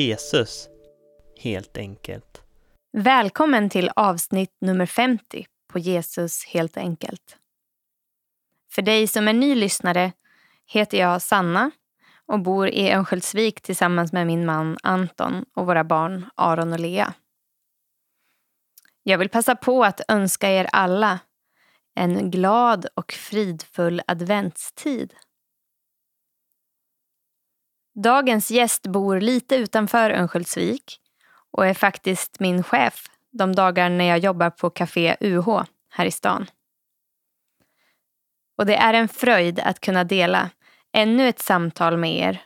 Jesus, 0.00 0.68
helt 1.36 1.76
enkelt. 1.76 2.42
Välkommen 2.92 3.70
till 3.70 3.90
avsnitt 3.96 4.56
nummer 4.60 4.86
50 4.86 5.46
på 5.72 5.78
Jesus 5.78 6.44
helt 6.44 6.76
enkelt. 6.76 7.36
För 8.72 8.82
dig 8.82 9.06
som 9.06 9.28
är 9.28 9.32
ny 9.32 9.54
lyssnare 9.54 10.12
heter 10.66 10.98
jag 10.98 11.22
Sanna 11.22 11.70
och 12.26 12.40
bor 12.40 12.68
i 12.68 12.92
Örnsköldsvik 12.92 13.60
tillsammans 13.60 14.12
med 14.12 14.26
min 14.26 14.46
man 14.46 14.76
Anton 14.82 15.44
och 15.54 15.66
våra 15.66 15.84
barn 15.84 16.30
Aron 16.34 16.72
och 16.72 16.80
Lea. 16.80 17.14
Jag 19.02 19.18
vill 19.18 19.28
passa 19.28 19.56
på 19.56 19.84
att 19.84 20.00
önska 20.08 20.50
er 20.50 20.68
alla 20.72 21.18
en 21.94 22.30
glad 22.30 22.86
och 22.94 23.12
fridfull 23.12 24.02
adventstid. 24.06 25.14
Dagens 28.02 28.50
gäst 28.50 28.86
bor 28.86 29.20
lite 29.20 29.56
utanför 29.56 30.10
Örnsköldsvik 30.10 31.00
och 31.50 31.66
är 31.66 31.74
faktiskt 31.74 32.40
min 32.40 32.62
chef 32.62 33.10
de 33.30 33.54
dagar 33.54 33.90
när 33.90 34.04
jag 34.04 34.18
jobbar 34.18 34.50
på 34.50 34.70
Café 34.70 35.16
UH 35.20 35.62
här 35.90 36.06
i 36.06 36.10
stan. 36.10 36.46
Och 38.58 38.66
det 38.66 38.76
är 38.76 38.94
en 38.94 39.08
fröjd 39.08 39.60
att 39.60 39.80
kunna 39.80 40.04
dela 40.04 40.50
ännu 40.92 41.28
ett 41.28 41.38
samtal 41.38 41.96
med 41.96 42.18
er 42.18 42.42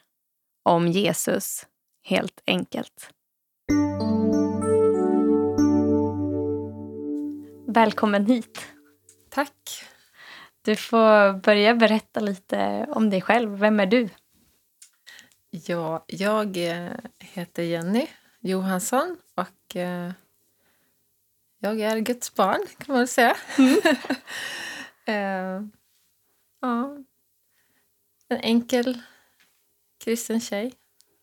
om 0.62 0.89
Jesus, 0.89 1.67
helt 2.03 2.42
enkelt. 2.47 3.11
Välkommen 7.67 8.27
hit. 8.27 8.67
Tack. 9.31 9.84
Du 10.64 10.77
får 10.77 11.41
börja 11.41 11.75
berätta 11.75 12.20
lite 12.20 12.86
om 12.89 13.11
dig 13.11 13.20
själv. 13.20 13.51
Vem 13.59 13.81
är 13.81 13.86
du? 13.86 14.09
Ja, 15.57 16.05
jag 16.07 16.57
eh, 16.57 16.93
heter 17.21 17.63
Jenny 17.63 18.07
Johansson 18.41 19.17
och 19.35 19.77
eh, 19.77 20.13
jag 21.59 21.81
är 21.81 21.99
Guds 21.99 22.35
barn, 22.35 22.67
kan 22.79 22.85
man 22.89 22.99
väl 22.99 23.09
säga. 23.09 23.37
Mm. 23.59 23.71
uh, 25.09 25.69
ja. 26.61 26.97
En 28.29 28.41
enkel 28.41 29.03
kristen 30.05 30.41
tjej. 30.41 30.75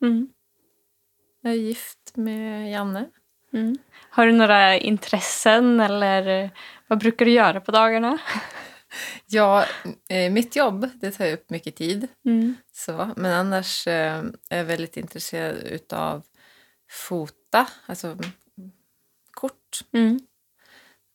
Mm. 0.01 0.29
Jag 1.41 1.53
är 1.53 1.57
gift 1.57 2.11
med 2.15 2.71
Janne. 2.71 3.09
Mm. 3.53 3.77
Har 4.09 4.25
du 4.25 4.31
några 4.31 4.77
intressen 4.77 5.79
eller 5.79 6.49
vad 6.87 6.99
brukar 6.99 7.25
du 7.25 7.31
göra 7.31 7.61
på 7.61 7.71
dagarna? 7.71 8.17
Ja, 9.25 9.65
eh, 10.09 10.31
mitt 10.31 10.55
jobb 10.55 10.89
det 10.95 11.11
tar 11.11 11.31
upp 11.31 11.49
mycket 11.49 11.75
tid. 11.75 12.07
Mm. 12.25 12.55
Så, 12.71 13.09
men 13.15 13.33
annars 13.33 13.87
eh, 13.87 14.23
är 14.49 14.57
jag 14.57 14.65
väldigt 14.65 14.97
intresserad 14.97 15.93
av 15.93 16.23
fota, 16.89 17.67
alltså 17.85 18.17
kort. 19.31 19.79
Mm. 19.93 20.19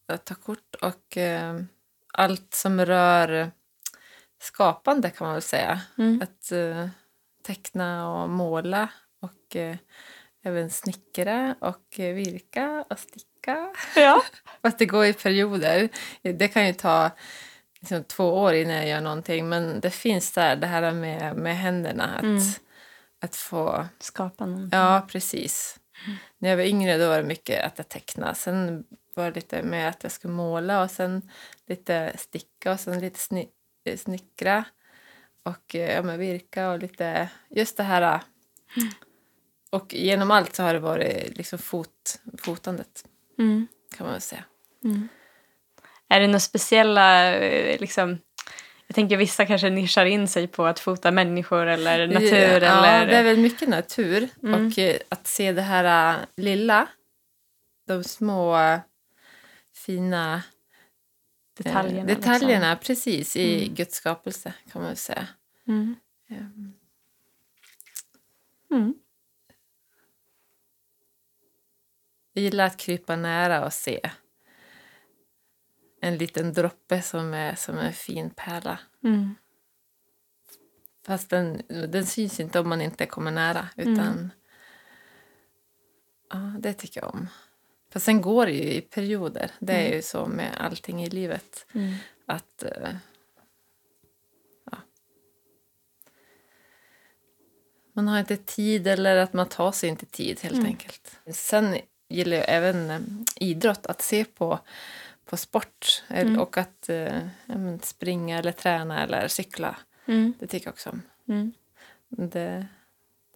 Att 0.09 0.25
ta 0.25 0.35
kort 0.35 0.75
och 0.83 1.17
eh, 1.17 1.61
allt 2.13 2.55
som 2.55 2.87
rör 2.87 3.51
skapande 4.43 5.11
kan 5.11 5.27
man 5.27 5.35
väl 5.35 5.43
säga. 5.43 5.81
Mm. 5.99 6.23
Att 6.23 6.53
teckna 7.43 8.11
och 8.11 8.29
måla 8.29 8.89
och 9.21 9.57
även 10.45 10.71
snickra 10.71 11.57
och 11.61 11.95
virka 11.99 12.85
och 12.91 12.99
sticka. 12.99 13.73
Ja. 13.97 14.23
Fast 14.63 14.79
det 14.79 14.87
går 14.87 15.05
i 15.05 15.13
perioder. 15.13 15.89
Det 16.23 16.49
kan 16.49 16.67
ju 16.67 16.73
ta 16.73 17.11
liksom, 17.91 18.05
två 18.05 18.25
år 18.25 18.55
innan 18.55 18.77
jag 18.77 18.89
gör 18.89 19.01
någonting 19.01 19.49
men 19.49 19.81
det 19.81 19.91
finns 19.91 20.33
där, 20.33 20.57
det 20.57 20.67
här 20.67 20.93
med, 20.93 21.37
med 21.37 21.57
händerna. 21.57 22.05
Att, 22.05 22.23
mm. 22.23 22.43
att 23.21 23.37
få... 23.37 23.87
Skapa 23.99 24.47
någonting. 24.47 24.79
Ja, 24.79 25.07
precis. 25.11 25.81
Mm. 26.07 26.19
När 26.39 26.49
jag 26.49 26.57
var 26.57 26.65
yngre 26.65 26.99
då 26.99 27.09
var 27.09 27.17
det 27.17 27.29
mycket 27.29 27.65
att 27.65 27.79
jag 27.79 27.89
tecknade. 27.89 28.35
Sen 28.35 28.85
var 29.15 29.25
det 29.25 29.35
lite 29.35 29.63
med 29.63 29.89
att 29.89 30.03
jag 30.03 30.13
skulle 30.13 30.35
måla 30.35 30.83
och 30.83 30.91
sen 30.91 31.31
lite 31.67 32.13
sticka 32.19 32.73
och 32.73 32.81
sen 32.81 33.01
lite 33.01 33.19
sni 33.19 33.49
snickra 33.97 34.65
och 35.43 35.75
ja, 35.75 36.03
men 36.03 36.19
virka 36.19 36.71
och 36.71 36.79
lite 36.79 37.29
just 37.49 37.77
det 37.77 37.83
här. 37.83 38.21
Mm. 38.77 38.89
Och 39.71 39.95
genom 39.95 40.31
allt 40.31 40.55
så 40.55 40.63
har 40.63 40.73
det 40.73 40.81
varit 40.81 41.37
liksom 41.37 41.59
fot, 41.59 42.21
fotandet 42.39 43.05
mm. 43.39 43.67
kan 43.97 44.07
man 44.07 44.13
väl 44.13 44.21
säga. 44.21 44.45
Mm. 44.85 45.09
Är 46.09 46.21
det 46.21 46.27
några 46.27 46.41
speciella 46.41 47.35
eh, 47.35 47.81
liksom, 47.81 48.19
jag 48.87 48.95
tänker 48.95 49.17
vissa 49.17 49.47
kanske 49.47 49.71
nischar 49.71 50.05
in 50.07 50.29
sig 50.29 50.47
på 50.47 50.67
att 50.67 50.81
fota 50.81 51.11
människor 51.11 51.67
eller 51.67 52.07
natur. 52.07 52.61
Ja, 52.61 52.87
eller... 52.87 53.07
det 53.07 53.17
är 53.17 53.23
väl 53.23 53.39
mycket 53.39 53.69
natur. 53.69 54.29
Mm. 54.43 54.67
Och 54.67 54.79
eh, 54.79 54.97
att 55.09 55.27
se 55.27 55.53
det 55.53 55.63
här 55.63 56.15
uh, 56.15 56.25
lilla, 56.37 56.89
de 57.87 58.05
små 58.05 58.59
fina 59.75 60.43
detaljerna. 61.57 62.11
Eh, 62.11 62.17
detaljerna, 62.17 62.71
liksom. 62.71 62.87
precis, 62.87 63.37
i 63.37 63.63
mm. 63.63 63.75
Guds 63.75 63.95
skapelse 63.95 64.53
kan 64.73 64.83
man 64.83 64.91
väl 64.91 64.97
säga. 64.97 65.27
Mm. 65.69 65.97
Um. 66.31 66.73
Mm. 68.71 68.95
Jag 72.33 72.43
gillar 72.43 72.67
att 72.67 72.77
krypa 72.77 73.17
nära 73.17 73.65
och 73.65 73.73
se 73.73 74.01
en 76.01 76.17
liten 76.19 76.53
droppe 76.53 77.03
som 77.03 77.35
är 77.35 77.55
som 77.55 77.79
en 77.79 77.93
fin 77.93 78.31
pärla. 78.31 78.79
Mm. 79.05 79.35
Fast 81.07 81.31
den, 81.31 81.63
den 81.69 82.07
syns 82.07 82.41
inte 82.41 82.61
om 82.61 82.69
man 82.69 82.81
inte 82.81 83.07
kommer 83.07 83.31
nära. 83.31 83.69
Utan 83.77 83.99
mm. 83.99 84.31
ja, 86.31 86.53
Det 86.59 86.73
tycker 86.73 87.01
jag 87.01 87.15
om. 87.15 87.29
Fast 87.93 88.07
sen 88.07 88.21
går 88.21 88.47
det 88.47 88.53
ju 88.53 88.73
i 88.73 88.81
perioder. 88.81 89.51
Det 89.59 89.73
är 89.73 89.87
mm. 89.87 89.93
ju 89.93 90.03
så 90.03 90.27
med 90.27 90.57
allting 90.59 91.05
i 91.05 91.11
livet. 91.11 91.67
Mm. 91.73 91.95
Att... 92.27 92.65
Ja. 94.71 94.79
Man 97.93 98.09
har 98.09 98.19
inte 98.19 98.37
tid 98.37 98.87
eller 98.87 99.17
att 99.17 99.33
man 99.33 99.49
tar 99.49 99.73
sig 99.73 99.89
inte 99.89 100.07
tid 100.07 100.41
helt 100.41 100.55
mm. 100.55 100.67
enkelt. 100.67 101.21
Sen 101.33 101.77
gillar 102.09 102.37
jag 102.37 102.47
även 102.49 102.91
eh, 102.91 103.01
idrott, 103.37 103.87
att 103.87 104.03
se 104.03 104.25
på, 104.25 104.61
på 105.31 105.37
sport 105.37 106.03
mm. 106.09 106.39
och 106.41 106.59
att 106.59 106.89
eh, 106.89 107.21
springa 107.83 108.39
eller 108.39 108.53
träna 108.53 109.03
eller 109.03 109.29
cykla. 109.29 109.77
Mm. 110.07 110.35
Det 110.39 110.47
tycker 110.47 110.67
jag 110.67 110.73
också 110.73 110.91
om. 110.91 111.03
Mm. 111.29 111.53
Det, 112.09 112.67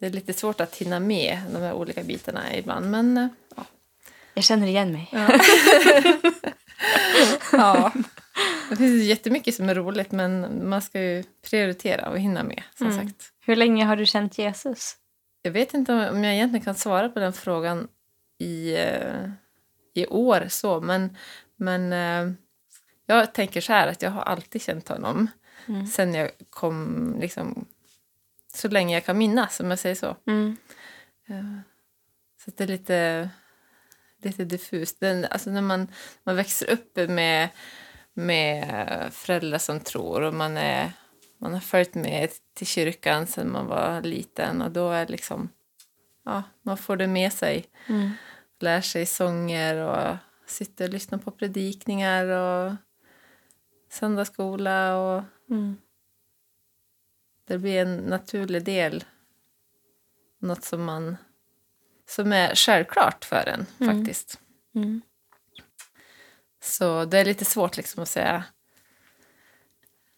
det, 0.00 0.06
är 0.06 0.10
lite 0.10 0.32
svårt 0.32 0.60
att 0.60 0.76
hinna 0.76 1.00
med 1.00 1.38
de 1.52 1.58
här 1.58 1.72
olika 1.72 2.02
bitarna 2.02 2.56
ibland 2.56 2.90
men 2.90 3.16
eh, 3.16 3.28
ja. 3.56 3.64
Jag 4.34 4.44
känner 4.44 4.66
igen 4.66 4.92
mig. 4.92 5.08
Ja. 5.12 5.40
ja. 7.52 7.92
Det 8.70 8.76
finns 8.76 9.04
jättemycket 9.04 9.54
som 9.54 9.68
är 9.68 9.74
roligt 9.74 10.12
men 10.12 10.60
man 10.68 10.82
ska 10.82 11.02
ju 11.02 11.24
prioritera 11.50 12.10
och 12.10 12.18
hinna 12.18 12.42
med. 12.42 12.62
som 12.78 12.86
mm. 12.86 12.98
sagt. 12.98 13.32
Hur 13.40 13.56
länge 13.56 13.84
har 13.84 13.96
du 13.96 14.06
känt 14.06 14.38
Jesus? 14.38 14.96
Jag 15.42 15.50
vet 15.50 15.74
inte 15.74 15.92
om 15.92 16.24
jag 16.24 16.34
egentligen 16.34 16.64
kan 16.64 16.74
svara 16.74 17.08
på 17.08 17.20
den 17.20 17.32
frågan 17.32 17.88
i, 18.38 18.74
eh, 18.74 19.30
i 19.94 20.06
år. 20.06 20.46
så 20.48 20.80
Men, 20.80 21.16
men 21.60 21.92
eh, 21.92 22.34
jag 23.06 23.34
tänker 23.34 23.60
så 23.60 23.72
här 23.72 23.88
att 23.88 24.02
jag 24.02 24.10
har 24.10 24.22
alltid 24.22 24.62
känt 24.62 24.88
honom 24.88 25.28
mm. 25.68 25.86
sen 25.86 26.14
jag 26.14 26.30
kom, 26.50 27.16
liksom, 27.20 27.66
så 28.54 28.68
länge 28.68 28.94
jag 28.94 29.04
kan 29.04 29.18
minnas, 29.18 29.60
om 29.60 29.70
jag 29.70 29.78
säger 29.78 29.94
så. 29.94 30.16
Mm. 30.26 30.56
Eh, 31.28 31.60
så 32.44 32.50
det 32.56 32.64
är 32.64 32.68
lite, 32.68 33.30
lite 34.22 34.44
diffust. 34.44 35.00
Den, 35.00 35.26
alltså 35.30 35.50
när 35.50 35.62
man, 35.62 35.88
man 36.22 36.36
växer 36.36 36.70
upp 36.70 36.96
med, 36.96 37.48
med 38.12 39.12
föräldrar 39.12 39.58
som 39.58 39.80
tror 39.80 40.22
och 40.22 40.34
man, 40.34 40.56
är, 40.56 40.92
man 41.38 41.52
har 41.52 41.60
följt 41.60 41.94
med 41.94 42.30
till 42.54 42.66
kyrkan 42.66 43.26
sen 43.26 43.52
man 43.52 43.66
var 43.66 44.02
liten 44.02 44.62
och 44.62 44.70
då 44.70 44.90
är 44.90 45.06
liksom 45.06 45.48
ja, 46.24 46.42
man 46.62 46.76
får 46.76 46.96
det 46.96 47.06
med 47.06 47.32
sig. 47.32 47.64
Mm. 47.86 48.10
Lär 48.60 48.80
sig 48.80 49.06
sånger 49.06 49.76
och 49.76 50.16
sitter 50.50 50.84
och 50.84 50.92
lyssnar 50.92 51.18
på 51.18 51.30
predikningar 51.30 52.26
och 52.26 52.74
söndagsskola. 53.90 54.96
Och 54.96 55.24
mm. 55.50 55.76
Det 57.44 57.58
blir 57.58 57.82
en 57.82 57.96
naturlig 57.96 58.64
del. 58.64 59.04
Något 60.38 60.64
som 60.64 60.84
man 60.84 61.16
som 62.08 62.32
är 62.32 62.54
självklart 62.54 63.24
för 63.24 63.48
en 63.48 63.66
mm. 63.80 63.96
faktiskt. 63.96 64.40
Mm. 64.74 65.00
Så 66.62 67.04
det 67.04 67.18
är 67.18 67.24
lite 67.24 67.44
svårt 67.44 67.76
liksom 67.76 68.02
att 68.02 68.08
säga 68.08 68.44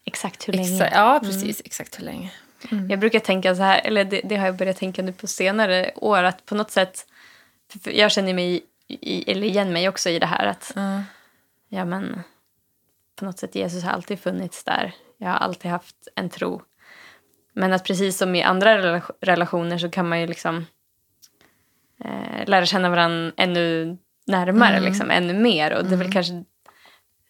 Exakt 0.05 0.47
hur 0.47 0.53
länge. 0.53 0.73
Exa 0.73 0.89
ja, 0.91 1.17
mm. 1.17 1.21
precis. 1.21 1.61
Exakt 1.65 1.99
hur 1.99 2.03
länge. 2.05 2.31
Mm. 2.71 2.89
Jag 2.89 2.99
brukar 2.99 3.19
tänka 3.19 3.55
så 3.55 3.61
här, 3.61 3.81
eller 3.85 4.05
det, 4.05 4.21
det, 4.23 4.35
har 4.35 4.45
jag 4.45 4.55
börjat 4.55 4.77
tänka 4.77 5.01
nu 5.01 5.13
på 5.13 5.27
senare 5.27 5.91
år, 5.95 6.23
att 6.23 6.45
på 6.45 6.55
något 6.55 6.71
sätt, 6.71 7.07
jag 7.83 8.11
känner 8.11 8.33
mig, 8.33 8.63
i, 9.01 9.31
eller 9.31 9.47
igen 9.47 9.73
mig 9.73 9.89
också 9.89 10.09
i 10.09 10.19
det 10.19 10.25
här 10.25 10.45
att, 10.45 10.75
mm. 10.75 11.01
ja 11.69 11.85
men, 11.85 12.23
på 13.15 13.25
något 13.25 13.39
sätt 13.39 13.55
Jesus 13.55 13.83
har 13.83 13.91
alltid 13.91 14.19
funnits 14.19 14.63
där. 14.63 14.95
Jag 15.17 15.29
har 15.29 15.37
alltid 15.37 15.71
haft 15.71 16.07
en 16.15 16.29
tro. 16.29 16.61
Men 17.53 17.73
att 17.73 17.85
precis 17.85 18.17
som 18.17 18.35
i 18.35 18.43
andra 18.43 19.01
relationer 19.21 19.77
så 19.77 19.89
kan 19.89 20.09
man 20.09 20.21
ju 20.21 20.27
liksom, 20.27 20.65
eh, 22.03 22.45
lära 22.47 22.65
känna 22.65 22.89
varandra 22.89 23.31
ännu 23.37 23.97
närmare, 24.27 24.77
Mm. 24.77 24.83
liksom, 24.83 25.11
ännu 25.11 25.33
mer. 25.33 25.73
Och 25.73 25.83
det 25.85 25.93
är 25.95 25.97
väl 25.97 26.01
Mm. 26.01 26.11
kanske 26.11 26.43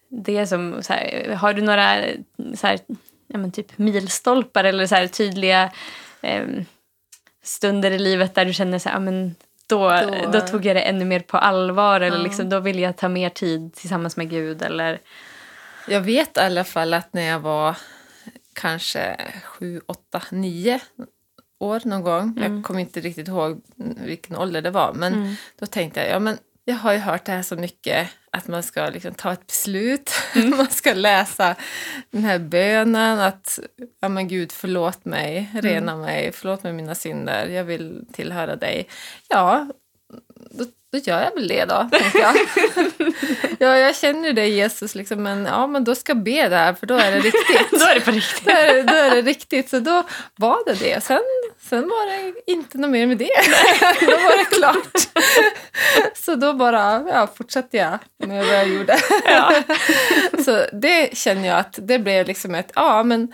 det 0.08 0.46
som... 0.46 0.82
Så 0.82 0.92
här, 0.92 1.34
har 1.34 1.52
du 1.52 1.62
några 1.62 2.04
så 2.54 2.66
här, 2.66 2.78
ja, 3.26 3.38
men 3.38 3.52
typ 3.52 3.78
milstolpar 3.78 4.64
eller 4.64 4.86
så 4.86 4.94
här, 4.94 5.06
tydliga 5.06 5.72
eh, 6.22 6.46
stunder 7.42 7.90
i 7.90 7.98
livet 7.98 8.34
där 8.34 8.44
du 8.44 8.52
känner 8.52 8.78
så 8.78 8.88
här, 8.88 8.96
ja, 8.96 9.00
men 9.00 9.34
då, 9.66 9.88
Då- 9.90 10.30
då, 10.32 10.40
tog 10.40 10.64
jag 10.66 10.76
det 10.76 10.80
ännu 10.80 11.04
mer 11.04 11.20
på 11.20 11.36
allvar 11.38 12.00
eller 12.00 12.16
Ja. 12.16 12.22
liksom, 12.22 12.48
då 12.48 12.60
vill 12.60 12.78
jag 12.78 12.96
ta 12.96 13.08
mer 13.08 13.28
tid 13.30 13.74
tillsammans 13.74 14.16
med 14.16 14.30
Gud. 14.30 14.62
Eller, 14.62 15.00
Jag 15.88 16.00
vet 16.00 16.36
i 16.36 16.40
alla 16.40 16.64
fall 16.64 16.94
att 16.94 17.12
när 17.12 17.22
jag 17.22 17.40
var 17.40 17.76
kanske 18.52 19.16
sju, 19.44 19.80
åtta, 19.86 20.22
nio 20.30 20.80
år 21.58 21.80
någon 21.84 22.02
gång. 22.02 22.22
Mm. 22.36 22.54
Jag 22.54 22.64
kommer 22.64 22.80
inte 22.80 23.00
riktigt 23.00 23.28
ihåg 23.28 23.62
vilken 24.04 24.36
ålder 24.36 24.62
det 24.62 24.70
var. 24.70 24.92
Men 24.94 25.12
Mm. 25.14 25.34
då 25.58 25.66
tänkte 25.66 26.00
jag, 26.00 26.08
ja 26.10 26.18
men 26.18 26.38
jag 26.64 26.74
har 26.74 26.92
ju 26.92 26.98
hört 26.98 27.24
det 27.24 27.32
här 27.32 27.42
så 27.42 27.56
mycket 27.56 28.08
att 28.30 28.48
man 28.48 28.62
ska 28.62 28.86
liksom 28.88 29.14
ta 29.14 29.32
ett 29.32 29.46
beslut. 29.46 30.10
Mm. 30.34 30.56
man 30.56 30.70
ska 30.70 30.94
läsa 30.94 31.54
den 32.10 32.24
här 32.24 32.38
bönen 32.38 33.20
att 33.20 33.58
ja 34.00 34.08
men 34.08 34.28
Gud 34.28 34.52
förlåt 34.52 35.04
mig, 35.04 35.50
rena 35.54 35.92
Mm. 35.92 36.04
mig, 36.04 36.32
förlåt 36.32 36.62
mig 36.62 36.72
mina 36.72 36.94
synder, 36.94 37.46
jag 37.46 37.64
vill 37.64 38.04
tillhöra 38.12 38.56
dig. 38.56 38.88
Ja, 39.28 39.66
då, 40.50 40.64
då 40.92 40.98
gör 40.98 41.22
jag 41.22 41.34
väl 41.34 41.48
det 41.48 41.64
då, 41.64 41.88
tänkte 41.92 42.18
jag. 42.18 42.34
ja, 43.58 43.78
jag 43.78 43.96
känner 43.96 44.32
dig 44.32 44.50
Jesus, 44.50 44.94
liksom, 44.94 45.22
men, 45.22 45.44
ja, 45.44 45.66
men 45.66 45.84
då 45.84 45.94
ska 45.94 46.10
jag 46.10 46.22
be 46.22 46.48
det 46.48 46.56
här 46.56 46.74
för 46.74 46.86
då 46.86 46.94
är 46.94 47.12
det 47.12 47.18
riktigt. 47.20 47.70
då 47.80 47.84
är 47.86 47.94
det 47.94 48.00
på 48.00 48.10
riktigt. 48.10 48.44
då, 48.44 48.50
är 48.50 48.74
det, 48.74 48.82
då 48.82 48.94
är 48.94 49.10
det 49.10 49.22
riktigt. 49.22 49.70
Så 49.70 49.78
då 49.78 50.02
var 50.36 50.64
det 50.66 50.74
det. 50.74 51.04
Sen, 51.04 51.20
sen 51.68 51.80
var 51.88 52.06
det 52.10 52.52
inte 52.52 52.78
något 52.78 52.90
mer 52.90 53.06
med 53.06 53.18
det. 53.18 53.28
då 54.00 54.06
var 54.10 54.38
det 54.38 54.44
klart. 54.56 55.24
så 56.14 56.34
då 56.34 56.52
bara 56.52 57.04
ja, 57.08 57.26
fortsatte 57.36 57.76
jag 57.76 57.98
med 58.26 58.46
vad 58.46 58.54
jag 58.54 58.68
gjorde. 58.68 58.98
Ja. 59.26 59.52
så 60.44 60.64
det 60.72 61.16
känner 61.16 61.48
jag 61.48 61.58
att 61.58 61.78
det 61.82 61.98
blev 61.98 62.26
liksom 62.26 62.54
ett, 62.54 62.72
ja 62.74 63.02
men 63.02 63.32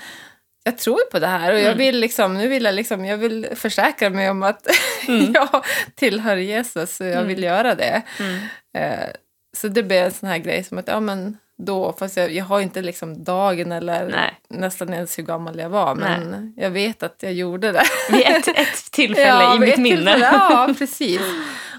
jag 0.64 0.78
tror 0.78 1.10
på 1.10 1.18
det 1.18 1.26
här 1.26 1.52
och 1.52 1.58
jag 1.58 1.66
Mm. 1.66 1.78
vill 1.78 2.00
liksom, 2.00 2.34
nu 2.38 2.48
vill 2.48 2.64
jag 2.64 2.74
liksom, 2.74 3.04
jag 3.04 3.16
vill 3.16 3.46
försäkra 3.54 4.10
mig 4.10 4.30
om 4.30 4.42
att 4.42 4.66
Mm. 5.08 5.32
jag 5.32 5.64
tillhör 5.94 6.36
Jesus 6.36 7.00
och 7.00 7.06
jag 7.06 7.22
vill 7.22 7.42
göra 7.42 7.74
det. 7.74 8.02
Mm. 8.18 8.38
Eh, 8.76 9.08
så 9.56 9.68
det 9.68 9.82
blev 9.82 10.04
en 10.04 10.12
sån 10.12 10.28
här 10.28 10.38
grej 10.38 10.64
som 10.64 10.78
att, 10.78 10.88
ja 10.88 11.00
men 11.00 11.36
då, 11.64 11.92
fast 11.92 12.16
jag, 12.16 12.32
jag 12.32 12.44
har 12.44 12.60
inte 12.60 12.82
liksom 12.82 13.24
dagen 13.24 13.72
eller 13.72 14.08
Nej. 14.08 14.40
nästan 14.48 14.92
ens 14.92 15.18
hur 15.18 15.22
gammal 15.22 15.58
jag 15.58 15.68
var, 15.68 15.94
men 15.94 16.54
jag 16.56 16.70
vet 16.70 17.02
att 17.02 17.22
jag 17.22 17.32
gjorde 17.32 17.72
det. 17.72 17.82
Vid 18.10 18.26
ett, 18.26 18.48
ett 18.48 18.76
tillfälle 18.92 19.28
Ja, 19.28 19.56
i 19.56 19.58
mitt 19.58 19.78
minne. 19.78 20.18
Ja, 20.18 20.74
precis. 20.78 21.20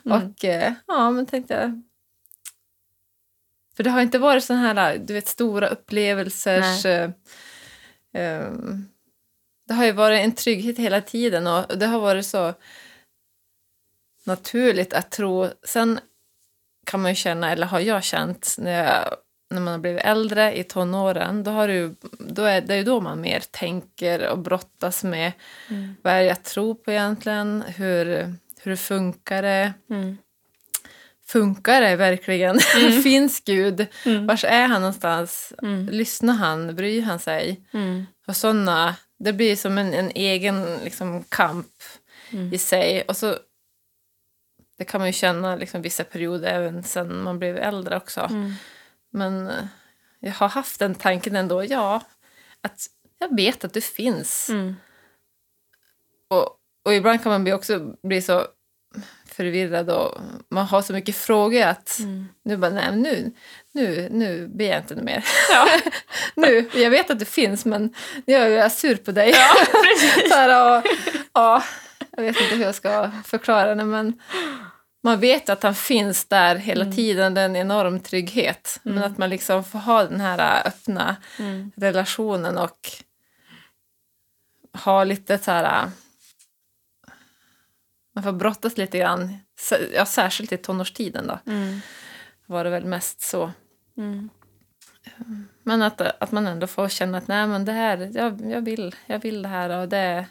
Mm. 0.06 0.22
Och 0.22 0.46
eh, 0.46 0.74
ja, 0.88 1.12
men 1.12 1.26
tänkte 1.26 1.54
jag... 1.54 1.82
För 3.76 3.84
det 3.84 3.90
har 3.90 4.02
inte 4.02 4.20
varit 4.20 4.44
sån 4.44 4.58
här, 4.58 4.98
du 4.98 5.14
vet, 5.14 5.28
stora 5.28 5.68
upplevelser. 5.68 6.86
eh, 6.86 7.10
ehm, 8.14 8.86
det 9.68 9.74
har 9.74 9.86
ju 9.86 9.92
varit 9.92 10.20
en 10.22 10.32
trygghet 10.32 10.78
hela 10.78 11.02
tiden 11.02 11.48
och 11.48 11.78
det 11.78 11.86
har 11.86 12.00
varit 12.00 12.26
så 12.26 12.54
naturligt 14.24 14.94
att 14.94 15.12
tro. 15.12 15.48
Sen 15.64 16.00
kan 16.86 17.02
man 17.02 17.12
ju 17.12 17.16
känna, 17.16 17.52
eller 17.52 17.68
har 17.68 17.80
jag 17.80 18.04
känt, 18.04 18.56
när, 18.58 18.84
jag, 18.84 19.16
när 19.52 19.62
man 19.62 19.72
har 19.72 19.80
blivit 19.80 20.04
äldre 20.04 20.58
i 20.58 20.64
tonåren, 20.64 21.44
då, 21.44 21.52
har 21.52 21.68
ju, 21.68 21.96
då 22.20 22.44
är 22.44 22.62
det 22.62 22.78
ju 22.78 22.84
då 22.84 23.02
man 23.02 23.22
mer 23.22 23.44
tänker 23.52 24.28
och 24.30 24.38
brottas 24.40 25.04
med 25.04 25.32
Mm. 25.70 25.96
vad 26.02 26.14
är 26.14 26.20
det 26.20 26.26
jag 26.26 26.44
tror 26.44 26.76
på 26.76 26.92
egentligen, 26.92 27.64
hur, 27.68 28.36
hur 28.62 28.76
funkar 28.76 29.42
det, 29.42 29.74
Mm. 29.90 30.18
funkar 31.28 31.82
det 31.82 31.96
verkligen, 31.96 32.60
finns 33.04 33.40
Gud, 33.46 33.88
Mm. 34.06 34.28
vars 34.28 34.44
är 34.44 34.68
han 34.68 34.82
någonstans, 34.82 35.54
Mm. 35.64 35.90
lyssnar 35.92 36.34
han, 36.34 36.76
bryr 36.76 37.02
han 37.02 37.20
sig? 37.20 37.62
Mm. 37.74 38.06
Och 38.28 38.36
sådana, 38.36 38.96
det 39.20 39.34
blir 39.34 39.56
som 39.56 39.78
en, 39.78 39.94
en 39.94 40.12
egen 40.16 40.78
liksom, 40.84 41.24
kamp 41.30 41.68
Mm. 42.34 42.54
i 42.54 42.58
sig. 42.58 43.02
Och 43.02 43.18
så, 43.18 43.36
det 44.78 44.86
kan 44.86 45.00
man 45.02 45.08
ju 45.08 45.14
känna 45.14 45.56
liksom, 45.56 45.82
vissa 45.82 46.04
perioder 46.04 46.48
även 46.54 46.84
sen 46.84 47.24
man 47.24 47.40
blev 47.40 47.58
äldre 47.58 47.98
också. 47.98 48.30
Men 49.12 49.48
eh, 49.48 49.64
jag 50.20 50.32
har 50.32 50.50
haft 50.50 50.80
den 50.80 50.96
tanken 50.96 51.36
ändå, 51.36 51.66
ja, 51.66 52.02
att 52.62 52.86
jag 53.20 53.36
vet 53.36 53.64
att 53.66 53.74
du 53.74 53.82
finns. 53.82 54.50
Mm. 54.50 54.76
Och, 56.30 56.50
och 56.86 56.94
ibland 56.94 57.24
kan 57.24 57.32
man 57.32 57.44
bli 57.44 57.54
också 57.54 57.96
bli 58.04 58.22
så 58.22 58.48
förvirrad 59.26 59.90
och 59.90 60.22
man 60.50 60.66
har 60.66 60.82
så 60.82 60.94
mycket 60.94 61.16
frågor 61.16 61.62
att 61.62 62.00
Mm. 62.00 62.26
nu 62.44 62.58
bara, 62.58 62.72
nej, 62.72 62.96
nu, 62.96 63.34
nu, 63.72 64.08
nu 64.12 64.48
ber 64.48 64.66
jag 64.66 64.80
inte 64.80 64.96
mer. 64.96 65.24
Ja. 65.52 65.68
nu, 66.36 66.70
jag 66.74 66.90
vet 66.90 67.10
att 67.12 67.20
du 67.20 67.26
finns 67.26 67.66
men 67.66 67.94
nu 68.28 68.34
är 68.34 68.50
jag 68.50 68.72
sur 68.72 68.96
på 68.96 69.12
dig. 69.12 69.30
ja, 69.30 69.54
precis. 69.84 70.30
så 70.30 70.36
här, 70.36 70.78
och, 70.78 70.86
ja, 71.34 71.64
jag 72.12 72.24
vet 72.24 72.42
inte 72.42 72.56
hur 72.56 72.64
jag 72.64 72.76
ska 72.76 73.12
förklara 73.26 73.76
det 73.76 73.86
men 73.86 74.20
man 75.04 75.20
vet 75.20 75.50
att 75.50 75.64
han 75.64 75.76
finns 75.76 76.26
där 76.26 76.56
hela 76.56 76.84
Mm. 76.84 76.96
tiden, 76.96 77.34
det 77.34 77.42
är 77.42 77.46
en 77.46 77.56
enorm 77.56 78.00
trygghet. 78.00 78.80
Men 78.84 78.98
Mm. 78.98 79.12
att 79.12 79.18
man 79.18 79.30
liksom 79.30 79.64
får 79.64 79.80
ha 79.80 80.04
den 80.04 80.22
här 80.22 80.68
öppna 80.68 81.16
Mm. 81.40 81.72
relationen 81.76 82.58
och 82.58 82.90
ha 84.84 85.04
lite 85.04 85.38
så 85.38 85.52
här... 85.52 85.90
Man 88.16 88.24
får 88.24 88.32
brottas 88.32 88.78
lite 88.78 88.98
grann, 88.98 89.38
ja, 89.94 90.06
särskilt 90.06 90.52
i 90.52 90.58
tonårstiden 90.58 91.28
då, 91.28 91.40
Mm. 91.52 91.80
var 92.46 92.64
det 92.64 92.70
väl 92.70 92.86
mest 92.86 93.22
så. 93.22 93.52
Mm. 93.98 94.30
Men 95.64 95.82
att, 95.82 96.02
att 96.02 96.32
man 96.32 96.48
ändå 96.48 96.68
får 96.68 96.90
känna 96.90 97.18
att 97.18 97.28
nej 97.28 97.48
men 97.48 97.66
det 97.66 97.72
här, 97.72 98.12
jag, 98.14 98.42
jag, 98.52 98.62
vill, 98.62 98.96
jag 99.06 99.20
vill 99.20 99.42
det 99.42 99.48
här 99.48 99.70
och 99.70 99.90
det, 99.90 100.26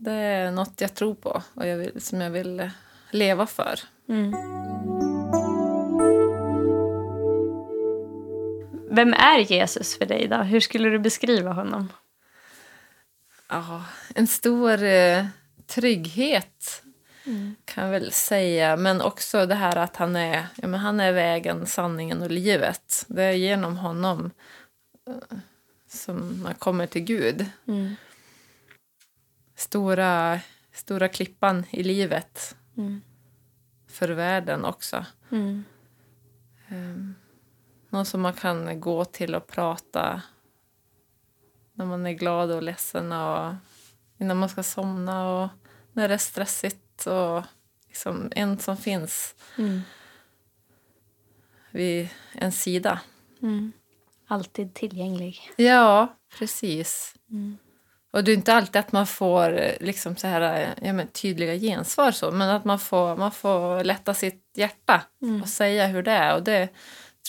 det 0.00 0.12
är 0.12 0.50
något 0.50 0.80
jag 0.80 0.94
tror 0.94 1.14
på 1.14 1.42
och 1.54 1.66
jag 1.66 1.76
vill, 1.76 2.00
som 2.00 2.20
jag 2.20 2.30
vill 2.30 2.70
leva 3.10 3.46
för. 3.46 3.80
Mm. 4.08 4.32
Vem 8.90 9.14
är 9.14 9.38
Jesus 9.38 9.98
för 9.98 10.06
dig 10.06 10.28
då? 10.28 10.36
Hur 10.36 10.60
skulle 10.60 10.88
du 10.88 10.98
beskriva 10.98 11.52
honom? 11.52 11.92
Ja, 13.48 13.84
en 14.14 14.26
stor 14.26 14.82
eh, 14.82 15.26
trygghet 15.66 16.82
kan 17.64 17.84
jag 17.84 17.90
väl 17.90 18.12
säga. 18.12 18.76
Men 18.76 19.00
också 19.00 19.46
det 19.46 19.54
här 19.54 19.76
att 19.76 19.96
han 19.96 20.16
är, 20.16 20.46
ja, 20.56 20.68
men 20.68 20.80
han 20.80 21.00
är 21.00 21.12
vägen, 21.12 21.66
sanningen 21.66 22.22
och 22.22 22.30
livet. 22.30 23.04
Det 23.08 23.22
är 23.22 23.32
genom 23.32 23.76
honom 23.76 24.30
eh, 25.08 25.38
som 25.88 26.42
man 26.42 26.54
kommer 26.54 26.86
till 26.86 27.02
Gud. 27.02 27.46
Mm. 27.66 27.96
Stora, 29.60 30.40
stora 30.72 31.08
klippan 31.08 31.64
i 31.70 31.82
livet 31.82 32.56
Mm. 32.76 33.00
för 33.88 34.08
världen 34.08 34.64
också. 34.64 35.04
Mm. 35.30 35.64
Um, 36.70 37.14
någon 37.88 38.06
som 38.06 38.20
man 38.20 38.32
kan 38.32 38.80
gå 38.80 39.04
till 39.04 39.34
och 39.34 39.46
prata 39.46 40.22
när 41.74 41.84
man 41.86 42.06
är 42.06 42.12
glad 42.12 42.50
och 42.50 42.62
ledsen 42.62 43.12
och 43.12 43.54
innan 44.18 44.36
man 44.36 44.48
ska 44.48 44.62
somna 44.62 45.28
och 45.28 45.48
när 45.92 46.08
det 46.08 46.14
är 46.14 46.18
stressigt. 46.18 47.06
Och 47.06 47.42
liksom 47.88 48.32
en 48.36 48.58
som 48.58 48.76
finns 48.76 49.34
Mm. 49.58 49.80
vid 51.70 52.08
en 52.32 52.52
sida. 52.52 53.00
Mm. 53.42 53.72
Alltid 54.26 54.74
tillgänglig. 54.74 55.50
Ja, 55.56 56.16
precis. 56.38 57.14
Mm. 57.30 57.58
Och 58.12 58.24
det 58.24 58.32
är 58.32 58.36
inte 58.36 58.54
alltid 58.54 58.76
att 58.76 58.92
man 58.92 59.06
får 59.06 59.58
eh, 59.60 59.72
liksom 59.80 60.16
så 60.16 60.26
här, 60.26 60.60
eh, 60.62 60.86
ja, 60.86 60.92
men 60.92 61.08
tydliga 61.08 61.54
gensvar, 61.54 62.10
så, 62.10 62.30
men 62.30 62.50
att 62.50 62.64
man 62.64 62.78
får, 62.78 63.16
man 63.16 63.32
får 63.32 63.84
lätta 63.84 64.14
sitt 64.14 64.50
hjärta 64.54 65.02
Mm. 65.22 65.42
och 65.42 65.48
säga 65.48 65.86
hur 65.86 66.02
det 66.02 66.10
är. 66.10 66.34
Och 66.34 66.42
det 66.42 66.68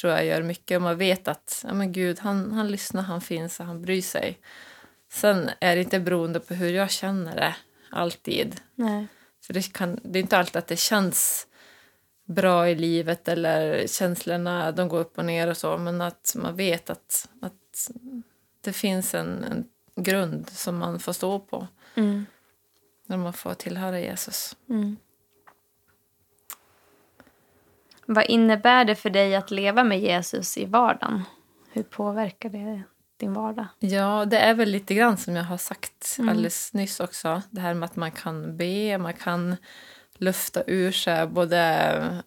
tror 0.01 0.13
jag 0.13 0.25
gör 0.25 0.41
mycket. 0.41 0.75
Och 0.75 0.81
man 0.81 0.97
vet 0.97 1.27
att 1.27 1.65
ja, 1.67 1.73
men 1.73 1.91
Gud, 1.91 2.19
han, 2.19 2.51
han 2.51 2.67
lyssnar, 2.67 3.01
han 3.01 3.21
finns 3.21 3.59
och 3.59 3.65
han 3.65 3.81
bryr 3.81 4.01
sig. 4.01 4.39
Sen 5.11 5.49
är 5.59 5.75
det 5.75 5.81
inte 5.81 5.99
beroende 5.99 6.39
på 6.39 6.53
hur 6.53 6.69
jag 6.69 6.91
känner 6.91 7.35
det, 7.35 7.55
alltid. 7.89 8.61
Nej. 8.75 9.07
För 9.45 9.53
det, 9.53 9.73
kan, 9.73 9.99
det 10.03 10.19
är 10.19 10.21
inte 10.23 10.37
alltid 10.37 10.55
att 10.55 10.67
det 10.67 10.79
känns 10.79 11.47
bra 12.27 12.69
i 12.69 12.75
livet 12.75 13.27
eller 13.27 13.87
känslorna 13.87 14.71
de 14.71 14.87
går 14.87 14.99
upp 14.99 15.17
och 15.17 15.25
ner 15.25 15.47
och 15.47 15.57
så. 15.57 15.77
Men 15.77 16.01
att 16.01 16.33
man 16.35 16.55
vet 16.55 16.89
att, 16.89 17.29
att 17.41 17.91
det 18.61 18.73
finns 18.73 19.13
en, 19.15 19.43
en 19.43 19.65
grund 19.95 20.49
som 20.49 20.77
man 20.77 20.99
får 20.99 21.13
stå 21.13 21.39
på 21.39 21.67
Mm. 21.95 22.25
när 23.05 23.17
man 23.17 23.33
får 23.33 23.53
tillhöra 23.53 23.99
Jesus. 23.99 24.57
Mm. 24.69 24.97
Vad 28.05 28.25
innebär 28.25 28.85
det 28.85 28.95
för 28.95 29.09
dig 29.09 29.35
att 29.35 29.51
leva 29.51 29.83
med 29.83 29.99
Jesus 29.99 30.57
i 30.57 30.65
vardagen? 30.65 31.23
Hur 31.71 31.83
påverkar 31.83 32.49
det 32.49 32.81
din 33.17 33.33
vardag? 33.33 33.65
Ja, 33.79 34.25
det 34.25 34.39
är 34.39 34.53
väl 34.53 34.69
lite 34.69 34.93
grann 34.93 35.17
som 35.17 35.35
jag 35.35 35.43
har 35.43 35.57
sagt 35.57 36.15
Mm. 36.19 36.29
alldeles 36.29 36.73
nyss 36.73 36.99
också. 36.99 37.41
Det 37.49 37.61
här 37.61 37.73
med 37.73 37.85
att 37.87 37.95
man 37.95 38.11
kan 38.11 38.57
be, 38.57 38.97
man 38.97 39.13
kan 39.13 39.55
lufta 40.17 40.63
ur 40.67 40.91
sig 40.91 41.27
både 41.27 42.23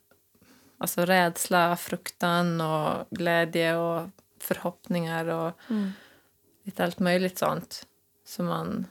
alltså 0.78 1.04
rädsla, 1.04 1.76
fruktan 1.76 2.61
och 2.61 3.06
glädje 3.11 3.76
och 3.76 4.09
förhoppningar 4.40 5.26
och 5.26 5.52
Mm. 5.71 5.92
Lite 6.64 6.85
allt 6.85 6.99
möjligt 6.99 7.38
sånt 7.38 7.87
som 8.25 8.47
man 8.47 8.87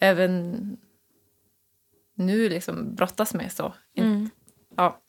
även 0.00 0.76
nu 2.14 2.48
liksom 2.48 2.94
brottas 2.94 3.34
med. 3.34 3.52
så. 3.52 3.74
Mm. 3.94 4.30
Ja. 4.76 5.00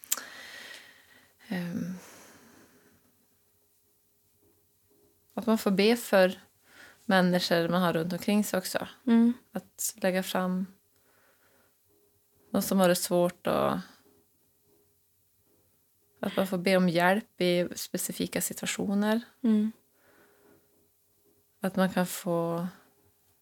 Ehm. 1.47 1.93
Att 5.33 5.45
man 5.45 5.57
får 5.57 5.71
be 5.71 5.95
för 5.95 6.41
människor 7.05 7.69
man 7.69 7.81
har 7.81 7.93
runt 7.93 8.13
omkring 8.13 8.43
sig 8.43 8.57
också. 8.57 8.87
Mm. 9.07 9.33
Att 9.51 9.95
lägga 9.95 10.23
fram 10.23 10.65
de 12.51 12.61
som 12.61 12.79
har 12.79 12.87
det 12.87 12.95
svårt 12.95 13.47
och 13.47 13.71
att 16.19 16.37
man 16.37 16.47
får 16.47 16.57
be 16.57 16.77
om 16.77 16.89
hjälp 16.89 17.41
i 17.41 17.67
specifika 17.75 18.41
situationer. 18.41 19.21
Mm. 19.43 19.71
Att 21.65 21.75
man 21.75 21.89
kan 21.89 22.05
få 22.05 22.67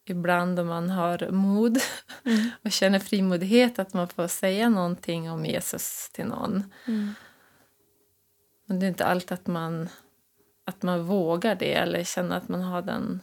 ibland 0.06 0.60
om 0.60 0.68
man 0.68 0.89
har 0.89 1.32
mod 1.32 1.77
Mm. 2.25 2.50
och 2.63 2.72
känner 2.72 3.00
frimodighet 3.00 3.80
att 3.80 3.94
man 3.94 4.08
får 4.08 4.27
säga 4.27 4.70
någonting 4.70 5.32
om 5.32 5.46
Jesus 5.46 6.10
till 6.13 6.25
någon. 6.25 6.72
Mm. 6.88 7.13
Men 8.65 8.80
det 8.80 8.86
är 8.86 8.88
inte 8.88 9.06
alltid 9.06 9.32
att 9.32 9.48
man, 9.48 9.89
att 10.65 10.82
man 10.82 11.03
vågar 11.03 11.56
det 11.56 11.74
eller 11.74 12.03
känner 12.03 12.38
att 12.38 12.48
man 12.50 12.62
har 12.62 12.82
den... 12.82 13.20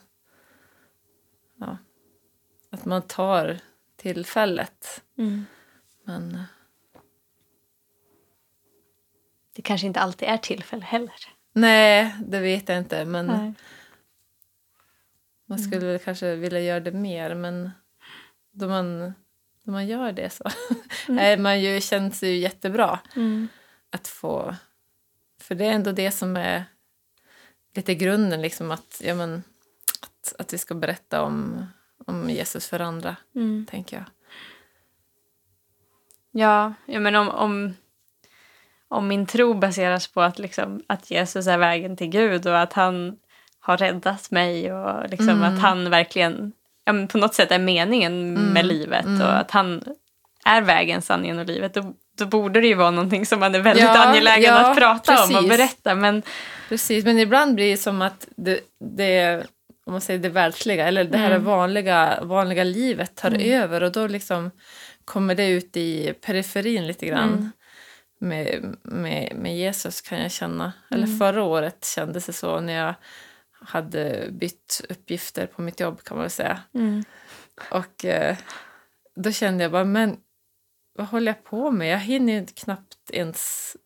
Ja, 1.58 1.76
att 2.70 2.84
man 2.84 3.02
tar 3.02 3.58
tillfället. 3.96 5.02
Mm. 5.18 5.46
Men 6.04 6.42
Det 9.54 9.62
kanske 9.62 9.86
inte 9.86 10.00
alltid 10.00 10.28
är 10.28 10.36
tillfälle 10.36 10.84
heller. 10.84 11.14
nej, 11.52 12.14
det 12.26 12.40
vet 12.40 12.68
jag 12.68 12.78
inte. 12.78 13.04
Men 13.04 13.26
Nej. 13.26 13.52
Man 15.50 15.58
skulle 15.58 15.86
väl 15.86 15.98
kanske 15.98 16.36
vilja 16.36 16.60
göra 16.60 16.80
det 16.80 16.92
mer. 16.92 17.34
Men 17.34 17.70
då 18.52 18.68
man, 18.68 19.14
då 19.64 19.72
man 19.72 19.86
gör 19.86 20.12
det 20.12 20.30
så 20.30 20.44
är 21.08 21.36
man 21.36 21.60
ju, 21.60 21.80
känns 21.80 22.20
det 22.20 22.28
ju 22.28 22.36
jättebra 22.36 22.98
Mm. 23.16 23.48
att 23.90 24.08
få... 24.08 24.54
För 25.40 25.54
det 25.54 25.64
är 25.64 25.72
ändå 25.72 25.92
det 25.92 26.10
som 26.10 26.36
är 26.36 26.64
lite 27.74 27.94
grunden, 27.94 28.42
liksom 28.42 28.70
att, 28.70 29.00
ja, 29.04 29.14
men, 29.14 29.42
att, 30.02 30.34
att 30.38 30.52
vi 30.54 30.58
ska 30.58 30.74
berätta 30.74 31.22
om, 31.22 31.66
om 32.06 32.30
Jesus 32.30 32.68
för 32.68 32.80
andra, 32.80 33.16
Mm. 33.34 33.66
tänker 33.70 33.96
jag. 33.96 34.04
Ja, 36.30 36.74
ja 36.86 37.00
men 37.00 37.16
om, 37.16 37.28
om, 37.28 37.74
om 38.88 39.08
min 39.08 39.26
tro 39.26 39.54
baseras 39.54 40.08
på 40.08 40.20
att, 40.22 40.38
liksom, 40.38 40.82
att 40.86 41.10
Jesus 41.10 41.46
är 41.46 41.58
vägen 41.58 41.96
till 41.96 42.08
Gud 42.10 42.46
och 42.46 42.60
att 42.60 42.72
han 42.72 43.18
har 43.60 43.76
räddat 43.76 44.30
mig 44.30 44.72
och 44.72 45.08
liksom 45.10 45.28
Mm. 45.28 45.42
att 45.54 45.60
han 45.62 45.90
verkligen 45.90 46.52
ja, 46.84 47.06
på 47.12 47.18
något 47.18 47.34
sätt 47.34 47.50
är 47.50 47.58
meningen 47.58 48.32
med 48.34 48.66
livet 48.66 49.04
mm. 49.04 49.20
och 49.22 49.36
att 49.38 49.50
han 49.50 49.82
är 50.44 50.62
vägen, 50.62 51.02
sanningen 51.02 51.38
och 51.38 51.46
livet. 51.46 51.74
Då, 51.74 51.94
då 52.18 52.26
borde 52.26 52.60
det 52.60 52.66
ju 52.66 52.74
vara 52.74 52.90
någonting 52.90 53.26
som 53.26 53.40
man 53.40 53.54
är 53.54 53.60
väldigt 53.60 53.84
Ja, 53.84 54.06
angelägen 54.06 54.54
ja, 54.54 54.70
att 54.70 54.76
prata 54.78 55.12
om 55.24 55.30
och 55.30 55.34
precis. 55.34 55.48
berätta. 55.48 55.94
Men 55.94 56.22
Precis, 56.68 57.04
men 57.04 57.18
ibland 57.18 57.54
blir 57.54 57.70
det 57.70 57.76
som 57.76 58.02
att 58.02 58.28
det, 58.36 58.60
det 58.96 59.42
om 59.86 59.92
man 59.92 60.00
säger 60.00 60.20
det 60.20 60.28
världsliga, 60.28 60.88
eller 60.88 61.04
det 61.04 61.18
här 61.18 61.30
Mm. 61.30 61.44
vanliga, 61.44 62.18
vanliga 62.22 62.64
livet 62.64 63.14
tar 63.16 63.28
Mm. 63.28 63.62
över 63.62 63.82
och 63.82 63.92
då 63.92 64.06
liksom 64.06 64.50
kommer 65.04 65.34
det 65.34 65.48
ut 65.48 65.76
i 65.76 66.12
periferin 66.26 66.86
lite 66.86 67.06
grann. 67.06 67.28
Mm. 67.32 67.50
Med, 68.20 68.74
med, 68.82 69.32
med 69.36 69.56
Jesus 69.56 70.00
kan 70.00 70.22
jag 70.22 70.30
känna. 70.32 70.72
Eller 70.90 71.04
Mm. 71.06 71.18
förra 71.18 71.42
året 71.42 71.84
kändes 71.96 72.26
det 72.26 72.32
så 72.32 72.60
när 72.60 72.72
jag 72.72 72.94
hade 73.60 74.28
bytt 74.32 74.80
uppgifter 74.88 75.46
på 75.46 75.62
mitt 75.62 75.80
jobb 75.80 76.02
kan 76.02 76.16
man 76.16 76.22
väl 76.24 76.30
säga. 76.30 76.60
mm, 76.74 77.04
Och 77.70 78.04
eh, 78.04 78.36
då 79.14 79.32
kände 79.32 79.64
jag 79.64 79.72
bara, 79.72 79.84
men 79.84 80.16
vad 80.94 81.06
håller 81.06 81.32
jag 81.32 81.44
på 81.44 81.70
med? 81.70 81.88
Jag 81.88 81.98
hinner 81.98 82.32
ju 82.32 82.46
knappt 82.46 83.10
ens 83.12 83.76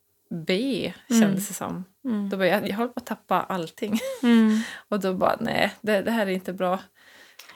be, 0.47 0.95
Mm. 1.11 1.21
kändes 1.21 1.49
det 1.49 1.55
som. 1.55 1.85
mm, 2.05 2.29
Då 2.29 2.37
bara, 2.37 2.47
jag, 2.49 2.69
jag 2.69 2.77
håller 2.77 2.89
på 2.93 2.99
att 3.01 3.07
tappa 3.07 3.41
allting. 3.43 3.99
mm. 4.23 4.61
Och 4.89 5.01
då 5.01 5.15
bara, 5.15 5.37
nej, 5.41 5.75
det, 5.81 6.03
det 6.03 6.11
här 6.11 6.27
är 6.27 6.31
inte 6.31 6.53
bra. 6.53 6.79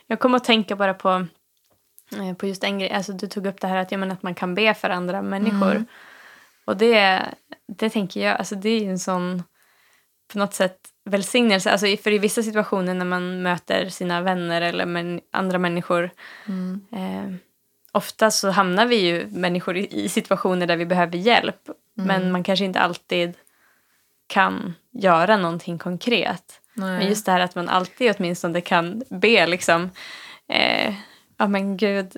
Jag 0.07 0.21
kommer 0.21 0.37
att 0.37 0.45
tänka 0.45 0.77
bara 0.77 0.95
på, 0.95 1.27
eh, 2.17 2.35
på 2.37 2.47
just 2.47 2.65
en 2.65 2.79
grej. 2.79 2.91
Alltså, 2.91 3.13
du 3.13 3.27
tog 3.27 3.47
upp 3.47 3.61
det 3.61 3.67
här 3.69 3.77
att, 3.77 3.93
ja, 3.93 3.99
men 3.99 4.11
att 4.11 4.23
man 4.23 4.35
kan 4.35 4.55
be 4.55 4.75
för 4.75 4.91
andra 4.91 5.23
människor. 5.23 5.71
Mm. 5.71 5.87
Och 6.65 6.77
det, 6.77 7.23
det 7.79 7.91
tänker 7.91 8.21
jag, 8.27 8.37
alltså 8.39 8.55
det 8.55 8.69
är 8.69 8.81
ju 8.81 8.91
en 8.91 8.99
sån 8.99 9.43
på 10.33 10.39
något 10.39 10.55
sätt 10.55 10.79
välsignelse. 11.09 11.71
Alltså, 11.73 11.97
för 12.03 12.13
i 12.13 12.19
vissa 12.19 12.43
situationer 12.43 12.95
när 12.95 13.05
man 13.05 13.43
möter 13.43 13.89
sina 13.89 14.21
vänner 14.23 14.61
eller 14.61 14.87
men, 14.87 15.21
andra 15.33 15.59
människor 15.59 16.11
Mm. 16.47 16.81
eh, 16.93 17.35
ofta 17.93 18.31
så 18.31 18.51
hamnar 18.51 18.87
vi 18.87 18.97
ju 18.97 19.27
människor 19.27 19.77
i, 19.77 20.05
i 20.05 20.09
situationer 20.09 20.67
där 20.67 20.77
vi 20.77 20.87
behöver 20.87 21.19
hjälp. 21.19 21.61
Men 21.95 22.33
man 22.33 22.43
kanske 22.43 22.65
inte 22.65 22.81
alltid 22.81 23.35
kan 24.27 24.75
göra 24.93 25.37
någonting 25.37 25.79
konkret. 25.79 26.61
Nej. 26.75 26.99
Men 26.99 27.09
just 27.09 27.27
det 27.27 27.33
här 27.33 27.41
att 27.41 27.55
man 27.55 27.69
alltid 27.69 28.15
åtminstone 28.19 28.61
kan 28.61 29.03
be 29.11 29.47
liksom. 29.47 29.91
Eh, 30.49 30.95
ja 31.37 31.47
men 31.49 31.77
gud, 31.77 32.13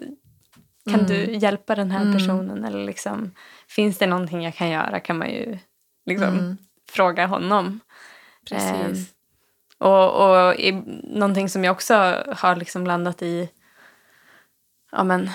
kan 0.90 0.94
Mm. 1.00 1.06
du 1.06 1.34
hjälpa 1.34 1.74
den 1.74 1.90
här 1.90 2.02
Mm. 2.02 2.14
personen? 2.18 2.64
Eller 2.64 2.84
liksom, 2.84 3.30
finns 3.68 3.98
det 3.98 4.06
någonting 4.06 4.42
jag 4.44 4.54
kan 4.54 4.68
göra? 4.70 5.00
Kan 5.00 5.18
man 5.18 5.30
ju 5.30 5.58
liksom 6.06 6.28
Mm. 6.28 6.56
fråga 6.90 7.26
honom. 7.26 7.80
Precis. 8.48 9.12
Och, 9.78 10.10
och 10.30 10.54
i, 10.54 10.72
någonting 11.04 11.48
som 11.48 11.64
jag 11.64 11.72
också 11.72 12.24
har 12.36 12.56
liksom 12.56 12.86
landat 12.86 13.22
i, 13.22 13.48
ja 14.92 15.04
men 15.04 15.30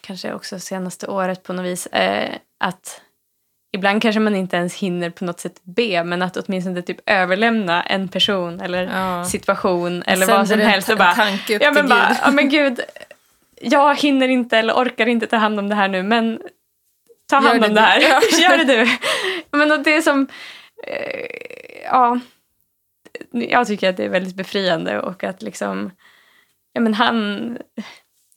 kanske 0.00 0.34
också 0.34 0.58
senaste 0.58 1.06
året 1.06 1.42
på 1.42 1.52
något 1.52 1.64
vis, 1.66 1.86
eh, 1.86 2.34
att 2.60 3.00
ibland 3.72 4.02
kanske 4.02 4.20
man 4.20 4.34
inte 4.36 4.56
ens 4.56 4.74
hinner 4.74 5.10
på 5.10 5.24
något 5.24 5.40
sätt 5.40 5.60
be, 5.62 6.04
men 6.04 6.22
att 6.22 6.36
åtminstone 6.36 6.82
typ 6.82 7.00
överlämna 7.10 7.82
en 7.82 8.08
person 8.08 8.60
eller 8.60 8.82
Ja. 8.84 9.24
situation 9.24 10.02
eller 10.06 10.26
vad 10.26 10.48
som 10.48 10.60
helst. 10.60 10.88
Och 10.88 10.98
bara, 10.98 11.14
tanke 11.14 11.56
upp 11.56 11.62
ja, 11.62 11.70
men 11.72 11.88
bara, 11.88 12.08
Gud. 12.08 12.16
ja 12.22 12.30
men 12.30 12.48
gud, 12.48 12.80
jag 13.60 13.94
hinner 13.96 14.28
inte 14.28 14.58
eller 14.58 14.74
orkar 14.74 15.06
inte 15.06 15.26
ta 15.26 15.36
hand 15.36 15.58
om 15.58 15.68
det 15.68 15.74
här 15.74 15.88
nu, 15.88 16.02
men 16.02 16.40
ta 17.30 17.36
hand 17.36 17.62
det 17.62 17.66
om 17.68 17.74
du. 17.74 17.74
det 17.74 17.80
här. 17.80 18.00
Ja. 18.00 18.20
Gör 18.40 18.58
det 18.58 18.64
du. 18.64 18.96
Men 19.58 19.82
det 19.82 19.96
är 19.96 20.02
som, 20.02 20.26
eh, 20.86 21.26
ja, 21.90 22.18
jag 23.30 23.66
tycker 23.66 23.90
att 23.90 23.96
det 23.96 24.04
är 24.04 24.08
väldigt 24.08 24.34
befriande 24.36 25.00
och 25.00 25.24
att 25.24 25.42
liksom, 25.42 25.90
ja 26.72 26.80
men 26.80 26.94
han, 26.94 27.58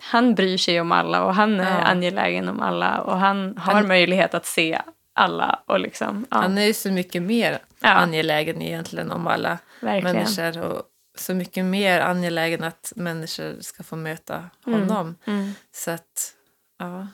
han 0.01 0.35
bryr 0.35 0.57
sig 0.57 0.81
om 0.81 0.91
alla 0.91 1.23
och 1.23 1.35
han 1.35 1.59
är 1.59 1.79
Ja. 1.79 1.85
angelägen 1.85 2.49
om 2.49 2.59
alla 2.59 3.01
och 3.01 3.17
han 3.17 3.57
har 3.57 3.73
Han- 3.73 3.87
möjlighet 3.87 4.33
att 4.33 4.45
se 4.45 4.81
alla 5.13 5.59
och 5.65 5.79
liksom, 5.79 6.25
ja, 6.31 6.37
Han 6.37 6.57
är 6.57 6.65
ju 6.65 6.73
så 6.73 6.91
mycket 6.91 7.21
mer 7.21 7.59
Ja. 7.81 7.89
angelägen 7.89 8.61
egentligen 8.61 9.11
om 9.11 9.27
alla 9.27 9.57
verkligen. 9.81 10.15
människor 10.15 10.63
och 10.65 10.81
så 11.17 11.33
mycket 11.33 11.65
mer 11.65 11.99
angelägen 12.01 12.63
att 12.63 12.93
människor 12.95 13.61
ska 13.61 13.83
få 13.83 13.95
möta 13.95 14.43
honom. 14.65 15.15
Mm. 15.25 15.51
Så 15.71 15.91
att, 15.91 16.33
ja. 16.79 17.07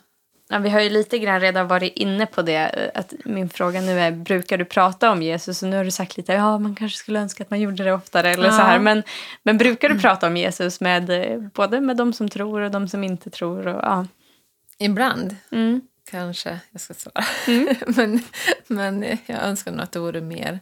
Ja, 0.50 0.58
vi 0.58 0.70
har 0.70 0.80
ju 0.82 0.90
lite 0.90 1.20
grann 1.20 1.40
redan 1.42 1.68
varit 1.68 1.94
inne 1.94 2.25
på 2.25 2.42
det. 2.42 2.92
Att 2.96 3.14
min 3.25 3.50
fråga 3.50 3.82
nu 3.82 4.00
är, 4.00 4.12
brukar 4.12 4.58
du 4.58 4.66
prata 4.66 5.12
om 5.12 5.22
Jesus? 5.22 5.64
Och 5.64 5.70
nu 5.70 5.78
har 5.78 5.84
du 5.84 5.92
sagt 5.92 6.18
lite, 6.18 6.34
ja 6.34 6.58
man 6.60 6.75
kanske 6.75 6.98
skulle 6.98 7.20
önska 7.20 7.44
att 7.44 7.50
man 7.50 7.60
gjorde 7.60 7.84
det 7.84 7.94
oftare. 7.94 8.30
Eller 8.30 8.50
så 8.52 8.58
Ja. 8.62 8.64
här. 8.64 8.80
Men, 8.80 9.04
men 9.44 9.58
brukar 9.58 9.90
du 9.90 10.00
prata 10.00 10.28
om 10.28 10.38
Jesus 10.38 10.82
med 10.82 11.10
både 11.54 11.82
med 11.82 11.98
de 11.98 12.14
som 12.14 12.30
tror 12.30 12.62
och 12.62 12.72
de 12.72 12.88
som 12.88 13.04
inte 13.04 13.30
tror? 13.30 13.68
Och, 13.68 13.84
ja. 13.84 14.08
Ibland 14.78 15.36
Mm. 15.52 15.82
kanske 16.12 16.60
jag 16.72 16.82
ska 16.82 16.94
svara. 16.94 17.25
Mm. 17.48 17.75
men, 17.88 18.22
men 18.68 19.18
jag 19.25 19.44
önskar 19.44 19.72
nog 19.72 19.82
att 19.82 19.92
det 19.92 20.00
vore 20.00 20.22
mer. 20.22 20.60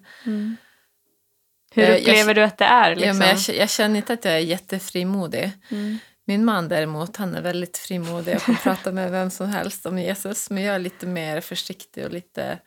Hur 1.75 1.83
Eh, 1.83 1.89
jag- 1.89 1.99
upplever 1.99 2.33
du 2.33 2.43
att 2.43 2.57
det 2.57 2.65
är? 2.65 2.89
Liksom? 2.95 3.07
Ja, 3.07 3.13
men 3.13 3.27
jag, 3.27 3.37
k- 3.45 3.53
jag 3.53 3.69
känner 3.69 3.95
inte 3.97 4.13
att 4.13 4.25
jag 4.25 4.33
är 4.33 4.37
jättefrimodig. 4.39 5.51
Mm. 5.71 5.97
Min 6.25 6.45
man 6.45 6.67
däremot, 6.67 7.17
han 7.17 7.35
är 7.35 7.41
väldigt 7.41 7.77
frimodig 7.77 8.35
och 8.35 8.41
kan 8.41 8.55
prata 8.63 8.91
med 8.91 9.11
vem 9.11 9.29
som 9.29 9.49
helst 9.49 9.85
om 9.85 9.97
Jesus. 9.99 10.49
Men 10.49 10.63
jag 10.63 10.75
är 10.75 10.79
lite 10.79 11.05
mer 11.07 11.41
försiktig 11.41 12.05
och 12.05 12.11
lite... 12.11 12.59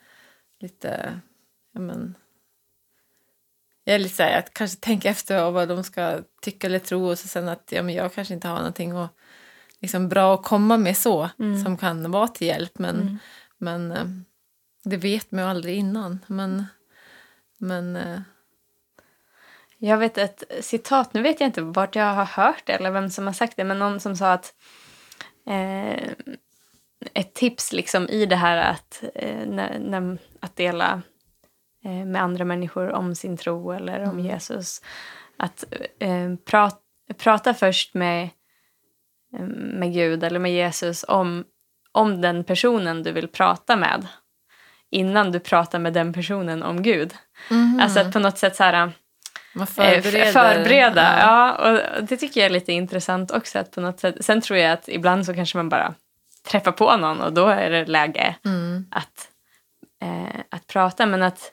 lite 0.60 1.20
ja, 1.72 1.80
men, 1.80 2.14
jag 3.84 3.94
är 3.94 3.98
lite 3.98 4.14
så 4.16 4.22
här, 4.22 4.30
jag 4.34 4.52
kanske 4.52 4.80
tänker 4.80 5.10
efter 5.10 5.50
vad 5.50 5.68
de 5.68 5.84
ska 5.84 6.20
tycka 6.42 6.66
eller 6.66 6.78
tro 6.78 7.08
och 7.10 7.18
så 7.18 7.28
sen 7.28 7.48
att 7.48 7.72
ja, 7.72 7.82
men 7.82 7.94
jag 7.94 8.14
kanske 8.14 8.34
inte 8.34 8.48
har 8.48 8.56
någonting 8.56 8.96
och, 8.96 9.08
liksom, 9.80 10.08
bra 10.08 10.34
att 10.34 10.44
komma 10.44 10.76
med 10.76 10.96
så 10.96 11.30
Mm. 11.38 11.64
som 11.64 11.76
kan 11.76 12.10
vara 12.10 12.28
till 12.28 12.46
hjälp. 12.46 12.78
Men, 12.78 12.96
Mm. 13.00 13.18
men 13.58 13.92
eh, 13.92 14.04
det 14.84 14.96
vet 14.96 15.30
man 15.30 15.44
ju 15.44 15.50
aldrig 15.50 15.76
innan. 15.76 16.18
Men, 16.26 16.64
men 17.58 17.96
eh, 17.96 18.20
Jag 19.86 19.98
vet 19.98 20.18
ett 20.18 20.42
citat, 20.60 21.14
nu 21.14 21.22
vet 21.22 21.40
jag 21.40 21.48
inte 21.48 21.62
vart 21.62 21.96
jag 21.96 22.14
har 22.14 22.24
hört 22.24 22.62
det 22.64 22.72
eller 22.72 22.90
vem 22.90 23.10
som 23.10 23.26
har 23.26 23.34
sagt 23.34 23.56
det, 23.56 23.64
men 23.64 23.78
någon 23.78 24.00
som 24.00 24.16
sa 24.16 24.32
att 24.32 24.54
eh, 25.46 26.10
ett 27.14 27.34
tips 27.34 27.72
liksom 27.72 28.08
i 28.08 28.26
det 28.26 28.36
här 28.36 28.56
att, 28.56 29.04
eh, 29.14 29.46
när, 29.46 29.78
när, 29.78 30.18
att 30.40 30.56
dela 30.56 31.02
eh, 31.84 32.04
med 32.06 32.22
andra 32.22 32.44
människor 32.44 32.92
om 32.92 33.14
sin 33.14 33.36
tro 33.36 33.72
eller 33.72 34.02
om 34.02 34.10
Mm. 34.10 34.26
Jesus. 34.26 34.82
Att 35.38 35.64
eh, 35.98 36.34
prat, 36.44 36.80
prata 37.18 37.54
först 37.54 37.94
med, 37.94 38.22
eh, 39.38 39.46
med 39.78 39.92
Gud 39.92 40.24
eller 40.24 40.38
med 40.38 40.52
Jesus 40.52 41.04
om, 41.08 41.44
om 41.92 42.20
den 42.20 42.44
personen 42.44 43.02
du 43.02 43.12
vill 43.12 43.28
prata 43.28 43.76
med 43.76 44.06
innan 44.90 45.32
du 45.32 45.40
pratar 45.40 45.78
med 45.78 45.92
den 45.92 46.12
personen 46.12 46.62
om 46.62 46.82
Gud. 46.82 47.14
Alltså 47.80 48.00
att 48.00 48.12
på 48.12 48.18
något 48.18 48.38
sätt 48.38 48.56
så 48.56 48.64
här, 48.64 48.92
Man 49.56 49.62
Eh, 49.62 50.02
förbereder. 50.02 50.32
Förbereda, 50.32 51.18
ja. 51.20 51.54
och 51.54 52.04
det 52.04 52.16
tycker 52.16 52.40
jag 52.40 52.46
är 52.46 52.50
lite 52.50 52.72
intressant 52.72 53.30
också. 53.30 53.58
Att 53.58 53.70
på 53.70 53.80
något 53.80 54.00
sätt, 54.00 54.24
sen 54.24 54.40
tror 54.40 54.58
jag 54.58 54.72
att 54.72 54.88
ibland 54.88 55.26
så 55.26 55.34
kanske 55.34 55.58
man 55.58 55.68
bara 55.68 55.94
träffar 56.48 56.72
på 56.72 56.96
någon 56.96 57.20
och 57.20 57.32
då 57.32 57.46
är 57.46 57.70
det 57.70 57.86
läge 57.86 58.36
Mm. 58.44 58.86
att, 58.90 59.28
eh, 60.02 60.40
att 60.50 60.66
prata. 60.66 61.06
Men 61.06 61.22
att, 61.22 61.52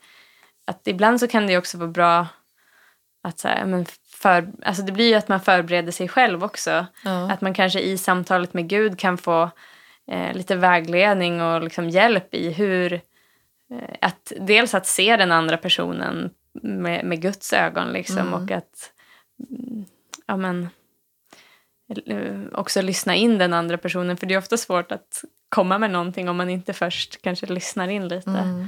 att 0.67 0.88
ibland 0.88 1.19
så 1.19 1.27
kan 1.27 1.48
det 1.48 1.57
också 1.57 1.77
vara 1.77 1.89
bra 1.89 2.27
att 3.24 3.39
så 3.39 3.48
här, 3.48 3.65
men 3.65 3.86
för, 4.10 4.48
alltså 4.65 4.83
det 4.83 4.91
blir 4.91 5.07
ju 5.10 5.15
att 5.15 5.27
man 5.27 5.39
förbereder 5.41 5.91
sig 5.91 6.07
själv 6.07 6.43
också. 6.43 6.86
Ja. 7.03 7.31
Att 7.31 7.41
man 7.41 7.53
kanske 7.53 7.79
i 7.79 7.98
samtalet 7.98 8.53
med 8.53 8.67
Gud 8.69 9.00
kan 9.00 9.17
få 9.17 9.50
eh, 10.12 10.33
lite 10.33 10.55
vägledning 10.55 11.41
och 11.41 11.62
liksom 11.62 11.89
hjälp 11.89 12.33
i 12.33 12.51
hur... 12.53 12.93
Eh, 12.93 13.00
att 14.01 14.31
dels 14.39 14.74
att 14.74 14.88
se 14.88 15.17
den 15.17 15.31
andra 15.31 15.57
personen 15.57 16.29
med, 16.62 17.05
med 17.05 17.22
Guds 17.22 17.53
ögon 17.53 17.88
liksom 17.88 18.17
Mm. 18.17 18.33
och 18.33 18.51
att 18.51 18.91
mm, 19.50 19.86
ja, 20.27 20.38
men, 20.38 20.69
också 22.51 22.81
lyssna 22.81 23.15
in 23.15 23.38
den 23.38 23.53
andra 23.53 23.77
personen. 23.77 24.17
För 24.17 24.25
det 24.25 24.33
är 24.33 24.38
ofta 24.38 24.57
svårt 24.57 24.91
att 24.91 25.24
komma 25.50 25.77
med 25.77 25.91
någonting 25.91 26.29
om 26.29 26.38
man 26.38 26.50
inte 26.50 26.74
först 26.74 27.22
kanske 27.22 27.45
lyssnar 27.45 27.88
in 27.88 28.07
lite. 28.07 28.29
Mm. 28.29 28.67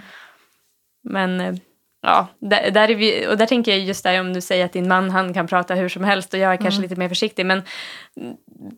Men 1.04 1.42
eh, 1.42 1.56
ja, 2.02 2.28
där, 2.40 2.72
där 2.72 2.90
är 2.90 2.96
vi, 2.96 3.28
och 3.28 3.38
där 3.38 3.46
tänker 3.46 3.72
jag 3.72 3.80
just 3.80 4.04
där 4.04 4.20
om 4.20 4.34
du 4.34 4.42
säger 4.42 4.66
att 4.66 4.74
din 4.74 4.88
man 4.88 5.10
han 5.10 5.34
kan 5.34 5.48
prata 5.48 5.76
hur 5.76 5.90
som 5.90 6.04
helst 6.04 6.34
och 6.34 6.40
jag 6.40 6.54
är 6.54 6.58
kanske 6.58 6.78
Mm. 6.78 6.82
lite 6.90 7.00
mer 7.00 7.10
försiktig. 7.10 7.46
Men 7.46 7.62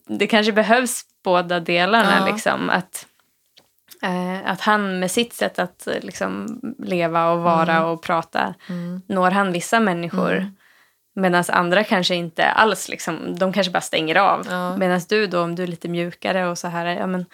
det 0.07 0.27
kanske 0.27 0.51
behövs 0.53 1.01
båda 1.23 1.59
delarna. 1.59 2.17
Ja. 2.19 2.33
Liksom, 2.33 2.69
att, 2.69 3.07
eh, 4.03 4.51
att 4.51 4.61
han 4.61 4.99
med 4.99 5.11
sitt 5.11 5.33
sätt 5.33 5.59
att 5.59 5.87
eh, 5.87 5.93
liksom, 6.01 6.59
leva 6.79 7.31
och 7.31 7.39
vara 7.41 7.75
Mm. 7.75 7.89
och 7.89 8.01
prata 8.03 8.53
Mm. 8.69 9.01
når 9.07 9.31
han 9.31 9.51
vissa 9.51 9.79
människor. 9.79 10.33
Mm. 10.37 10.55
Medan 11.15 11.43
andra 11.49 11.83
kanske 11.83 12.15
inte 12.15 12.45
alls, 12.45 12.89
liksom, 12.89 13.35
de 13.39 13.53
kanske 13.53 13.71
bara 13.71 13.81
stänger 13.81 14.15
av. 14.15 14.47
Ja. 14.49 14.77
Medan 14.77 15.01
du 15.09 15.27
då, 15.27 15.41
om 15.41 15.55
du 15.55 15.63
är 15.63 15.67
lite 15.67 15.87
mjukare 15.89 16.47
och 16.47 16.57
så 16.57 16.67
här, 16.67 16.85
ja 16.85 17.07
men 17.07 17.25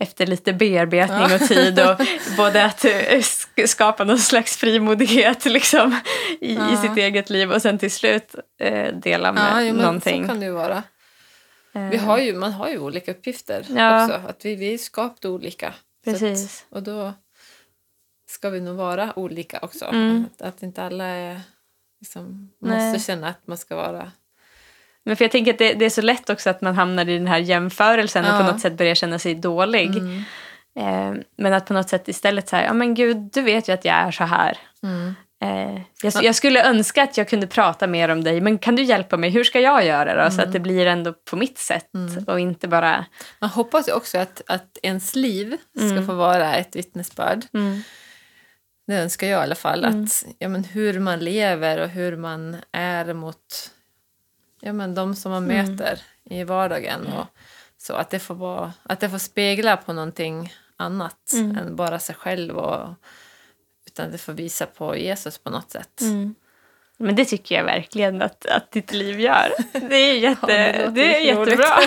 efter 0.00 0.26
lite 0.26 0.52
bearbetning 0.52 1.34
och 1.34 1.48
tid 1.48 1.80
och 1.80 2.00
både 2.36 2.64
att 2.64 2.84
eh, 2.84 2.90
sk- 3.18 3.66
skapa 3.66 4.04
någon 4.04 4.18
slags 4.18 4.56
frimodighet 4.56 5.44
liksom, 5.44 5.96
i, 6.40 6.46
i 6.52 6.54
Ja. 6.54 6.76
sitt 6.82 6.96
eget 6.96 7.30
liv 7.30 7.52
och 7.52 7.62
sen 7.62 7.78
till 7.78 7.90
slut 7.90 8.34
eh, 8.60 8.94
dela 8.94 9.32
med 9.32 9.42
Ja, 9.52 9.60
jo, 9.62 9.72
men 9.74 9.82
någonting. 9.84 10.22
så 10.24 10.28
kan 10.28 10.40
det 10.40 10.46
ju 10.46 10.52
vara. 10.52 10.82
Eh, 11.74 11.88
Vi 11.90 11.96
har 11.96 12.18
ju, 12.18 12.34
man 12.34 12.52
har 12.52 12.68
ju 12.68 12.78
olika 12.78 13.10
uppgifter 13.10 13.60
också. 13.60 14.28
Att 14.28 14.40
vi, 14.44 14.54
vi 14.56 14.74
är 14.74 14.78
skapade 14.78 15.28
olika. 15.28 15.74
Så 16.06 16.18
Precis. 16.18 16.66
Att, 16.70 16.76
och 16.76 16.82
då 16.82 17.12
ska 18.30 18.50
vi 18.50 18.60
nog 18.60 18.76
vara 18.76 19.18
olika 19.18 19.58
också. 19.62 19.84
Mm. 19.84 20.26
Att, 20.26 20.42
att 20.42 20.62
inte 20.62 20.82
alla 20.82 21.04
är, 21.04 21.40
liksom, 22.00 22.50
Nej. 22.58 22.92
måste 22.92 23.12
känna 23.12 23.28
att 23.28 23.46
man 23.46 23.58
ska 23.58 23.76
vara... 23.76 24.12
Men 25.04 25.16
för 25.16 25.24
jag 25.24 25.32
tänker 25.32 25.52
att 25.52 25.58
det, 25.58 25.72
det 25.74 25.84
är 25.84 25.90
så 25.90 26.02
lätt 26.02 26.30
också 26.30 26.50
att 26.50 26.60
man 26.60 26.74
hamnar 26.74 27.08
i 27.08 27.18
den 27.18 27.26
här 27.26 27.38
jämförelsen 27.38 28.24
och 28.24 28.30
Ja. 28.30 28.38
på 28.38 28.52
något 28.52 28.60
sätt 28.60 28.76
börjar 28.78 28.94
känna 28.94 29.18
sig 29.18 29.34
dålig. 29.34 29.90
Mm. 29.96 30.22
Eh, 30.78 31.22
men 31.36 31.52
att 31.52 31.66
på 31.66 31.72
något 31.72 31.88
sätt 31.88 32.08
istället 32.08 32.48
säga, 32.48 32.64
ja 32.64 32.72
men 32.72 32.94
gud, 32.94 33.16
du 33.16 33.42
vet 33.42 33.68
ju 33.68 33.72
att 33.72 33.84
jag 33.84 33.96
är 33.96 34.10
så 34.10 34.24
här. 34.24 34.58
Mm. 34.82 35.14
Eh, 35.42 35.80
jag, 36.02 36.24
jag 36.24 36.34
skulle 36.34 36.64
önska 36.64 37.02
att 37.02 37.16
jag 37.16 37.28
kunde 37.28 37.46
prata 37.46 37.86
mer 37.86 38.08
om 38.08 38.24
dig, 38.24 38.40
men 38.40 38.58
kan 38.58 38.76
du 38.76 38.82
hjälpa 38.82 39.16
mig? 39.16 39.30
Hur 39.30 39.44
ska 39.44 39.60
jag 39.60 39.84
göra 39.86 40.24
då? 40.24 40.30
Så 40.30 40.42
att 40.42 40.52
det 40.52 40.60
blir 40.60 40.86
ändå 40.86 41.12
på 41.12 41.36
mitt 41.36 41.58
sätt 41.58 41.94
Mm. 41.94 42.24
och 42.24 42.40
inte 42.40 42.68
bara... 42.68 43.04
Man 43.38 43.50
hoppas 43.50 43.88
ju 43.88 43.92
också 43.92 44.18
att, 44.18 44.42
att 44.46 44.78
ens 44.82 45.14
liv 45.14 45.56
ska 45.76 45.84
Mm. 45.86 46.06
få 46.06 46.14
vara 46.14 46.54
ett 46.56 46.76
vittnesbörd. 46.76 47.46
Mm. 47.54 47.82
Det 48.86 48.94
önskar 48.94 49.26
jag 49.26 49.40
i 49.40 49.42
alla 49.42 49.54
fall. 49.54 49.84
Mm. 49.84 50.04
Att, 50.04 50.24
ja, 50.38 50.48
men 50.48 50.64
hur 50.64 51.00
man 51.00 51.18
lever 51.20 51.78
och 51.80 51.88
hur 51.88 52.16
man 52.16 52.56
är 52.72 53.12
mot 53.14 53.70
ja, 54.60 54.72
men 54.72 54.94
de 54.94 55.14
som 55.14 55.32
man 55.32 55.50
Mm. 55.50 55.70
möter 55.76 55.98
i 56.24 56.44
vardagen. 56.44 57.06
Och 57.06 57.26
så 57.78 57.94
att 57.94 58.10
det, 58.10 58.18
får 58.18 58.34
vara, 58.34 58.72
att 58.82 59.00
det 59.00 59.10
får 59.10 59.18
spegla 59.18 59.76
på 59.76 59.92
någonting 59.92 60.52
annat 60.76 61.32
Mm. 61.32 61.56
än 61.56 61.76
bara 61.76 61.98
sig 61.98 62.14
själv. 62.14 62.56
Och, 62.56 62.88
utan 63.96 64.10
det 64.12 64.18
får 64.18 64.32
visa 64.32 64.66
på 64.66 64.96
Jesus 64.96 65.38
på 65.38 65.50
något 65.50 65.70
sätt. 65.70 66.00
Mm. 66.00 66.34
Men 66.98 67.16
det 67.16 67.24
tycker 67.24 67.54
jag 67.54 67.64
verkligen 67.64 68.22
att, 68.22 68.46
att 68.46 68.70
ditt 68.72 68.92
liv 68.92 69.20
gör. 69.20 69.52
Det 69.72 69.96
är, 69.96 70.14
jätte, 70.18 70.52
Ja, 70.52 70.86
det 70.86 70.90
det 70.90 71.16
är 71.16 71.20
jättebra. 71.20 71.66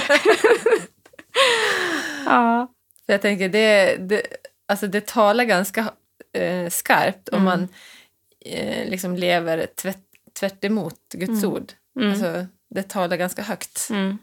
ja. 2.25 2.67
För 3.05 3.13
jag 3.13 3.21
tänker, 3.21 3.49
det, 3.49 3.95
det, 3.99 4.21
alltså 4.67 4.87
det 4.87 5.05
talar 5.07 5.43
ganska 5.43 5.93
eh, 6.33 6.69
skarpt 6.69 7.29
om 7.29 7.35
Mm. 7.41 7.45
man 7.45 7.67
eh, 8.45 8.89
liksom 8.89 9.15
lever 9.15 9.65
tvärt, 9.75 9.97
tvärt 10.39 10.63
emot 10.65 10.99
Guds 11.13 11.43
Mm. 11.43 11.53
ord. 11.53 11.71
Mm. 11.99 12.11
Alltså, 12.11 12.45
det 12.69 12.83
talar 12.89 13.17
ganska 13.17 13.41
högt. 13.41 13.87
Mm. 13.89 14.17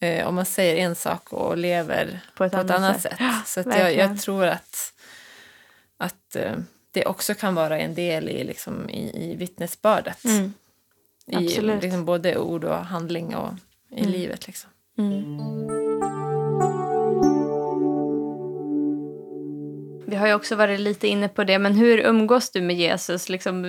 eh, 0.00 0.26
om 0.26 0.34
man 0.34 0.44
säger 0.46 0.76
en 0.76 0.94
sak 0.94 1.32
och 1.32 1.56
lever 1.56 2.20
På 2.36 2.44
ett 2.44 2.52
på 2.52 2.58
ett 2.58 2.64
annat 2.70 2.76
annat 2.76 3.00
sätt. 3.02 3.18
sätt. 3.46 3.66
Så 3.66 3.78
jag, 3.78 3.94
jag 3.96 4.20
tror 4.20 4.44
att, 4.46 4.92
att 5.98 6.36
eh, 6.36 6.52
det 6.92 7.04
också 7.06 7.34
kan 7.34 7.54
vara 7.54 7.78
en 7.78 7.94
del 7.94 8.28
i, 8.28 8.44
liksom, 8.44 8.90
i, 8.90 9.30
i 9.30 9.34
vittnesbördet. 9.36 10.24
Mm. 10.24 10.52
I 11.26 11.60
liksom, 11.60 12.04
både 12.04 12.38
ord 12.38 12.64
och 12.64 12.76
handling 12.76 13.34
och 13.36 13.52
i 13.90 14.00
Mm. 14.00 14.10
livet. 14.12 14.46
Liksom. 14.46 14.70
Mm. 14.98 15.40
Vi 20.06 20.16
har 20.16 20.26
ju 20.26 20.34
också 20.34 20.56
varit 20.56 20.80
lite 20.80 21.08
inne 21.08 21.28
på 21.28 21.44
det, 21.44 21.58
men 21.58 21.74
hur 21.74 21.98
umgås 21.98 22.50
du 22.50 22.60
med 22.60 22.76
Jesus? 22.76 23.28
Liksom, 23.28 23.62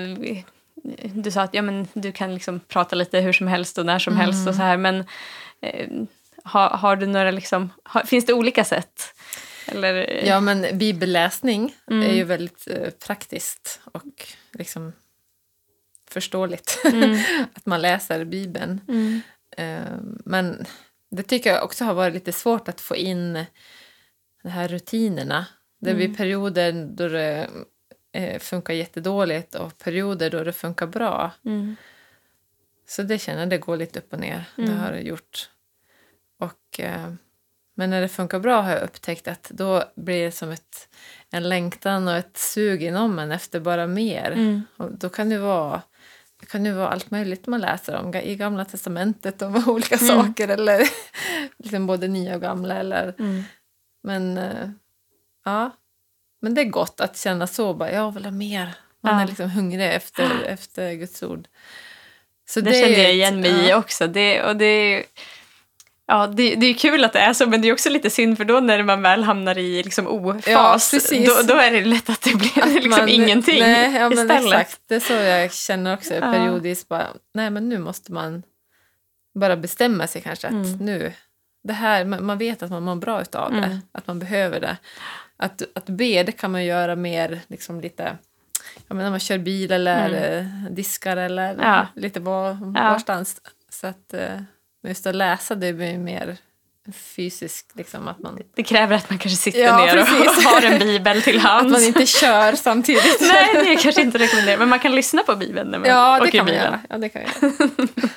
du 1.14 1.32
sa 1.32 1.42
att 1.42 1.54
ja, 1.54 1.62
men 1.62 1.88
du 1.94 2.12
kan 2.12 2.34
liksom 2.34 2.60
prata 2.60 2.96
lite 2.96 3.20
hur 3.20 3.34
som 3.34 3.48
helst 3.48 3.78
och 3.78 3.86
när 3.86 4.00
som 4.00 4.14
Mm. 4.14 4.26
helst 4.26 4.48
och 4.48 4.56
så 4.56 4.62
här, 4.62 4.78
men 4.78 5.06
eh, 5.62 5.90
har, 6.44 6.70
har 6.70 6.96
du 6.96 7.06
några 7.08 7.32
liksom, 7.32 7.70
har, 7.84 8.02
finns 8.02 8.26
det 8.26 8.34
olika 8.34 8.64
sätt? 8.64 9.02
Eller, 9.72 10.26
Ja, 10.26 10.40
men 10.40 10.78
bibelläsning 10.78 11.76
Mm. 11.92 12.10
är 12.10 12.14
ju 12.14 12.24
väldigt 12.24 12.68
eh, 12.68 12.90
praktiskt 12.90 13.82
och 13.92 14.28
liksom 14.54 14.94
förståeligt. 16.10 16.82
Mm. 16.86 17.20
att 17.54 17.66
man 17.66 17.82
läser 17.82 18.26
Bibeln. 18.26 18.82
Mm. 18.88 19.22
Eh, 19.58 19.98
Men 20.26 20.66
det 21.12 21.24
tycker 21.24 21.50
jag 21.54 21.64
också 21.64 21.86
har 21.86 21.94
varit 21.94 22.14
lite 22.14 22.32
svårt 22.32 22.68
att 22.68 22.82
få 22.82 22.96
in 22.96 23.46
de 24.44 24.50
här 24.50 24.68
rutinerna. 24.68 25.46
Det 25.80 25.94
blir 25.94 26.06
Mm. 26.06 26.18
perioder 26.18 26.88
då 26.96 27.08
det 27.08 27.50
eh, 28.14 28.40
funkar 28.40 28.74
jättedåligt 28.74 29.56
och 29.56 29.78
perioder 29.78 30.30
då 30.30 30.44
det 30.44 30.54
funkar 30.54 30.88
bra. 30.88 31.32
Mm. 31.46 31.76
Så 32.88 33.04
det 33.04 33.20
känner 33.20 33.40
jag, 33.40 33.50
det 33.50 33.58
går 33.58 33.78
lite 33.78 34.00
upp 34.00 34.14
och 34.14 34.20
ner. 34.20 34.44
Det 34.56 34.62
Mm. 34.62 34.78
har 34.80 34.92
det 34.92 35.00
gjort. 35.02 35.50
Och, 36.40 36.80
men 37.76 37.90
när 37.90 38.02
det 38.02 38.08
funkar 38.08 38.40
bra 38.40 38.62
har 38.62 38.72
jag 38.72 38.82
upptäckt 38.84 39.28
att 39.28 39.44
då 39.50 39.84
blir 39.96 40.26
det 40.26 40.32
som 40.32 40.52
ett, 40.52 40.90
en 41.32 41.50
längtan 41.50 42.08
och 42.08 42.16
ett 42.16 42.38
sug 42.38 42.84
inom 42.84 43.20
en 43.20 43.32
efter 43.32 43.60
bara 43.60 43.88
mer. 43.88 44.32
Mm. 44.32 44.62
Och 44.78 44.92
då 44.92 45.10
kan 45.10 45.30
det 45.30 45.38
vara 45.38 45.82
det 46.40 46.46
kan 46.48 46.66
ju 46.66 46.72
vara 46.72 46.90
allt 46.90 47.12
möjligt 47.12 47.48
man 47.48 47.62
läser 47.62 47.96
om 47.96 48.16
i 48.16 48.36
Gamla 48.36 48.66
Testamentet 48.66 49.42
om 49.42 49.64
olika 49.70 49.96
Mm. 49.96 50.08
saker 50.08 50.48
eller 50.48 50.82
liksom 51.58 51.88
både 51.88 52.08
nya 52.08 52.36
och 52.36 52.42
gamla. 52.42 52.76
Eller, 52.76 53.14
Mm. 53.20 53.44
men 54.04 54.38
eh, 54.38 54.70
ja, 55.46 55.72
men 56.42 56.54
det 56.54 56.62
är 56.62 56.66
gott 56.66 57.02
att 57.02 57.18
känna 57.18 57.48
så. 57.48 57.74
Bara, 57.74 57.92
jag 57.92 58.12
vill 58.12 58.24
ha 58.26 58.32
mer. 58.32 58.74
Man 59.04 59.14
Ja. 59.16 59.22
är 59.22 59.28
liksom 59.28 59.50
hungrig 59.50 59.94
efter, 59.96 60.44
efter 60.46 60.94
Guds 60.94 61.24
ord. 61.24 61.48
Så 62.50 62.62
Det, 62.62 62.70
är 62.70 62.84
kände 62.84 63.02
jag 63.04 63.14
igen 63.14 63.42
mig 63.42 63.52
i 63.52 63.70
ja. 63.70 63.78
också. 63.78 64.08
Det, 64.08 64.44
och 64.44 64.56
det, 64.56 65.04
ja, 66.12 66.28
det, 66.28 66.56
det 66.56 66.66
är 66.66 66.74
kul 66.74 67.04
att 67.04 67.14
det 67.14 67.20
är 67.20 67.34
så, 67.34 67.48
men 67.48 67.62
det 67.62 67.68
är 67.68 67.74
också 67.74 67.90
lite 67.90 68.10
synd 68.10 68.38
för 68.38 68.46
då 68.46 68.60
när 68.60 68.84
man 68.84 69.02
väl 69.02 69.24
hamnar 69.24 69.58
i 69.58 69.84
liksom 69.84 70.08
ofas, 70.08 70.48
Ja, 70.48 70.78
då, 71.26 71.42
då 71.54 71.60
är 71.60 71.72
det 71.72 71.86
lätt 71.86 72.10
att 72.10 72.22
det 72.22 72.36
blir 72.36 72.64
Att 72.64 72.74
liksom 72.84 72.90
man- 72.90 73.10
ingenting 73.10 73.60
nej, 73.60 73.96
ja, 73.96 74.12
istället. 74.12 74.54
Exakt, 74.62 74.80
det 74.88 74.96
är 74.96 75.00
så 75.00 75.14
jag 75.14 75.54
känner 75.54 75.94
också 75.94 76.14
Ja. 76.14 76.22
periodiskt. 76.34 76.88
Bara, 76.90 77.08
nej, 77.34 77.50
men 77.50 77.70
nu 77.70 77.78
måste 77.80 78.12
man 78.12 78.44
bara 79.40 79.58
bestämma 79.58 80.08
sig 80.08 80.22
kanske 80.22 80.48
att 80.48 80.54
Mm. 80.54 80.72
nu, 80.78 81.14
det 81.64 81.74
här, 81.74 82.06
man 82.06 82.38
vet 82.38 82.64
att 82.64 82.70
man 82.70 82.84
mår 82.84 82.96
bra 82.96 83.22
utav 83.22 83.52
Mm. 83.52 83.70
det, 83.70 83.80
att 83.92 84.08
man 84.08 84.20
behöver 84.20 84.60
det. 84.60 84.78
Att, 85.38 85.62
att 85.76 85.86
be, 85.86 86.24
det 86.24 86.32
kan 86.32 86.52
man 86.52 86.66
göra 86.66 86.96
mer 86.96 87.40
liksom 87.48 87.82
lite, 87.82 88.18
jag 88.88 88.96
menar, 88.96 89.10
man 89.10 89.20
kör 89.20 89.38
bil 89.38 89.72
eller 89.72 90.10
Mm. 90.10 90.38
eh, 90.66 90.72
diskar 90.72 91.18
eller 91.18 91.56
Ja. 91.62 91.88
lite 91.96 92.20
var, 92.20 92.48
Ja. 92.50 92.58
varstans. 92.90 93.42
Så 93.70 93.88
att, 93.88 94.14
eh, 94.14 94.42
men 94.82 94.90
just 94.92 95.08
att 95.08 95.16
läsa, 95.16 95.56
det 95.56 95.74
blir 95.74 95.98
mer 95.98 96.38
fysisk, 96.94 97.66
liksom 97.74 98.08
att 98.08 98.20
man, 98.20 98.40
Det 98.56 98.64
kräver 98.64 98.96
att 98.96 99.10
man 99.10 99.20
kanske 99.20 99.38
sitter 99.38 99.60
Ja, 99.60 99.78
ner 99.78 100.02
och 100.02 100.08
precis. 100.08 100.46
har 100.46 100.62
en 100.62 100.80
bibel 100.80 101.22
till 101.22 101.40
hands. 101.40 101.66
att 101.66 101.72
man 101.72 101.84
inte 101.88 102.06
kör 102.06 102.56
samtidigt. 102.56 103.18
Nej, 103.22 103.66
det 103.66 103.76
kanske 103.76 104.02
inte 104.02 104.18
rekommenderar. 104.18 104.58
Men 104.58 104.70
man 104.70 104.80
kan 104.80 104.96
lyssna 104.96 105.24
på 105.24 105.36
bibeln 105.36 105.72
när 105.72 105.80
man 105.80 105.90
Ja, 105.90 106.16
det 106.20 106.22
åker 106.22 106.32
kan 106.32 106.46
man 106.46 106.54
bilen. 106.56 106.80
Ja, 106.90 106.98
det 106.98 107.10
kan 107.10 107.22
jag 107.22 107.32
göra. 107.44 108.10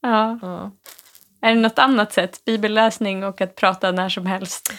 Ja. 0.00 0.38
Ja. 0.42 0.70
Är 1.42 1.54
det 1.54 1.60
något 1.60 1.78
annat 1.78 2.12
sätt? 2.12 2.44
Bibelläsning 2.44 3.24
och 3.24 3.40
att 3.40 3.54
prata 3.56 3.92
när 3.92 4.08
som 4.08 4.26
helst? 4.26 4.72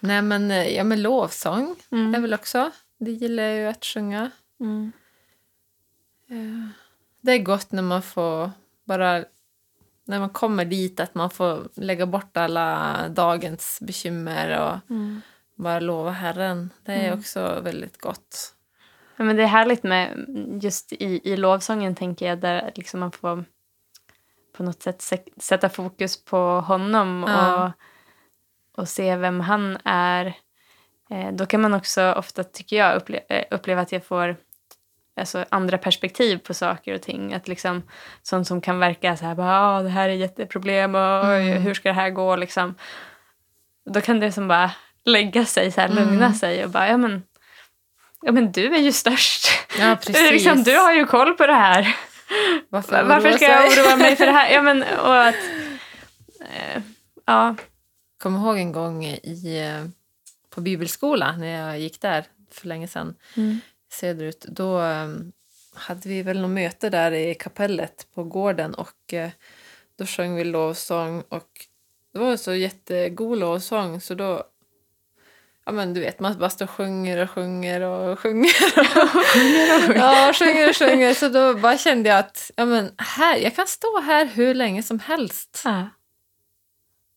Nej, 0.00 0.22
men, 0.22 0.50
eh, 0.50 0.68
ja, 0.76 0.84
men 0.84 1.02
lovsång 1.02 1.76
Mm. 1.92 2.14
är 2.14 2.20
väl 2.20 2.34
också. 2.34 2.70
Det 3.00 3.10
gillar 3.10 3.42
jag 3.42 3.56
ju 3.56 3.66
att 3.66 3.84
sjunga. 3.84 4.30
Mm. 4.60 4.92
Eh, 6.30 6.68
Det 7.20 7.32
är 7.32 7.38
gott 7.38 7.72
när 7.72 7.82
man 7.82 8.02
får 8.02 8.50
bara... 8.88 9.24
När 10.04 10.20
man 10.20 10.30
kommer 10.30 10.64
dit 10.64 11.00
att 11.00 11.14
man 11.14 11.30
får 11.30 11.68
lägga 11.74 12.06
bort 12.06 12.36
alla 12.36 12.96
dagens 13.08 13.78
bekymmer 13.82 14.60
och 14.60 14.90
Mm. 14.90 15.20
bara 15.54 15.80
lova 15.80 16.10
Herren. 16.10 16.70
Det 16.84 16.92
är 16.92 17.14
också 17.14 17.60
väldigt 17.60 18.00
gott. 18.00 18.54
Ja, 19.16 19.24
men 19.24 19.36
det 19.36 19.42
är 19.42 19.46
härligt 19.46 19.82
med 19.82 20.24
just 20.62 20.92
i, 20.92 21.20
i 21.32 21.36
lovsången 21.36 21.94
tänker 21.94 22.26
jag 22.26 22.38
där 22.38 22.72
liksom 22.74 23.00
man 23.00 23.12
får 23.12 23.44
på 24.56 24.62
något 24.62 24.82
sätt 24.82 24.98
sä- 25.00 25.40
sätta 25.40 25.68
fokus 25.68 26.24
på 26.24 26.38
honom 26.60 27.24
Ja. 27.28 27.64
och, 27.64 27.72
och 28.82 28.88
se 28.88 29.16
vem 29.16 29.40
han 29.40 29.78
är. 29.84 30.26
Eh, 31.10 31.32
då 31.32 31.46
kan 31.46 31.60
man 31.60 31.74
också 31.74 32.12
ofta, 32.12 32.44
tycker 32.44 32.76
jag, 32.76 33.02
upple- 33.02 33.24
eh, 33.28 33.44
uppleva 33.50 33.80
att 33.82 33.92
jag 33.92 34.04
får 34.04 34.36
alltså, 35.18 35.44
andra 35.48 35.78
perspektiv 35.78 36.38
på 36.38 36.54
saker 36.54 36.94
och 36.94 37.02
ting. 37.02 37.34
Att 37.34 37.48
liksom, 37.48 37.82
sånt 38.22 38.46
som 38.46 38.60
kan 38.60 38.78
verka 38.78 39.16
så 39.16 39.24
här, 39.24 39.34
bara, 39.34 39.60
ah, 39.60 39.82
det 39.82 39.88
här 39.88 40.08
är 40.08 40.12
jätteproblem 40.12 40.94
och 40.94 41.24
Mm. 41.26 41.62
hur 41.62 41.74
ska 41.74 41.88
det 41.88 41.94
här 41.94 42.10
gå? 42.10 42.36
Liksom. 42.36 42.74
Då 43.94 44.00
kan 44.00 44.20
det 44.20 44.32
som 44.32 44.48
bara 44.48 44.70
lägga 45.04 45.44
sig, 45.44 45.72
så 45.72 45.80
här, 45.80 45.88
lugna 45.88 46.26
Mm. 46.26 46.34
sig 46.34 46.64
och 46.64 46.70
bara, 46.70 46.88
ja 46.88 46.96
men, 46.96 47.22
ja 48.22 48.32
men 48.32 48.52
du 48.52 48.74
är 48.74 48.80
ju 48.80 48.92
störst. 48.92 49.48
Ja, 49.78 49.96
Liksom, 50.08 50.62
du 50.62 50.76
har 50.76 50.92
ju 50.92 51.06
koll 51.06 51.34
på 51.34 51.46
det 51.46 51.54
här. 51.54 51.96
Varför, 52.68 53.02
Varför 53.04 53.32
ska 53.32 53.44
jag 53.44 53.64
oroa 53.72 53.96
mig 53.96 54.16
för 54.16 54.26
det 54.26 54.32
här? 54.32 54.50
Ja, 54.54 54.62
men, 54.62 54.82
och 55.02 55.26
att, 55.26 55.34
eh, 56.40 56.82
ja. 57.26 57.54
kommer 58.22 58.38
ihåg 58.40 58.58
en 58.58 58.72
gång 58.72 59.04
i, 59.04 59.58
eh, 59.66 59.88
på 60.54 60.60
bibelskola 60.60 61.32
när 61.36 61.46
jag 61.68 61.78
gick 61.80 62.00
där 62.00 62.24
för 62.52 62.66
länge 62.68 62.88
sedan 62.88 63.14
Mm. 63.36 63.60
Söderut. 63.92 64.44
Då 64.48 64.80
eh, 64.80 65.08
hade 65.74 66.08
vi 66.08 66.22
väl 66.22 66.40
något 66.40 66.50
möte 66.50 66.90
där 66.90 67.12
i 67.12 67.34
kapellet 67.34 68.06
på 68.14 68.24
gården 68.24 68.74
och 68.74 69.14
eh, 69.14 69.30
då 69.98 70.06
sjöng 70.06 70.36
vi 70.36 70.44
lovsång 70.44 71.22
och 71.28 71.66
det 72.12 72.18
var 72.18 72.36
så 72.36 72.54
jättegod 72.54 73.38
lovsång 73.38 74.00
så 74.00 74.14
då 74.14 74.42
Ja 75.68 75.72
men 75.72 75.94
du 75.94 76.00
vet, 76.00 76.20
man 76.20 76.38
bara 76.38 76.50
står 76.50 76.66
och 76.66 76.70
sjunger 76.70 77.18
och 77.18 77.30
sjunger 77.30 77.80
och 77.80 78.18
sjunger. 78.20 78.50
ja, 79.96 80.32
sjunger 80.34 80.68
och 80.68 80.76
sjunger. 80.76 81.14
Så 81.14 81.28
då 81.28 81.54
bara 81.54 81.78
kände 81.78 82.08
jag 82.08 82.18
att 82.18 82.50
ja, 82.56 82.64
men 82.64 82.90
här, 82.98 83.36
jag 83.36 83.56
kan 83.56 83.66
stå 83.66 84.00
här 84.00 84.26
hur 84.26 84.54
länge 84.54 84.82
som 84.82 84.98
helst. 84.98 85.62
ja. 85.64 85.88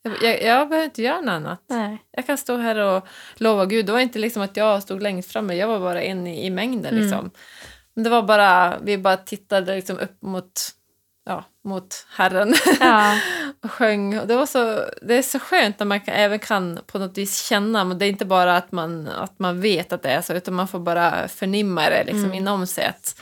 Jag, 0.04 0.24
jag, 0.24 0.44
jag 0.44 0.70
behöver 0.70 0.86
inte 0.86 1.02
göra 1.02 1.22
något 1.22 1.30
annat. 1.32 1.64
Nej. 1.70 1.98
Jag 2.12 2.26
kan 2.28 2.38
stå 2.38 2.58
här 2.58 2.76
och 2.76 3.08
lova 3.36 3.66
Gud. 3.66 3.86
Det 3.86 3.92
var 3.92 4.00
inte 4.00 4.20
liksom 4.20 4.42
att 4.42 4.58
jag 4.58 4.84
stod 4.84 5.02
längst 5.02 5.32
fram, 5.32 5.50
jag 5.50 5.68
var 5.68 5.80
bara 5.80 6.02
en 6.02 6.28
i, 6.28 6.46
i 6.46 6.50
mängden. 6.50 6.94
Mm. 6.94 7.04
Liksom. 7.04 7.32
Men 7.94 8.04
det 8.04 8.10
var 8.10 8.22
bara, 8.24 8.78
vi 8.82 8.98
bara 8.98 9.18
tittade 9.18 9.76
liksom 9.76 10.00
upp 10.00 10.22
mot, 10.22 10.52
ja, 11.26 11.44
mot 11.64 12.06
Herren 12.16 12.54
Ja. 12.80 13.20
och 13.64 13.72
sjöng. 13.72 14.20
Och 14.20 14.28
det, 14.28 14.36
var 14.36 14.46
så, 14.46 14.84
det 15.02 15.16
är 15.16 15.22
så 15.22 15.40
skönt 15.40 15.80
när 15.80 15.86
man 15.86 16.00
kan, 16.02 16.14
även 16.14 16.40
kan 16.40 16.80
på 16.88 17.00
något 17.00 17.18
vis 17.18 17.42
känna, 17.48 17.84
men 17.84 17.98
det 17.98 18.06
är 18.06 18.10
inte 18.10 18.26
bara 18.26 18.58
att 18.58 18.72
man, 18.72 19.08
att 19.08 19.40
man 19.40 19.62
vet 19.62 19.94
att 19.94 20.04
det 20.04 20.10
är 20.10 20.22
så, 20.22 20.34
utan 20.34 20.54
man 20.54 20.68
får 20.68 20.80
bara 20.80 21.28
förnimma 21.28 21.90
det 21.90 22.04
liksom 22.04 22.24
Mm. 22.26 22.34
inom 22.38 22.68
sig. 22.68 22.86
Att 22.86 23.22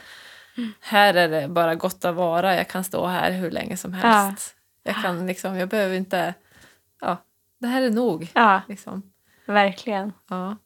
här 0.80 1.14
är 1.14 1.28
det 1.30 1.48
bara 1.48 1.76
gott 1.76 2.06
att 2.06 2.16
vara, 2.16 2.56
jag 2.56 2.68
kan 2.68 2.84
stå 2.84 3.06
här 3.08 3.32
hur 3.32 3.52
länge 3.52 3.78
som 3.78 3.94
helst. 3.94 4.56
Jag, 4.84 4.96
kan 4.96 5.28
liksom, 5.28 5.58
jag 5.58 5.70
behöver 5.70 5.96
inte, 5.96 6.34
ja, 7.02 7.18
det 7.60 7.68
här 7.68 7.82
är 7.82 7.90
nog. 7.90 8.28
ja, 8.34 8.62
Liksom. 8.68 9.04
verkligen. 9.46 10.14
Ja. 10.30 10.58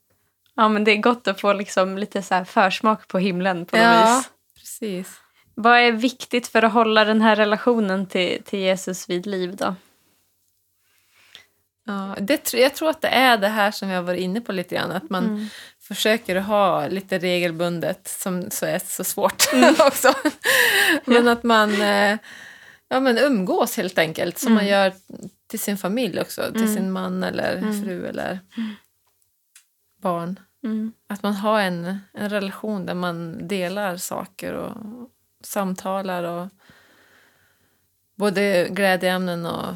Ja, 0.55 0.69
men 0.69 0.83
det 0.83 0.91
är 0.91 0.97
gott 0.97 1.27
att 1.27 1.41
få 1.41 1.53
liksom 1.53 1.97
lite 1.97 2.21
så 2.21 2.35
här 2.35 2.43
försmak 2.45 3.07
på 3.07 3.19
himlen 3.19 3.65
på 3.65 3.75
något 3.77 3.85
Ja, 3.85 4.15
vis. 4.17 4.29
precis. 4.59 5.19
Vad 5.55 5.79
är 5.79 5.91
viktigt 5.91 6.47
för 6.47 6.61
att 6.63 6.73
hålla 6.73 7.05
den 7.05 7.21
här 7.21 7.35
relationen 7.35 8.05
till, 8.07 8.43
till 8.43 8.59
Jesus 8.59 9.09
vid 9.09 9.25
liv 9.25 9.55
då? 9.55 9.75
Ja, 11.85 12.15
det, 12.19 12.53
jag 12.53 12.75
tror 12.75 12.89
att 12.89 13.01
det 13.01 13.07
är 13.07 13.37
det 13.37 13.47
här 13.47 13.71
som 13.71 13.89
jag 13.89 14.03
var 14.03 14.13
inne 14.13 14.41
på 14.41 14.51
lite 14.51 14.75
grann, 14.75 14.91
att 14.91 15.09
man 15.09 15.25
Mm. 15.25 15.47
försöker 15.81 16.35
ha 16.35 16.87
lite 16.87 17.19
regelbundet, 17.19 18.07
som 18.07 18.51
så 18.51 18.65
är 18.65 18.79
så 18.79 19.03
svårt 19.03 19.43
Mm. 19.53 19.75
också. 19.79 20.13
Men 21.05 21.27
att 21.27 21.43
man 21.43 21.81
eh, 21.81 22.17
ja, 22.89 22.99
men 22.99 23.17
umgås 23.17 23.77
helt 23.77 23.97
enkelt, 23.97 24.37
som 24.37 24.53
man 24.53 24.67
gör 24.67 24.93
till 25.53 25.59
sin 25.59 25.77
familj 25.77 26.19
också, 26.21 26.41
till 26.51 26.61
Mm. 26.61 26.73
sin 26.73 26.91
man 26.91 27.23
eller 27.23 27.57
Mm. 27.57 27.83
fru 27.83 28.05
eller 28.07 28.39
barn. 29.97 30.39
Mm. 30.63 30.93
Att 31.07 31.23
man 31.23 31.33
har 31.33 31.61
en, 31.61 31.99
en 32.13 32.29
relation 32.29 32.85
där 32.85 32.93
man 32.93 33.47
delar 33.47 33.97
saker 33.97 34.53
och 34.53 35.09
samtalar 35.41 36.23
och 36.23 36.49
både 38.15 38.67
glädjeämnen 38.69 39.45
och 39.45 39.75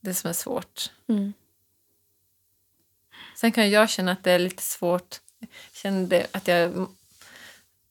det 0.00 0.14
som 0.14 0.28
är 0.28 0.34
svårt. 0.34 0.90
Mm. 1.08 1.32
Sen 3.36 3.52
kan 3.52 3.70
jag 3.70 3.90
känna 3.90 4.12
att 4.12 4.24
det 4.24 4.32
är 4.32 4.38
lite 4.38 4.62
svårt. 4.62 5.20
Jag 5.38 5.48
kände 5.72 6.26
att 6.32 6.48
jag 6.48 6.86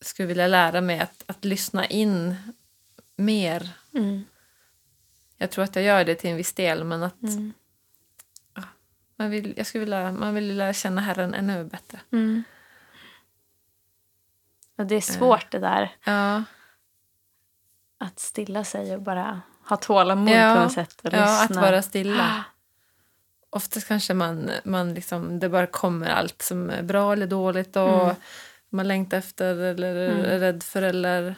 skulle 0.01 0.27
vilja 0.27 0.47
lära 0.47 0.81
mig 0.81 0.99
att, 0.99 1.23
att 1.25 1.45
lyssna 1.45 1.85
in 1.85 2.35
mer. 3.15 3.69
Mm. 3.93 4.25
Jag 5.37 5.51
tror 5.51 5.63
att 5.63 5.75
jag 5.75 5.85
gör 5.85 6.03
det 6.05 6.15
till 6.15 6.29
en 6.29 6.37
viss 6.37 6.53
del, 6.53 6.83
men 6.83 7.03
att 7.03 7.23
Mm. 7.23 7.53
man 9.15 9.29
vill, 9.29 9.53
jag 9.57 9.67
skulle 9.67 9.79
vilja, 9.79 10.11
man 10.11 10.33
vill 10.33 10.57
lära 10.57 10.73
känna 10.73 11.01
Herren 11.01 11.33
ännu 11.33 11.63
bättre. 11.63 11.99
Mm. 12.11 12.43
Och 14.77 14.85
det 14.85 14.95
är 14.95 15.01
svårt 15.01 15.51
det 15.51 15.59
där 15.59 15.95
Ja, 16.05 16.43
att 17.97 18.19
stilla 18.19 18.63
sig 18.63 18.95
och 18.95 19.01
bara 19.01 19.41
ha 19.69 19.77
tålamod 19.77 20.29
Ja. 20.35 20.55
på 20.55 20.61
något 20.61 20.71
sätt 20.73 21.01
och 21.03 21.13
ja 21.13 21.43
att 21.43 21.49
lyssna. 21.49 21.61
vara 21.61 21.81
stilla. 21.81 22.43
Oftast 23.49 23.87
kanske 23.87 24.13
man, 24.13 24.51
man 24.65 24.93
liksom, 24.93 25.39
det 25.39 25.49
bara 25.49 25.67
kommer 25.67 26.07
allt 26.09 26.41
som 26.41 26.69
är 26.69 26.83
bra 26.83 27.13
eller 27.13 27.27
dåligt 27.27 27.75
och 27.75 28.03
Mm. 28.03 28.15
man 28.69 28.87
längtar 28.87 29.17
efter 29.17 29.55
eller 29.55 29.95
är 29.95 30.39
rädd 30.39 30.63
för 30.63 30.81
eller 30.81 31.35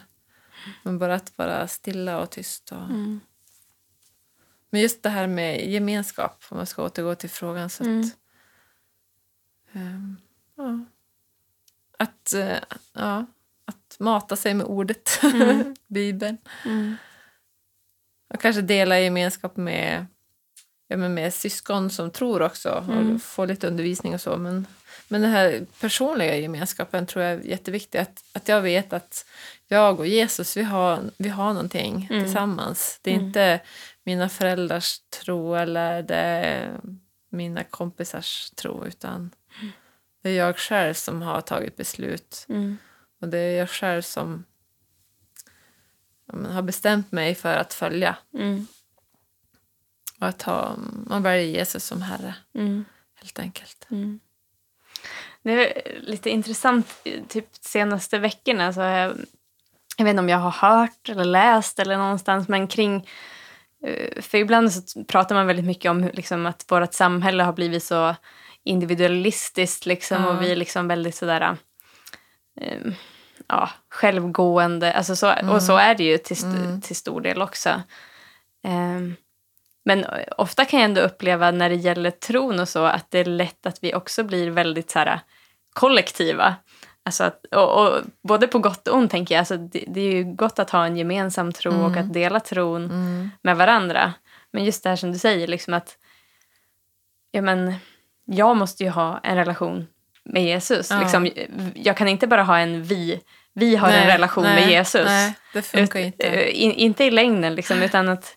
men 0.82 0.98
bara 0.98 1.14
att 1.14 1.32
vara 1.38 1.68
stilla 1.68 2.20
och 2.20 2.30
tyst. 2.30 2.72
Och, 2.72 2.78
Mm. 2.82 3.20
Men 4.70 4.80
just 4.80 5.02
det 5.02 5.08
här 5.10 5.26
med 5.26 5.70
gemenskap, 5.70 6.44
om 6.48 6.56
man 6.56 6.66
ska 6.66 6.82
återgå 6.84 7.14
till 7.14 7.30
frågan. 7.30 7.70
Så 7.70 7.84
Mm. 7.84 8.00
att, 8.00 8.16
ehm, 9.72 10.16
ja. 10.56 10.84
Att, 11.98 12.32
eh, 12.34 12.58
ja, 12.92 13.26
att 13.64 13.96
mata 13.98 14.36
sig 14.36 14.54
med 14.54 14.66
ordet, 14.66 15.10
Mm. 15.34 15.74
Bibeln. 15.86 16.38
Mm. 16.64 16.96
Och 18.34 18.40
kanske 18.40 18.62
dela 18.62 19.00
gemenskap 19.00 19.56
med, 19.56 20.06
ja, 20.90 20.96
men 20.96 21.14
med 21.14 21.34
syskon 21.34 21.90
som 21.90 22.10
tror 22.10 22.42
också 22.42 22.84
Mm. 22.88 23.14
och 23.14 23.22
få 23.22 23.44
lite 23.44 23.66
undervisning 23.66 24.14
och 24.14 24.20
så. 24.20 24.36
Men, 24.36 24.66
men 25.08 25.20
den 25.20 25.30
här 25.30 25.66
personliga 25.80 26.36
gemenskapen 26.36 27.06
tror 27.06 27.24
jag 27.24 27.32
är 27.32 27.40
jätteviktig. 27.44 27.98
Att, 27.98 28.24
att 28.32 28.48
jag 28.48 28.60
vet 28.60 28.92
att 28.92 29.26
jag 29.68 30.00
och 30.00 30.06
Jesus, 30.06 30.56
vi 30.56 30.62
har, 30.62 31.00
vi 31.16 31.28
har 31.28 31.52
någonting 31.52 32.08
Mm. 32.10 32.24
tillsammans. 32.24 32.98
Det 33.02 33.10
är 33.10 33.14
Mm. 33.14 33.26
inte 33.26 33.60
mina 34.04 34.28
föräldrars 34.28 34.98
tro 34.98 35.54
eller 35.54 36.02
det 36.02 36.14
är 36.16 36.80
mina 37.30 37.64
kompisars 37.64 38.50
tro 38.50 38.86
utan 38.86 39.30
det 40.22 40.30
är 40.30 40.36
jag 40.36 40.56
själv 40.58 40.94
som 40.94 41.22
har 41.22 41.40
tagit 41.40 41.76
beslut. 41.76 42.46
Mm. 42.48 42.78
Och 43.20 43.28
det 43.28 43.38
är 43.38 43.58
jag 43.58 43.70
själv 43.70 44.02
som 44.02 44.44
ja, 46.26 46.34
men, 46.36 46.52
har 46.52 46.62
bestämt 46.62 47.12
mig 47.12 47.34
för 47.34 47.56
att 47.56 47.74
följa. 47.74 48.16
Mm. 50.20 50.22
Och 50.22 50.28
att 50.28 50.42
ha, 50.42 50.76
man 51.06 51.22
väljer 51.22 51.46
Jesus 51.58 51.84
som 51.84 52.02
Herre, 52.02 52.34
Mm. 52.54 52.84
helt 53.14 53.38
enkelt. 53.38 53.86
Mm. 53.90 54.20
Det 55.42 55.52
är 55.52 56.00
lite 56.00 56.30
intressant, 56.30 56.86
typ 57.28 57.46
senaste 57.60 58.18
veckorna 58.18 58.72
så 58.72 58.80
har 58.80 58.88
jag, 58.88 59.16
jag 59.96 60.04
vet 60.04 60.10
inte 60.10 60.20
om 60.20 60.28
jag 60.28 60.38
har 60.38 60.50
hört 60.70 61.08
eller 61.08 61.24
läst 61.24 61.78
eller 61.78 61.96
någonstans, 61.96 62.48
men 62.48 62.68
kring 62.68 63.08
eh, 63.84 64.22
för 64.22 64.38
ibland 64.38 64.72
så 64.72 65.04
pratar 65.04 65.34
man 65.34 65.46
väldigt 65.46 65.64
mycket 65.64 65.90
om 65.90 66.10
liksom, 66.14 66.46
att 66.46 66.64
vårt 66.68 66.94
samhälle 66.94 67.42
har 67.42 67.52
blivit 67.52 67.84
så 67.84 68.14
individualistiskt 68.64 69.86
liksom, 69.86 70.22
Ja. 70.22 70.28
och 70.30 70.42
vi 70.42 70.52
är 70.52 70.56
liksom 70.56 70.88
väldigt 70.88 71.14
sådär 71.14 71.56
eh, 72.60 72.92
ja, 73.46 73.70
självgående. 73.90 74.92
Alltså 74.92 75.16
så, 75.16 75.50
Och 75.50 75.62
så 75.62 75.76
är 75.76 75.94
det 75.94 76.04
ju 76.04 76.18
till, 76.18 76.36
st- 76.36 76.46
Mm. 76.60 76.80
till 76.80 76.96
stor 76.96 77.20
del 77.20 77.42
också. 77.42 77.82
Ehm, 78.64 79.16
men 79.96 80.06
ofta 80.38 80.64
kan 80.64 80.80
jag 80.80 80.84
ändå 80.84 81.00
uppleva 81.00 81.50
när 81.50 81.68
det 81.68 81.74
gäller 81.74 82.10
tron 82.10 82.60
och 82.60 82.68
så 82.68 82.84
att 82.84 83.10
det 83.10 83.18
är 83.18 83.24
lätt 83.24 83.66
att 83.66 83.78
vi 83.82 83.94
också 83.94 84.24
blir 84.24 84.50
väldigt 84.50 84.90
så 84.90 84.98
här, 84.98 85.20
kollektiva. 85.72 86.54
Alltså 87.02 87.24
att, 87.24 87.46
och, 87.54 87.86
och, 87.86 88.02
både 88.28 88.46
på 88.46 88.58
gott 88.58 88.88
och 88.88 88.96
ont 88.96 89.10
tänker 89.10 89.34
jag. 89.34 89.38
Alltså 89.38 89.56
det, 89.56 89.84
det 89.88 90.00
är 90.00 90.12
ju 90.12 90.24
gott 90.24 90.58
att 90.58 90.70
ha 90.70 90.86
en 90.86 90.96
gemensam 90.96 91.52
tro 91.52 91.72
Mm. 91.72 91.84
och 91.84 91.96
att 91.96 92.12
dela 92.12 92.40
tron 92.40 92.84
Mm. 92.84 93.30
med 93.42 93.56
varandra. 93.56 94.12
Men 94.52 94.64
just 94.64 94.82
det 94.82 94.88
här 94.88 94.96
som 94.96 95.12
du 95.12 95.18
säger, 95.18 95.46
liksom 95.48 95.74
att 95.74 95.96
ja, 97.30 97.42
men, 97.42 97.74
jag 98.24 98.56
måste 98.56 98.84
ju 98.84 98.90
ha 98.90 99.20
en 99.22 99.36
relation 99.36 99.86
med 100.24 100.44
Jesus. 100.44 100.90
Ja. 100.90 101.00
Liksom, 101.00 101.30
jag 101.74 101.96
kan 101.96 102.08
inte 102.08 102.26
bara 102.26 102.42
ha 102.42 102.58
en 102.58 102.82
vi, 102.82 103.20
vi 103.54 103.76
har 103.76 103.88
en 103.88 103.94
Nej, 103.94 104.06
relation 104.14 104.44
nej, 104.44 104.54
med 104.64 104.70
Jesus. 104.70 105.04
Nej, 105.06 105.34
det 105.52 105.62
funkar 105.62 106.00
Ut- 106.00 106.06
inte. 106.06 106.26
eh, 106.26 106.62
in, 106.62 106.72
inte 106.72 107.04
i 107.04 107.10
längden, 107.10 107.54
liksom, 107.54 107.82
utan 107.82 108.08
att, 108.08 108.36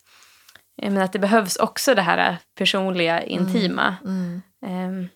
menar, 0.81 1.01
att 1.01 1.13
det 1.13 1.19
behövs 1.19 1.55
också 1.55 1.95
det 1.95 2.01
här 2.01 2.37
personliga, 2.57 3.21
intima. 3.23 3.95
Mm. 4.05 4.41
Ehm, 4.65 5.07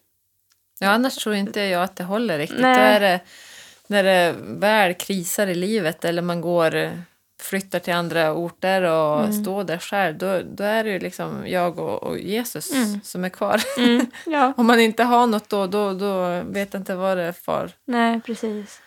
Ja, 0.79 0.89
annars 0.89 1.15
tror 1.15 1.35
inte 1.35 1.61
jag 1.61 1.83
att 1.83 1.95
det 1.95 2.03
håller 2.03 2.37
riktigt. 2.37 2.59
Nej. 2.59 2.75
Då 2.75 2.81
är 2.81 2.99
det, 2.99 3.19
när 3.87 4.03
det 4.03 4.35
väl 4.39 4.93
krisar 4.93 5.47
i 5.47 5.55
livet 5.55 6.05
eller 6.05 6.21
man 6.21 6.41
går, 6.41 6.91
flyttar 7.41 7.79
till 7.79 7.93
andra 7.93 8.33
orter 8.33 8.81
och 8.81 9.19
Mm. 9.19 9.43
står 9.43 9.63
där 9.63 9.77
själv, 9.77 10.17
då, 10.17 10.41
då 10.45 10.63
är 10.63 10.83
det 10.83 10.89
ju 10.89 10.99
liksom 10.99 11.43
jag 11.47 11.79
och, 11.79 12.03
och 12.03 12.19
Jesus 12.19 12.73
Mm. 12.73 13.01
som 13.03 13.23
är 13.25 13.29
kvar. 13.29 13.61
mm, 13.77 14.05
ja, 14.25 14.53
Om 14.57 14.65
man 14.67 14.79
inte 14.79 15.03
har 15.03 15.27
något 15.27 15.49
då, 15.49 15.67
då, 15.67 15.93
då 15.93 16.41
vet 16.41 16.73
jag 16.73 16.79
inte 16.81 16.95
vad 16.95 17.17
det 17.17 17.23
är 17.23 17.31
för. 17.31 17.71
nej, 17.85 18.21
precis. 18.25 18.81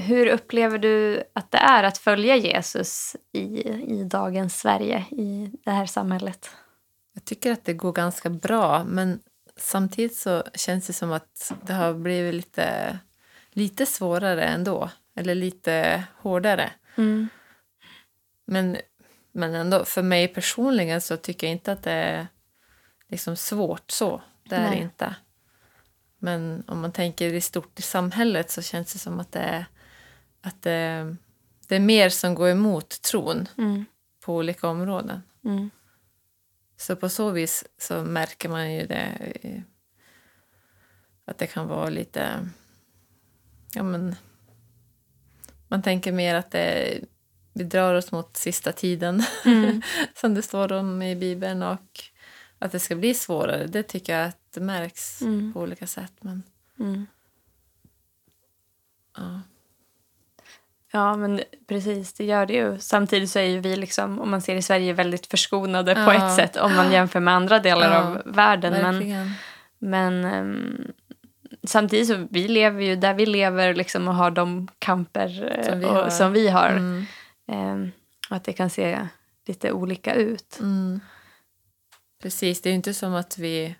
Hur 0.00 0.26
upplever 0.26 0.78
du 0.78 1.22
att 1.32 1.50
det 1.50 1.58
är 1.58 1.82
att 1.82 1.98
följa 1.98 2.36
Jesus 2.36 3.16
i, 3.32 3.68
i 3.68 4.04
dagens 4.04 4.60
Sverige, 4.60 5.04
i 5.10 5.50
det 5.64 5.70
här 5.70 5.86
samhället? 5.86 6.50
Jag 7.14 7.24
tycker 7.24 7.52
att 7.52 7.64
det 7.64 7.74
går 7.74 7.92
ganska 7.92 8.30
bra, 8.30 8.84
men 8.84 9.20
samtidigt 9.56 10.16
så 10.16 10.42
känns 10.54 10.86
det 10.86 10.92
som 10.92 11.12
att 11.12 11.52
det 11.62 11.72
har 11.72 11.94
blivit 11.94 12.34
lite, 12.34 12.98
lite 13.50 13.86
svårare 13.86 14.44
ändå. 14.44 14.90
Eller 15.14 15.34
lite 15.34 16.04
hårdare. 16.16 16.70
Mm. 16.96 17.28
Men, 18.46 18.76
men 19.32 19.54
ändå, 19.54 19.84
för 19.84 20.02
mig 20.02 20.28
personligen 20.28 21.00
så 21.00 21.16
tycker 21.16 21.46
jag 21.46 21.52
inte 21.52 21.72
att 21.72 21.82
det 21.82 21.92
är 21.92 22.26
liksom 23.08 23.36
svårt 23.36 23.90
så. 23.90 24.22
Det 24.48 24.56
är 24.56 24.70
det 24.70 24.76
inte. 24.76 25.14
Men 26.18 26.64
om 26.66 26.80
man 26.80 26.92
tänker 26.92 27.34
i 27.34 27.40
stort 27.40 27.78
i 27.78 27.82
samhället 27.82 28.50
så 28.50 28.62
känns 28.62 28.92
det 28.92 28.98
som 28.98 29.20
att 29.20 29.32
det 29.32 29.38
är, 29.40 29.64
att 30.40 30.62
det, 30.62 31.16
det 31.68 31.76
är 31.76 31.80
mer 31.80 32.08
som 32.08 32.34
går 32.34 32.48
emot 32.48 33.02
tron 33.02 33.48
Mm. 33.58 33.84
på 34.20 34.34
olika 34.36 34.68
områden. 34.68 35.22
Mm. 35.44 35.70
Så 36.76 36.96
på 36.96 37.08
så 37.08 37.30
vis 37.30 37.64
så 37.78 38.02
märker 38.02 38.48
man 38.48 38.74
ju 38.74 38.86
det 38.86 39.34
eh, 39.42 39.60
att 41.24 41.38
det 41.38 41.46
kan 41.46 41.68
vara 41.68 41.88
lite... 41.88 42.48
Ja, 43.74 43.82
men, 43.82 44.14
man 45.68 45.82
tänker 45.82 46.12
mer 46.12 46.34
att 46.34 46.50
det, 46.50 46.98
vi 47.52 47.64
drar 47.64 47.94
oss 47.94 48.12
mot 48.12 48.36
sista 48.36 48.72
tiden, 48.72 49.22
Mm. 49.44 49.82
som 50.20 50.34
det 50.34 50.42
står 50.42 50.72
om 50.72 51.02
i 51.02 51.16
Bibeln. 51.16 51.62
Och 51.62 52.00
att 52.58 52.72
det 52.72 52.80
ska 52.80 52.96
bli 52.96 53.14
svårare, 53.14 53.66
det 53.66 53.82
tycker 53.82 54.18
jag 54.18 54.28
att 54.28 54.52
det 54.54 54.60
märks 54.60 55.22
Mm. 55.22 55.52
på 55.52 55.60
olika 55.60 55.86
sätt. 55.86 56.12
Men, 56.20 56.42
Mm. 56.78 57.06
ja. 59.16 59.40
Ja, 60.92 61.16
men 61.16 61.40
precis, 61.68 62.12
det 62.12 62.24
gör 62.24 62.46
det 62.46 62.52
ju. 62.52 62.78
Samtidigt 62.78 63.30
så 63.30 63.38
är 63.38 63.42
ju 63.44 63.60
vi, 63.60 63.76
liksom, 63.76 64.20
om 64.20 64.30
man 64.30 64.40
ser 64.42 64.56
i 64.56 64.62
Sverige, 64.62 64.92
väldigt 64.92 65.26
förskonade 65.26 65.94
på 65.94 66.00
Ja. 66.00 66.14
ett 66.14 66.36
sätt 66.36 66.56
om 66.56 66.74
man 66.76 66.92
jämför 66.92 67.20
med 67.20 67.34
andra 67.34 67.58
delar 67.58 67.92
Ja, 67.92 67.98
av 68.00 68.22
världen. 68.34 68.72
Men, 68.72 68.94
Verkligen. 68.94 69.30
men 69.78 70.24
ehm, 70.24 70.92
samtidigt 71.66 72.08
så 72.08 72.26
vi 72.30 72.48
lever 72.48 72.82
ju 72.82 72.96
där 72.96 73.14
vi 73.14 73.26
lever 73.26 73.74
liksom, 73.74 74.08
och 74.08 74.14
har 74.14 74.30
de 74.30 74.68
kamper 74.78 75.56
eh, 75.58 75.68
Som 75.68 75.78
vi 75.80 75.84
och, 75.86 75.90
har. 75.90 76.10
som 76.10 76.32
vi 76.32 76.48
har. 76.48 76.68
Mm. 76.70 77.04
Ehm, 77.52 77.90
och 78.30 78.36
att 78.36 78.44
det 78.44 78.52
kan 78.52 78.70
se 78.70 79.08
lite 79.46 79.72
olika 79.72 80.14
ut. 80.14 80.58
Mm. 80.60 81.00
Precis, 82.22 82.62
det 82.62 82.68
är 82.68 82.70
ju 82.70 82.76
inte 82.76 82.94
som 82.94 83.14
att 83.14 83.38
vi 83.38 83.76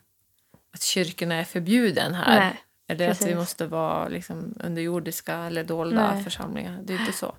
att 0.74 0.82
kyrkorna 0.82 1.34
är 1.34 1.44
förbjuden 1.44 2.14
här. 2.14 2.40
Nej, 2.40 2.60
Eller 2.90 3.10
att 3.10 3.16
vi 3.16 3.24
precis. 3.24 3.36
måste 3.36 3.66
vara 3.66 4.08
liksom 4.08 4.54
underjordiska 4.60 5.34
eller 5.34 5.64
dolda 5.64 6.14
Nej. 6.14 6.24
församlingar. 6.24 6.80
Det 6.82 6.94
är 6.94 7.00
inte 7.00 7.12
så. 7.12 7.34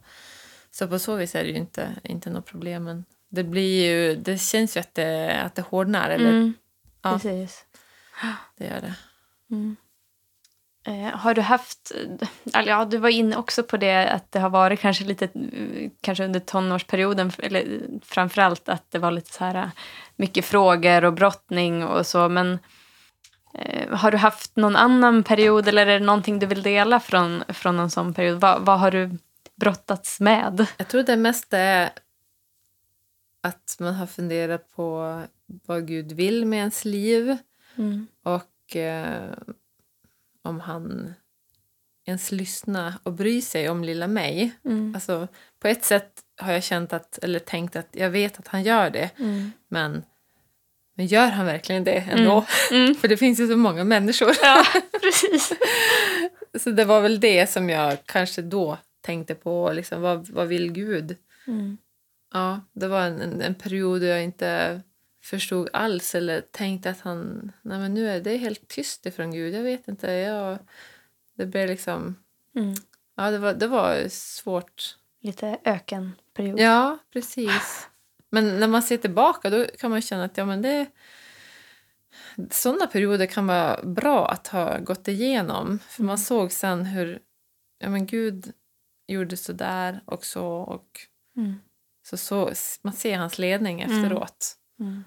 Så 0.71 0.87
på 0.87 0.99
så 0.99 1.15
vis 1.15 1.35
är 1.35 1.43
det 1.43 1.49
ju 1.49 1.55
inte, 1.55 1.95
inte 2.03 2.29
något 2.29 2.45
problem. 2.45 2.83
Men 2.83 3.05
det, 3.29 3.43
blir 3.43 3.85
ju, 3.85 4.15
det 4.15 4.37
känns 4.37 4.77
ju 4.77 4.79
att 4.79 4.95
det, 4.95 5.41
att 5.41 5.55
det 5.55 5.61
hårdnar. 5.61 6.09
Eller 6.09 6.29
mm, 6.29 6.53
ja. 7.01 7.13
precis. 7.13 7.65
det 8.57 8.65
gör 8.65 8.81
det. 8.81 8.95
Mm. 9.51 9.75
Eh, 10.87 11.17
har 11.17 11.33
du 11.33 11.41
haft, 11.41 11.91
eller 12.53 12.71
ja, 12.71 12.85
du 12.85 12.97
var 12.97 13.09
inne 13.09 13.35
också 13.35 13.63
på 13.63 13.77
det 13.77 14.09
att 14.09 14.31
det 14.31 14.39
har 14.39 14.49
varit 14.49 14.79
kanske 14.79 15.03
lite, 15.03 15.29
kanske 16.01 16.25
under 16.25 16.39
tonårsperioden, 16.39 17.31
eller 17.37 17.79
framförallt 18.03 18.69
att 18.69 18.91
det 18.91 18.99
var 18.99 19.11
lite 19.11 19.33
så 19.33 19.43
här 19.43 19.55
eh, 19.55 19.69
mycket 20.15 20.45
frågor 20.45 21.05
och 21.05 21.13
brottning 21.13 21.83
och 21.83 22.07
så, 22.07 22.29
men 22.29 22.59
har 23.91 24.11
du 24.11 24.17
haft 24.17 24.55
någon 24.55 24.75
annan 24.75 25.23
period 25.23 25.67
eller 25.67 25.87
är 25.87 25.99
det 25.99 26.05
någonting 26.05 26.39
du 26.39 26.45
vill 26.45 26.61
dela 26.61 26.99
från, 26.99 27.43
från 27.47 27.77
någon 27.77 27.89
sån 27.89 28.13
period? 28.13 28.41
Vad, 28.41 28.61
vad 28.61 28.79
har 28.79 28.91
du 28.91 29.17
brottats 29.55 30.19
med? 30.19 30.67
Jag 30.77 30.87
tror 30.87 31.03
det 31.03 31.17
mesta 31.17 31.57
är 31.57 31.89
att 33.41 33.77
man 33.79 33.93
har 33.93 34.07
funderat 34.07 34.75
på 34.75 35.21
vad 35.45 35.87
Gud 35.87 36.11
vill 36.11 36.45
med 36.45 36.59
ens 36.59 36.85
liv. 36.85 37.37
Mm. 37.75 38.07
Och 38.23 38.75
eh, 38.75 39.33
om 40.41 40.59
han 40.59 41.13
ens 42.05 42.31
lyssnar 42.31 42.93
och 43.03 43.13
bryr 43.13 43.41
sig 43.41 43.69
om 43.69 43.83
lilla 43.83 44.07
mig. 44.07 44.51
Mm. 44.65 44.95
Alltså, 44.95 45.27
på 45.59 45.67
ett 45.67 45.83
sätt 45.83 46.21
har 46.37 46.51
jag 46.51 46.63
känt 46.63 46.93
att, 46.93 47.17
eller 47.17 47.39
tänkt 47.39 47.75
att 47.75 47.87
jag 47.91 48.09
vet 48.09 48.39
att 48.39 48.47
han 48.47 48.63
gör 48.63 48.89
det. 48.89 49.09
Mm. 49.17 49.51
Men, 49.67 50.03
men 50.99 51.07
gör 51.07 51.27
han 51.27 51.45
verkligen 51.45 51.83
det 51.83 52.03
ändå? 52.11 52.45
Mm. 52.71 52.95
För 52.99 53.07
det 53.07 53.17
finns 53.17 53.39
ju 53.39 53.47
så 53.47 53.57
många 53.57 53.83
människor. 53.83 54.31
Ja, 54.41 54.65
precis. 55.01 55.53
Så 56.59 56.69
det 56.69 56.85
var 56.85 57.01
väl 57.01 57.19
det 57.19 57.49
som 57.49 57.69
jag 57.69 57.97
kanske 58.05 58.41
då 58.41 58.77
tänkte 59.01 59.35
på. 59.35 59.71
Liksom, 59.73 60.01
vad, 60.01 60.29
vad 60.29 60.47
vill 60.47 60.71
Gud? 60.71 61.15
Mm. 61.47 61.77
Ja, 62.33 62.61
det 62.73 62.87
var 62.87 63.01
en, 63.01 63.21
en, 63.21 63.41
en 63.41 63.55
period 63.55 64.01
då 64.01 64.07
jag 64.07 64.23
inte 64.23 64.81
förstod 65.23 65.69
alls 65.73 66.15
eller 66.15 66.41
tänkte 66.41 66.89
att 66.89 67.01
han... 67.01 67.51
Nej, 67.61 67.79
men 67.79 67.93
nu 67.93 68.09
är 68.09 68.19
det 68.19 68.37
helt 68.37 68.67
tyst 68.67 69.05
ifrån 69.05 69.31
Gud. 69.31 69.53
Jag 69.53 69.63
vet 69.63 69.87
inte. 69.87 70.11
Jag, 70.11 70.57
det 71.35 71.45
blev 71.45 71.67
liksom... 71.67 72.15
Mm. 72.55 72.73
Ja, 73.15 73.31
det 73.31 73.37
var, 73.37 73.53
det 73.53 73.67
var 73.67 74.09
svårt. 74.09 74.97
Lite 75.21 75.57
ökenperiod. 75.63 76.59
Ja, 76.59 76.97
precis. 77.13 77.87
Men 78.29 78.59
när 78.59 78.67
man 78.67 78.83
ser 78.83 78.97
tillbaka 78.97 79.49
då 79.49 79.65
kan 79.79 79.91
man 79.91 80.01
känna 80.01 80.23
att 80.23 80.37
ja, 80.37 80.45
men 80.45 80.61
det... 80.61 80.87
Sådana 82.51 82.87
perioder 82.87 83.25
kan 83.25 83.47
vara 83.47 83.83
bra 83.83 84.27
att 84.27 84.47
ha 84.47 84.77
gått 84.77 85.07
igenom. 85.07 85.79
För 85.79 86.03
man 86.03 86.17
såg 86.17 86.51
sen 86.51 86.85
hur 86.85 87.19
ja, 87.79 87.89
men 87.89 88.05
Gud 88.05 88.51
gjorde 89.07 89.37
så 89.37 89.53
där 89.53 90.01
och 90.05 90.25
så. 90.25 90.45
Och 90.47 90.85
Mm. 91.37 91.55
så, 92.07 92.17
så 92.17 92.51
man 92.81 92.93
ser 92.93 93.17
hans 93.17 93.37
ledning 93.37 93.81
Mm. 93.81 94.03
efteråt. 94.03 94.55
Mm. 94.79 95.03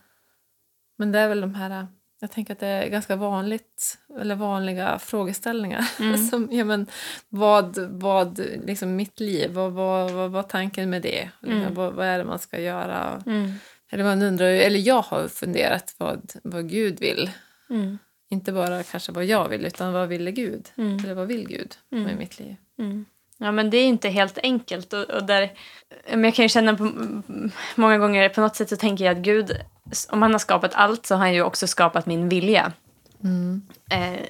Men 0.98 1.12
det 1.12 1.18
är 1.18 1.28
väl 1.28 1.40
de 1.40 1.54
här... 1.54 1.86
Jag 2.22 2.30
tänker 2.30 2.52
att 2.52 2.60
det 2.60 2.66
är 2.66 2.88
ganska 2.88 3.16
vanligt, 3.16 3.98
eller 4.20 4.34
vanliga 4.34 4.98
frågeställningar. 4.98 5.88
Mm. 6.00 6.16
Som, 6.28 6.48
ja, 6.52 6.64
men, 6.64 6.86
vad, 7.28 7.78
vad, 7.78 8.38
liksom 8.66 8.96
mitt 8.96 9.20
liv, 9.20 9.50
vad 9.52 9.72
vad, 9.72 10.10
vad 10.10 10.30
var 10.30 10.42
tanken 10.42 10.90
med 10.90 11.02
det? 11.02 11.28
Liksom, 11.40 11.60
Mm. 11.60 11.74
vad, 11.74 11.92
vad 11.92 12.06
är 12.06 12.18
det 12.18 12.24
man 12.24 12.38
ska 12.38 12.60
göra? 12.60 13.22
Mm. 13.26 13.52
Eller, 13.92 14.04
man 14.04 14.22
undrar, 14.22 14.46
eller 14.46 14.78
jag 14.78 15.02
har 15.02 15.28
funderat 15.28 15.94
vad, 15.98 16.32
vad 16.44 16.68
Gud 16.70 17.00
vill. 17.00 17.30
Mm. 17.70 17.98
Inte 18.30 18.52
bara 18.52 18.82
kanske 18.82 19.12
vad 19.12 19.24
jag 19.24 19.48
vill, 19.48 19.66
utan 19.66 19.92
vad 19.92 20.08
ville 20.08 20.30
Gud? 20.32 20.68
Mm. 20.76 21.04
Eller 21.04 21.14
vad 21.14 21.26
vill 21.26 21.48
Gud 21.48 21.74
Mm. 21.92 22.04
med 22.04 22.16
mitt 22.16 22.38
liv? 22.40 22.56
Ja, 23.38 23.52
men 23.52 23.70
det 23.70 23.76
är 23.76 23.86
inte 23.86 24.08
helt 24.08 24.38
enkelt. 24.42 24.92
Och, 24.92 25.04
och 25.10 25.24
där, 25.26 25.52
men 26.10 26.24
jag 26.24 26.34
kan 26.34 26.42
ju 26.44 26.48
känna 26.48 26.76
på, 26.76 26.84
många 27.74 27.98
gånger, 27.98 28.28
på 28.28 28.40
något 28.40 28.56
sätt 28.56 28.68
så 28.68 28.76
tänker 28.76 29.04
jag 29.04 29.16
att 29.16 29.22
Gud, 29.24 29.56
om 30.08 30.22
han 30.22 30.32
har 30.32 30.38
skapat 30.38 30.74
allt 30.74 31.06
så 31.06 31.14
har 31.14 31.20
han 31.20 31.34
ju 31.34 31.42
också 31.42 31.66
skapat 31.66 32.06
min 32.06 32.28
vilja. 32.28 32.72
Mm. 33.24 33.62
Eh, 33.90 34.26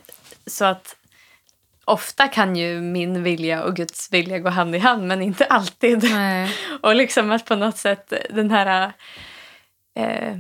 så 0.47 0.65
att 0.65 0.97
ofta 1.85 2.29
kan 2.29 2.57
ju 2.57 2.81
min 2.81 3.23
vilja 3.23 3.63
och 3.63 3.77
Guds 3.77 4.13
vilja 4.13 4.39
gå 4.39 4.49
hand 4.49 4.77
i 4.77 4.79
hand, 4.79 5.07
men 5.07 5.23
inte 5.23 5.45
alltid. 5.45 6.03
Nej. 6.03 6.55
Och 6.83 6.95
liksom 6.95 7.31
att 7.31 7.45
på 7.45 7.57
något 7.57 7.77
sätt 7.77 8.13
den 8.31 8.51
här... 8.51 8.93
Eh, 9.95 10.39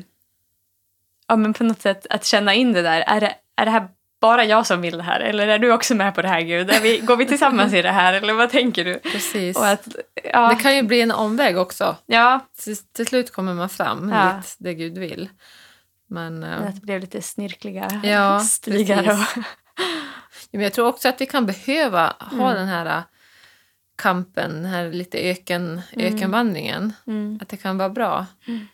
ja, 1.26 1.36
men 1.36 1.54
på 1.54 1.64
något 1.64 1.80
sätt 1.80 2.06
att 2.10 2.24
känna 2.24 2.54
in 2.54 2.72
det 2.72 2.82
där. 2.82 3.00
Är 3.00 3.20
det, 3.20 3.34
är 3.56 3.64
det 3.64 3.70
här 3.70 3.88
bara 4.22 4.44
jag 4.44 4.66
som 4.66 4.80
vill 4.80 4.96
det 4.96 5.02
här? 5.02 5.20
Eller 5.20 5.48
är 5.48 5.58
du 5.58 5.72
också 5.72 5.94
med 5.94 6.14
på 6.14 6.22
det 6.22 6.28
här, 6.28 6.40
Gud? 6.40 6.70
Vi, 6.82 6.98
går 6.98 7.16
vi 7.16 7.26
tillsammans 7.26 7.72
i 7.74 7.82
det 7.82 7.90
här? 7.90 8.12
Eller 8.12 8.34
vad 8.34 8.50
tänker 8.50 8.84
du? 8.84 8.98
Precis. 8.98 9.56
Och 9.56 9.66
att, 9.68 9.88
ja, 10.32 10.48
Det 10.48 10.62
kan 10.62 10.76
ju 10.76 10.82
bli 10.82 11.00
en 11.00 11.10
omväg 11.10 11.58
också. 11.58 11.96
ja, 12.06 12.40
Till, 12.58 12.76
till 12.76 13.06
slut 13.06 13.30
kommer 13.32 13.54
man 13.54 13.68
fram 13.68 14.08
Ja. 14.12 14.32
dit 14.36 14.56
det 14.58 14.74
Gud 14.74 14.98
vill. 14.98 15.28
Men, 16.06 16.40
men 16.40 16.68
att 16.68 16.74
det 16.74 16.80
blev 16.80 17.00
lite 17.00 17.22
snirkliga 17.22 18.00
Ja, 18.04 18.40
stigar. 18.40 19.10
Och, 19.12 19.42
men 20.52 20.60
jag 20.60 20.72
tror 20.72 20.86
också 20.86 21.08
att 21.08 21.20
vi 21.20 21.26
kan 21.26 21.46
behöva 21.46 22.14
ha 22.18 22.50
Mm. 22.50 22.54
den 22.54 22.68
här 22.68 22.86
eh, 22.86 23.02
kampen, 23.96 24.50
den 24.54 24.64
här 24.64 24.92
lite 24.92 25.18
öken, 25.18 25.82
Mm. 25.92 26.14
ökenvandringen. 26.14 26.92
mm, 27.06 27.38
Att 27.42 27.48
det 27.48 27.56
kan 27.56 27.78
vara 27.78 27.88
bra. 27.90 28.26
Mm. 28.48 28.66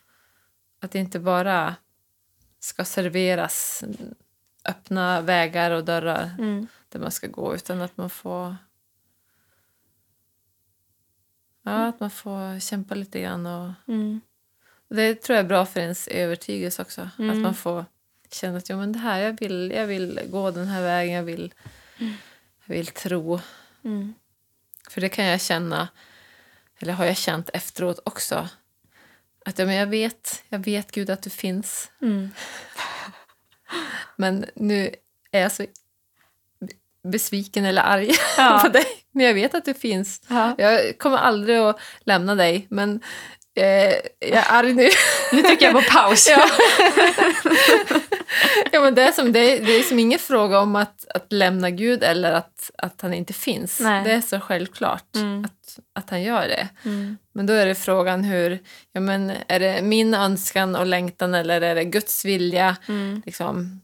Att 0.82 0.90
det 0.90 0.98
inte 0.98 1.18
bara 1.18 1.74
ska 2.60 2.84
serveras 2.84 3.84
öppna 4.68 5.20
vägar 5.20 5.70
och 5.70 5.84
dörrar 5.84 6.30
mm, 6.38 6.66
där 6.88 7.00
man 7.00 7.10
ska 7.10 7.26
gå 7.26 7.54
utan 7.54 7.80
att 7.82 7.96
man 7.96 8.10
får 8.10 8.56
Ja, 11.62 11.86
att 11.86 12.00
man 12.00 12.10
får 12.10 12.60
kämpa 12.60 12.94
lite 12.94 13.20
grann. 13.20 13.46
Och, 13.46 13.72
mm, 13.88 14.20
det 14.88 15.14
tror 15.14 15.36
jag 15.36 15.44
är 15.44 15.48
bra 15.48 15.66
för 15.66 15.80
ens 15.80 16.08
övertygelse 16.08 16.82
också. 16.82 17.10
Mm. 17.18 17.30
Att 17.30 17.42
man 17.42 17.54
får 17.54 17.84
känna 18.32 18.58
att 18.58 18.70
jo, 18.70 18.76
men 18.76 18.92
det 18.92 18.98
här, 18.98 19.18
jag, 19.20 19.40
vill, 19.40 19.72
jag 19.76 19.86
vill 19.86 20.20
gå 20.30 20.50
den 20.50 20.66
här 20.66 20.82
vägen, 20.82 21.14
jag 21.14 21.22
vill, 21.22 21.54
jag 22.64 22.74
vill 22.74 22.86
tro. 22.86 23.40
mm, 23.84 24.14
För 24.90 25.00
det 25.00 25.08
kan 25.08 25.24
jag 25.24 25.40
känna, 25.40 25.88
eller 26.78 26.92
har 26.92 27.04
jag 27.04 27.16
känt 27.16 27.50
efteråt 27.52 28.00
också. 28.04 28.48
Att 29.44 29.58
ja, 29.58 29.66
men 29.66 29.74
jag, 29.74 29.86
vet, 29.86 30.42
jag 30.48 30.58
vet 30.58 30.92
Gud 30.92 31.10
att 31.10 31.22
du 31.22 31.30
finns. 31.30 31.90
mm. 32.00 32.30
Men 34.16 34.44
nu 34.54 34.94
är 35.32 35.40
jag 35.40 35.52
så 35.52 35.64
besviken 37.08 37.64
eller 37.64 37.82
arg 37.82 38.10
Ja. 38.36 38.60
på 38.62 38.68
dig. 38.68 38.86
Men 39.12 39.26
jag 39.26 39.34
vet 39.34 39.54
att 39.54 39.64
du 39.64 39.74
finns. 39.74 40.20
Ja. 40.28 40.54
Jag 40.58 40.98
kommer 40.98 41.16
aldrig 41.16 41.58
att 41.58 41.80
lämna 42.00 42.34
dig, 42.34 42.66
men 42.70 43.00
eh, 43.54 43.64
jag 44.18 44.32
är 44.32 44.46
arg 44.52 44.74
nu. 44.74 44.88
Nu 45.32 45.42
trycker 45.42 45.66
jag 45.66 45.74
på 45.84 45.90
paus. 45.92 46.28
ja. 46.30 46.48
ja, 48.72 48.80
men 48.80 48.94
det, 48.94 49.02
är 49.02 49.12
som, 49.12 49.32
det, 49.32 49.38
är, 49.40 49.66
det 49.66 49.72
är 49.72 49.82
som 49.82 49.98
ingen 49.98 50.18
fråga 50.18 50.60
om 50.60 50.76
att, 50.76 51.04
att 51.14 51.32
lämna 51.32 51.70
Gud 51.70 52.02
eller 52.02 52.32
att, 52.32 52.70
att 52.78 53.00
han 53.00 53.14
inte 53.14 53.32
finns. 53.32 53.80
Nej. 53.80 54.04
Det 54.04 54.10
är 54.12 54.20
så 54.20 54.40
självklart 54.40 55.16
Mm. 55.16 55.44
att, 55.44 55.52
att 55.92 56.10
han 56.10 56.22
gör 56.22 56.48
det. 56.48 56.68
Mm, 56.84 57.16
Men 57.32 57.46
då 57.46 57.52
är 57.52 57.66
det 57.66 57.74
frågan 57.74 58.24
hur, 58.24 58.58
ja, 58.92 59.00
men 59.00 59.32
är 59.48 59.60
det 59.60 59.82
min 59.82 60.14
önskan 60.14 60.76
och 60.76 60.86
längtan 60.86 61.34
eller 61.34 61.60
är 61.60 61.74
det 61.74 61.84
Guds 61.84 62.24
vilja? 62.24 62.76
mm, 62.88 63.22
Liksom, 63.26 63.80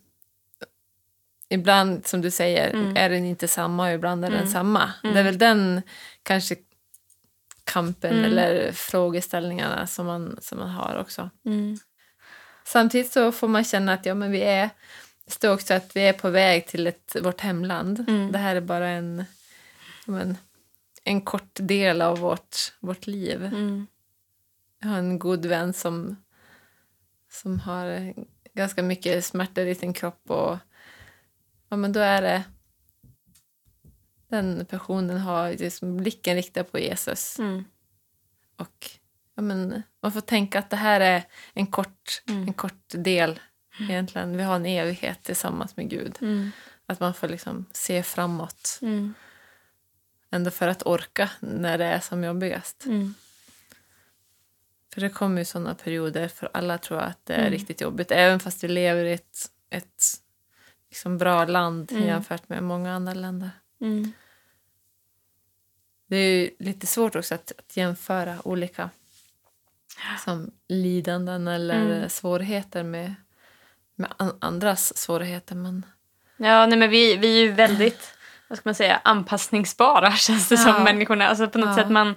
ibland, 1.48 2.07
som 2.07 2.20
du 2.20 2.30
säger, 2.30 2.70
Mm. 2.70 2.96
är 2.96 3.11
den 3.11 3.24
inte 3.24 3.48
samma 3.48 3.87
och 3.88 3.94
ibland 3.94 4.24
är 4.24 4.30
den 4.30 4.38
Mm. 4.38 4.52
samma. 4.52 4.92
Mm. 5.02 5.14
Det 5.14 5.20
är 5.20 5.24
väl 5.24 5.38
den 5.38 5.83
kanske 6.22 6.57
kampen 7.64 8.12
Mm. 8.12 8.24
eller 8.24 8.72
frågeställningarna 8.72 9.87
som 9.87 10.07
man, 10.07 10.38
som 10.40 10.59
man 10.59 10.68
har 10.70 10.96
också. 10.98 11.30
mm, 11.46 11.78
Samtidigt 12.66 13.12
så 13.12 13.33
får 13.33 13.48
man 13.48 13.64
känna 13.64 13.92
att 13.92 14.07
ja, 14.07 14.14
men 14.14 14.30
vi 14.30 14.40
är, 14.42 14.70
det 15.26 15.33
står 15.33 15.52
också 15.54 15.74
att 15.74 15.96
vi 15.96 16.00
är 16.00 16.12
på 16.12 16.30
väg 16.30 16.66
till 16.66 16.87
ett, 16.87 17.16
vårt 17.22 17.40
hemland. 17.40 18.04
Mm. 18.09 18.33
Det 18.33 18.38
här 18.38 18.57
är 18.57 18.61
bara 18.61 18.88
en, 18.88 19.24
men, 20.07 20.37
en 21.05 21.21
kort 21.21 21.55
del 21.55 22.03
av 22.03 22.19
vårt, 22.19 22.57
vårt 22.81 23.07
liv. 23.07 23.45
mm, 23.45 23.87
Jag 24.81 24.88
har 24.88 24.99
en 24.99 25.19
god 25.19 25.47
vän 25.47 25.73
som, 25.73 26.17
som 27.31 27.61
har 27.61 28.14
ganska 28.55 28.83
mycket 28.83 29.25
smärtor 29.25 29.67
i 29.67 29.75
sin 29.75 29.93
kropp 29.93 30.31
och 30.31 30.59
ja, 31.69 31.77
men 31.77 31.93
då 31.93 32.01
är 32.01 32.23
det 32.23 32.43
den 34.29 34.67
personen 34.67 35.19
har 35.19 35.51
liksom 35.51 35.97
blicken 35.97 36.37
riktad 36.37 36.64
på 36.64 36.79
Jesus 36.79 37.38
mm, 37.38 37.64
och 38.57 38.90
ja, 39.35 39.43
men 39.43 39.83
man 40.03 40.12
får 40.12 40.21
tänka 40.21 40.59
att 40.59 40.71
det 40.71 40.77
här 40.77 41.01
är 41.01 41.23
en 41.53 41.67
kort, 41.67 42.23
Mm. 42.29 42.43
en 42.43 42.53
kort 42.55 42.88
del 42.88 43.40
egentligen. 43.81 44.37
Vi 44.37 44.43
har 44.43 44.57
en 44.57 44.67
evighet 44.67 45.23
tillsammans 45.23 45.77
med 45.77 45.90
Gud. 45.90 46.19
mm, 46.21 46.51
Att 46.87 47.01
man 47.01 47.14
får 47.14 47.29
liksom 47.29 47.64
se 47.73 48.03
framåt 48.03 48.79
mm, 48.83 49.14
ändå 50.35 50.51
för 50.51 50.68
att 50.68 50.87
orka 50.87 51.31
när 51.40 51.79
det 51.79 51.85
är 51.85 52.01
som 52.01 52.25
jobbigast. 52.25 52.85
mm, 52.85 53.14
För 54.94 55.01
det 55.01 55.09
kommer 55.11 55.38
ju 55.38 55.44
sådana 55.44 55.75
perioder 55.75 56.29
för 56.29 56.49
alla 56.55 56.79
tror 56.79 57.01
jag 57.01 57.09
att 57.09 57.27
det 57.27 57.35
är 57.35 57.38
Mm. 57.40 57.51
riktigt 57.53 57.81
jobbigt. 57.81 58.11
Även 58.11 58.40
fast 58.40 58.64
vi 58.64 58.68
lever 58.68 59.05
i 59.05 59.12
ett, 59.12 59.51
ett 59.70 60.03
liksom 60.90 61.18
bra 61.18 61.44
land 61.44 61.92
Mm. 61.92 62.05
jämfört 62.07 62.49
med 62.49 62.62
många 62.62 62.92
andra 62.94 63.14
länder. 63.14 63.51
mm. 63.81 64.12
Det 66.07 66.16
är 66.16 66.40
ju 66.40 66.51
lite 66.59 66.87
svårt 66.87 67.16
också 67.16 67.35
att, 67.35 67.53
att 67.59 67.77
jämföra 67.77 68.38
olika 68.44 68.90
som 70.25 70.51
lidanden 70.68 71.49
eller 71.49 71.97
Mm. 71.97 72.09
svårigheter 72.09 72.83
med, 72.83 73.14
med 73.94 74.14
an, 74.16 74.37
andras 74.40 74.97
svårigheter. 74.97 75.55
Men 75.55 75.87
Ja, 76.37 76.66
nej, 76.66 76.79
men 76.79 76.90
vi, 76.90 77.16
vi 77.16 77.38
är 77.38 77.42
ju 77.42 77.53
väldigt 77.53 78.14
vad 78.55 78.59
ska 78.59 78.69
man 78.69 78.75
säga, 78.75 79.01
anpassningsbara 79.05 80.12
känns 80.17 80.49
det 80.49 80.55
Ja. 80.55 80.61
som 80.75 80.85
människorna. 80.85 81.29
Alltså 81.29 81.49
på 81.49 81.59
något 81.59 81.69
Ja. 81.69 81.75
sätt 81.75 81.90
man, 81.90 82.14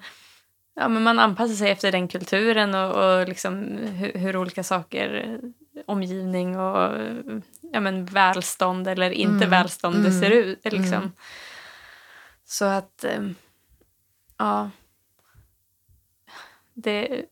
ja, 0.75 0.87
men 0.87 1.03
man 1.03 1.19
anpassar 1.19 1.55
sig 1.55 1.71
efter 1.71 1.91
den 1.91 2.07
kulturen 2.07 2.75
och, 2.75 2.95
och 3.19 3.27
liksom 3.27 3.77
hur, 3.77 4.11
hur 4.13 4.37
olika 4.37 4.63
saker, 4.63 5.39
omgivning 5.85 6.59
och 6.59 6.97
ja, 7.61 7.79
men 7.79 8.05
välstånd 8.05 8.87
eller 8.87 9.11
inte 9.11 9.35
Mm. 9.45 9.49
välstånd 9.49 9.95
det 9.95 10.09
Mm. 10.09 10.19
ser 10.21 10.31
ut. 10.31 10.63
Liksom. 10.63 10.93
Mm. 10.93 11.11
Så 12.45 12.65
att, 12.65 13.03
eh, 13.03 13.21
ja. 14.37 14.69
Det, 16.73 17.25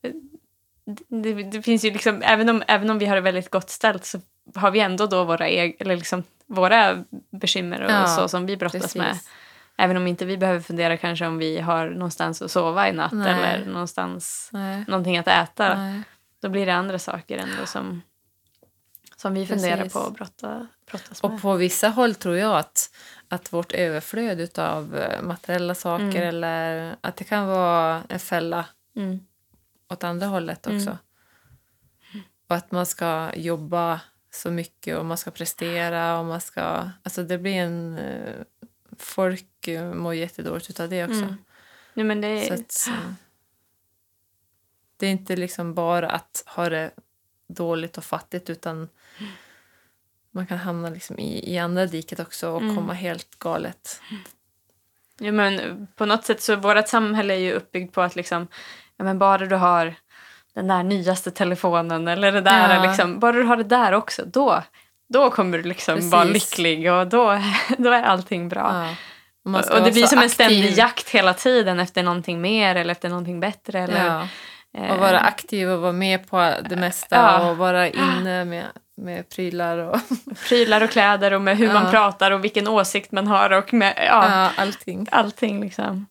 det, 1.07 1.33
det 1.43 1.61
finns 1.61 1.85
ju 1.85 1.91
liksom, 1.91 2.21
även 2.25 2.49
om, 2.49 2.63
även 2.67 2.89
om 2.89 2.97
vi 2.99 3.05
har 3.05 3.15
det 3.15 3.21
väldigt 3.21 3.49
gott 3.51 3.69
ställt 3.69 4.05
så 4.05 4.19
har 4.55 4.71
vi 4.71 4.79
ändå 4.79 5.05
då 5.07 5.23
våra, 5.23 5.47
eg, 5.47 5.75
eller 5.79 5.95
liksom, 5.95 6.23
våra 6.47 7.03
bekymmer 7.31 7.81
och 7.83 7.91
Ja, 7.91 8.07
så 8.07 8.27
som 8.27 8.45
vi 8.45 8.57
brottas 8.57 8.81
precis. 8.81 8.95
med. 8.95 9.17
Även 9.77 9.97
om 9.97 10.07
inte 10.07 10.25
vi 10.25 10.37
behöver 10.37 10.59
fundera 10.59 10.97
kanske 10.97 11.27
om 11.27 11.37
vi 11.37 11.59
har 11.59 11.89
någonstans 11.89 12.41
att 12.41 12.51
sova 12.51 12.89
i 12.89 12.93
natt 12.93 13.11
Nej. 13.11 13.53
eller 13.53 13.65
någonstans, 13.65 14.49
Nej. 14.53 14.83
någonting 14.87 15.17
att 15.17 15.27
äta. 15.27 15.75
Nej. 15.77 16.01
Då 16.41 16.49
blir 16.49 16.65
det 16.65 16.73
andra 16.73 16.99
saker 16.99 17.37
ändå 17.37 17.65
som, 17.65 18.01
som 19.15 19.33
vi 19.33 19.45
funderar 19.47 19.77
Precis. 19.77 19.93
på 19.93 19.99
att 19.99 20.13
brotta, 20.13 20.67
brottas 20.91 21.21
Och 21.21 21.31
med. 21.31 21.41
på 21.41 21.53
vissa 21.55 21.89
håll 21.89 22.15
tror 22.15 22.35
jag 22.37 22.57
att, 22.57 22.89
att 23.29 23.53
vårt 23.53 23.71
överflöd 23.71 24.59
av 24.59 25.03
materiella 25.23 25.75
saker 25.75 26.03
Mm. 26.05 26.27
eller 26.27 26.95
att 27.01 27.15
det 27.17 27.23
kan 27.23 27.47
vara 27.47 28.01
en 28.09 28.19
fälla 28.19 28.65
Mm. 28.95 29.19
Åt 29.89 30.03
andra 30.03 30.27
hållet 30.27 30.67
Mm. 30.67 30.77
också. 30.77 30.97
Och 32.47 32.55
att 32.55 32.71
man 32.71 32.85
ska 32.85 33.31
jobba 33.35 34.01
så 34.31 34.51
mycket 34.51 34.97
och 34.97 35.05
man 35.05 35.17
ska 35.17 35.31
prestera 35.31 36.19
och 36.19 36.25
man 36.25 36.41
ska... 36.41 36.89
Alltså 37.03 37.23
det 37.23 37.37
blir 37.37 37.53
en... 37.55 37.97
eh, 37.97 38.35
Folk 38.97 39.67
eh, 39.67 39.93
mår 39.93 40.15
jättedåligt 40.15 40.79
av 40.79 40.89
det 40.89 41.03
också. 41.03 41.15
Mm. 41.23 41.35
Nej, 41.93 42.05
men 42.05 42.21
det, 42.21 42.47
Så 42.47 42.53
att, 42.53 42.95
eh, 42.97 43.11
det 44.97 45.07
är 45.07 45.11
inte 45.11 45.35
liksom 45.35 45.73
bara 45.73 46.09
att 46.09 46.43
ha 46.47 46.69
det 46.69 46.91
dåligt 47.47 47.97
och 47.97 48.03
fattigt 48.03 48.49
utan 48.49 48.89
man 50.31 50.47
kan 50.47 50.57
hamna 50.57 50.89
liksom 50.89 51.19
i, 51.19 51.53
i 51.53 51.57
andra 51.57 51.85
diket 51.85 52.19
också 52.19 52.49
och 52.49 52.61
Mm. 52.61 52.75
komma 52.75 52.93
helt 52.93 53.39
galet. 53.39 54.01
Ja, 55.19 55.31
men 55.31 55.87
på 55.95 56.05
något 56.05 56.25
sätt 56.25 56.41
så 56.41 56.55
vårt 56.55 56.87
samhälle 56.87 57.33
är 57.33 57.37
ju 57.39 57.51
uppbyggt 57.53 57.93
på 57.93 58.01
att 58.01 58.15
liksom, 58.15 58.47
ja, 58.97 59.03
men 59.05 59.19
bara 59.19 59.45
du 59.45 59.55
har 59.55 59.95
den 60.55 60.67
där 60.67 60.83
nyaste 60.83 61.31
telefonen 61.31 62.07
eller 62.07 62.31
det 62.31 62.41
där, 62.41 62.75
Ja. 62.75 62.81
liksom, 62.83 63.19
bara 63.19 63.31
du 63.31 63.43
har 63.43 63.57
det 63.57 63.63
där 63.63 63.91
också, 63.91 64.23
då, 64.25 64.63
då 65.09 65.29
kommer 65.31 65.57
du 65.57 65.63
liksom 65.63 65.95
Precis. 65.95 66.11
vara 66.11 66.23
lycklig 66.23 66.91
och 66.91 67.07
då, 67.07 67.39
då 67.77 67.89
är 67.91 68.03
allting 68.03 68.49
bra. 68.49 68.71
Ja. 68.85 68.95
Och, 69.45 69.51
man 69.51 69.83
det 69.83 69.91
blir 69.91 70.05
som 70.07 70.17
en 70.17 70.23
aktiv. 70.23 70.33
ständig 70.33 70.77
jakt 70.77 71.09
hela 71.09 71.33
tiden 71.33 71.79
efter 71.79 72.03
någonting 72.03 72.41
mer 72.41 72.75
eller 72.75 72.91
efter 72.91 73.09
någonting 73.09 73.39
bättre. 73.39 73.79
Eller, 73.79 74.05
Ja. 74.05 74.27
eh, 74.77 74.91
Och 74.91 74.97
vara 74.99 75.19
aktiv 75.19 75.69
och 75.69 75.81
vara 75.81 75.91
med 75.91 76.29
på 76.29 76.53
det 76.69 76.75
mesta 76.75 77.15
Ja. 77.15 77.49
och 77.49 77.57
vara 77.57 77.87
inne 77.87 78.45
med, 78.45 78.65
med 78.97 79.29
prylar 79.29 79.77
och 79.77 79.99
prylar 80.49 80.81
och 80.83 80.89
kläder 80.89 81.33
och 81.33 81.41
med 81.41 81.57
hur 81.57 81.73
man 81.73 81.83
Ja. 81.85 81.91
pratar 81.91 82.31
och 82.31 82.43
vilken 82.43 82.67
åsikt 82.67 83.11
man 83.11 83.27
har 83.27 83.49
och 83.51 83.73
med 83.73 83.93
ja, 83.97 84.29
ja, 84.29 84.51
allting. 84.57 85.07
allting 85.11 85.61
liksom. 85.61 86.05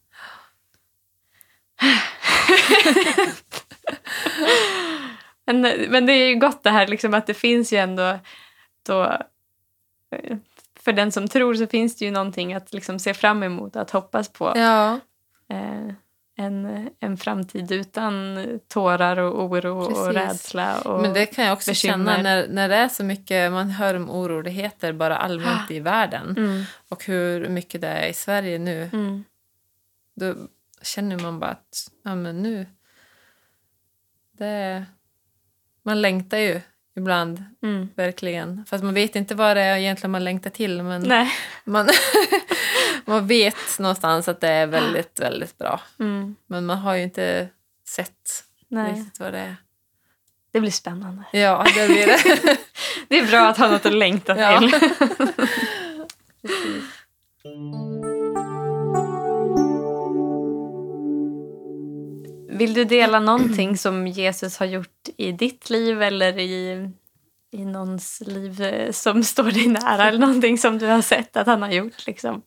Men, 5.46 5.60
men 5.88 6.06
det 6.06 6.12
är 6.12 6.28
ju 6.28 6.34
gott 6.34 6.62
det 6.62 6.70
här 6.70 6.86
liksom 6.86 7.14
att 7.14 7.26
det 7.26 7.34
finns 7.34 7.72
ju 7.72 7.76
ändå 7.76 8.18
då 8.86 9.18
för 10.80 10.92
den 10.92 11.12
som 11.12 11.28
tror 11.28 11.54
så 11.54 11.66
finns 11.66 11.96
det 11.96 12.04
ju 12.04 12.10
någonting 12.10 12.54
att 12.54 12.72
liksom 12.72 12.98
se 12.98 13.14
fram 13.14 13.42
emot, 13.42 13.76
att 13.76 13.90
hoppas 13.90 14.28
på. 14.28 14.52
Ja, 14.56 15.00
Eh, 15.48 15.94
en, 16.36 16.88
en 17.00 17.16
framtid 17.16 17.72
utan 17.72 18.38
tårar 18.68 19.16
och 19.16 19.44
oro 19.44 19.78
och 19.78 19.88
Precis. 19.88 20.14
rädsla. 20.14 20.80
Och, 20.80 21.00
men 21.02 21.12
det 21.12 21.26
kan 21.26 21.44
jag 21.44 21.52
också 21.52 21.70
bekymmer. 21.70 22.16
känna 22.16 22.22
när, 22.22 22.48
när 22.48 22.68
det 22.68 22.74
är 22.76 22.88
så 22.88 23.04
mycket, 23.04 23.52
man 23.52 23.70
hör 23.70 23.94
om 23.94 24.10
oroligheter 24.10 24.92
bara 24.92 25.16
allmänt 25.16 25.70
i 25.70 25.80
världen 25.80 26.34
mm, 26.36 26.64
och 26.88 27.04
hur 27.04 27.48
mycket 27.48 27.80
det 27.80 27.88
är 27.88 28.08
i 28.08 28.12
Sverige 28.12 28.58
nu. 28.58 28.90
mm, 28.92 29.24
Då 30.16 30.34
känner 30.84 31.18
man 31.18 31.40
bara 31.40 31.50
att 31.50 31.90
ja, 32.04 32.14
men 32.14 32.42
nu... 32.42 32.66
Det, 34.38 34.84
man 35.82 36.02
längtar 36.02 36.38
ju 36.38 36.60
ibland, 36.96 37.44
Mm. 37.62 37.88
verkligen. 37.96 38.64
Fast 38.66 38.84
man 38.84 38.94
vet 38.94 39.16
inte 39.16 39.34
vad 39.34 39.56
det 39.56 39.62
är 39.62 39.76
egentligen 39.76 40.10
man 40.10 40.24
längtar 40.24 40.50
till. 40.50 40.82
Men 40.82 41.02
Nej. 41.02 41.30
man, 41.64 41.88
man 43.04 43.26
vet 43.26 43.78
någonstans 43.78 44.28
att 44.28 44.40
det 44.40 44.48
är 44.48 44.66
väldigt, 44.66 45.20
väldigt 45.20 45.58
bra. 45.58 45.80
Mm. 46.00 46.36
Men 46.46 46.66
man 46.66 46.78
har 46.78 46.94
ju 46.94 47.02
inte 47.02 47.48
sett 47.88 48.44
Nej. 48.68 48.92
riktigt 48.92 49.20
vad 49.20 49.32
det 49.32 49.38
är. 49.38 49.56
Det 50.52 50.60
blir 50.60 50.70
spännande. 50.70 51.22
Ja, 51.32 51.66
det 51.74 51.88
blir 51.88 52.06
det. 52.06 52.56
Det 53.08 53.18
är 53.18 53.26
bra 53.26 53.40
att 53.48 53.58
ha 53.58 53.68
något 53.70 53.86
att 53.86 53.94
längta 53.94 54.38
Ja. 54.40 54.60
Vill 62.54 62.74
du 62.74 62.84
dela 62.84 63.20
någonting 63.20 63.78
som 63.78 64.06
Jesus 64.06 64.58
har 64.58 64.66
gjort 64.66 65.08
i 65.16 65.32
ditt 65.32 65.70
liv 65.70 66.02
eller 66.02 66.38
i, 66.38 66.90
i 67.50 67.64
någons 67.64 68.22
liv 68.26 68.62
eh, 68.62 68.92
som 68.92 69.24
står 69.24 69.50
dig 69.50 69.66
nära? 69.66 70.08
Eller 70.08 70.18
någonting 70.18 70.58
som 70.58 70.78
du 70.78 70.86
har 70.86 71.02
sett 71.02 71.36
att 71.36 71.46
han 71.46 71.62
har 71.62 71.70
gjort? 71.70 72.06
Liksom? 72.06 72.42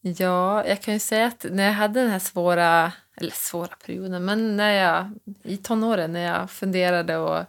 Ja, 0.00 0.66
jag 0.66 0.82
kan 0.82 0.94
ju 0.94 1.00
säga 1.00 1.26
att 1.26 1.46
när 1.50 1.64
jag 1.64 1.72
hade 1.72 2.00
den 2.00 2.10
här 2.10 2.18
svåra, 2.18 2.92
eller 3.16 3.30
svåra 3.30 3.76
perioden, 3.86 4.24
men 4.24 4.56
när 4.56 4.72
jag 4.72 5.10
i 5.42 5.56
tonåren 5.56 6.12
när 6.12 6.38
jag 6.38 6.50
funderade 6.50 7.16
och 7.16 7.44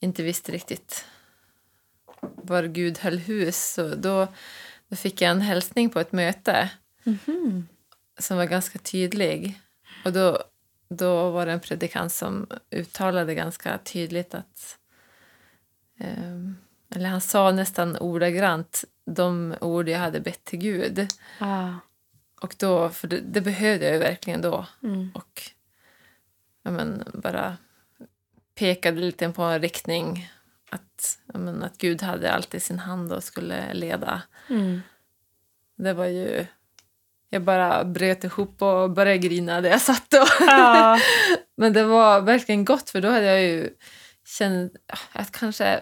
inte 0.00 0.22
visste 0.22 0.52
riktigt 0.52 1.04
var 2.20 2.62
Gud 2.62 2.98
höll 2.98 3.18
hus, 3.18 3.72
så 3.72 3.94
då, 3.94 4.28
då 4.88 4.96
fick 4.96 5.20
jag 5.20 5.30
en 5.30 5.40
hälsning 5.40 5.90
på 5.90 6.00
ett 6.00 6.12
möte 6.12 6.70
som 8.18 8.36
var 8.36 8.44
ganska 8.44 8.78
tydlig. 8.78 9.60
Och 10.04 10.12
då, 10.12 10.42
då 10.88 11.30
var 11.30 11.46
det 11.46 11.52
en 11.52 11.60
predikant 11.60 12.12
som 12.12 12.46
uttalade 12.70 13.34
ganska 13.34 13.78
tydligt 13.78 14.34
att... 14.34 14.78
ehm, 15.98 16.56
eller 16.94 17.08
han 17.08 17.20
sa 17.20 17.52
nästan 17.52 17.96
ordagrant 17.96 18.84
de 19.04 19.54
ord 19.60 19.88
jag 19.88 19.98
hade 19.98 20.20
bett 20.20 20.44
till 20.44 20.58
Gud. 20.58 21.06
Ah. 21.38 21.70
Och 22.40 22.54
då, 22.58 22.88
för 22.88 23.08
det, 23.08 23.20
det 23.20 23.40
behövde 23.40 23.84
jag 23.84 23.94
ju 23.94 24.00
verkligen 24.00 24.42
då. 24.42 24.66
Mm. 24.82 25.10
Och 25.14 25.42
ja, 26.62 26.70
men, 26.70 27.04
bara 27.14 27.56
pekade 28.54 29.00
lite 29.00 29.28
på 29.28 29.42
en 29.42 29.60
riktning. 29.60 30.32
Att, 30.70 31.18
ja, 31.32 31.38
men, 31.38 31.62
att 31.62 31.78
Gud 31.78 32.02
hade 32.02 32.32
allt 32.32 32.54
i 32.54 32.60
sin 32.60 32.78
hand 32.78 33.12
och 33.12 33.24
skulle 33.24 33.74
leda. 33.74 34.22
Mm. 34.48 34.80
Det 35.76 35.92
var 35.92 36.06
ju... 36.06 36.46
Jag 37.30 37.42
bara 37.44 37.84
bröt 37.84 38.24
ihop 38.24 38.62
och 38.62 38.90
började 38.90 39.18
grina 39.18 39.60
där 39.60 39.70
jag 39.70 39.80
satt. 39.80 40.14
Och 40.14 40.28
Ja. 40.40 40.98
Men 41.56 41.72
det 41.72 41.84
var 41.84 42.20
verkligen 42.20 42.64
gott 42.64 42.90
för 42.90 43.00
då 43.00 43.08
hade 43.10 43.26
jag 43.26 43.42
ju 43.42 43.70
känt 44.26 44.72
att 45.12 45.32
kanske... 45.32 45.80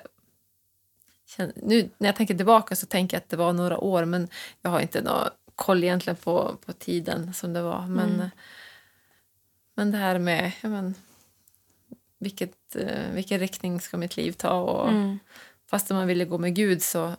känt- 1.37 1.53
Nu 1.57 1.91
när 1.99 2.09
jag 2.09 2.17
tänker 2.17 2.35
tillbaka 2.35 2.77
så 2.77 2.87
tänker 2.87 3.17
jag 3.17 3.21
att 3.23 3.29
det 3.29 3.37
var 3.37 3.53
några 3.53 3.79
år 3.79 4.05
men 4.05 4.29
jag 4.63 4.71
har 4.71 4.81
inte 4.81 5.03
någon 5.03 5.29
koll 5.55 5.85
egentligen 5.85 6.17
på, 6.17 6.57
på 6.67 6.73
tiden 6.73 7.35
som 7.35 7.53
det 7.53 7.63
var. 7.63 7.87
Men, 7.87 8.15
Mm. 8.15 8.29
men 9.77 9.91
det 9.91 9.99
här 9.99 10.19
med 10.19 10.53
ja, 10.61 10.69
men, 10.69 10.95
vilket, 12.19 12.77
eh, 12.77 13.11
vilken 13.13 13.39
riktning 13.39 13.81
ska 13.81 13.97
mitt 13.97 14.17
liv 14.17 14.33
ta? 14.33 14.51
Och, 14.61 14.89
Mm. 14.89 15.19
Fast 15.71 15.91
man 15.91 16.07
ville 16.07 16.25
gå 16.25 16.39
med 16.39 16.55
Gud 16.55 16.83
så 16.83 17.13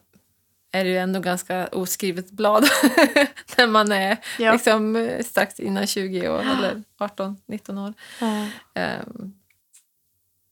är 0.71 0.83
det 0.83 0.89
ju 0.89 0.97
ändå 0.97 1.19
ganska 1.19 1.67
oskrivet 1.67 2.31
blad 2.31 2.63
när 3.57 3.67
man 3.67 3.91
är 3.91 4.17
Ja. 4.39 4.53
liksom, 4.53 4.95
eh, 4.95 5.23
strax 5.23 5.59
innan 5.59 5.87
20 5.87 6.29
år 6.29 6.39
eller 6.41 6.83
18-19 6.97 7.87
år. 7.87 7.93
Ja. 8.19 8.47
Ehm, 8.73 9.33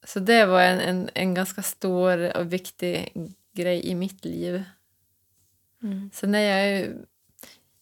så 0.03 0.20
det 0.20 0.45
var 0.45 0.61
en, 0.61 0.80
en, 0.80 1.09
en 1.13 1.34
ganska 1.34 1.61
stor 1.63 2.38
och 2.38 2.53
viktig 2.53 3.13
grej 3.53 3.86
i 3.86 3.95
mitt 3.95 4.26
liv. 4.26 4.63
Mm. 5.84 6.09
Sen 6.13 6.36
är 6.36 6.39
jag 6.57 6.80
ju... 6.80 7.05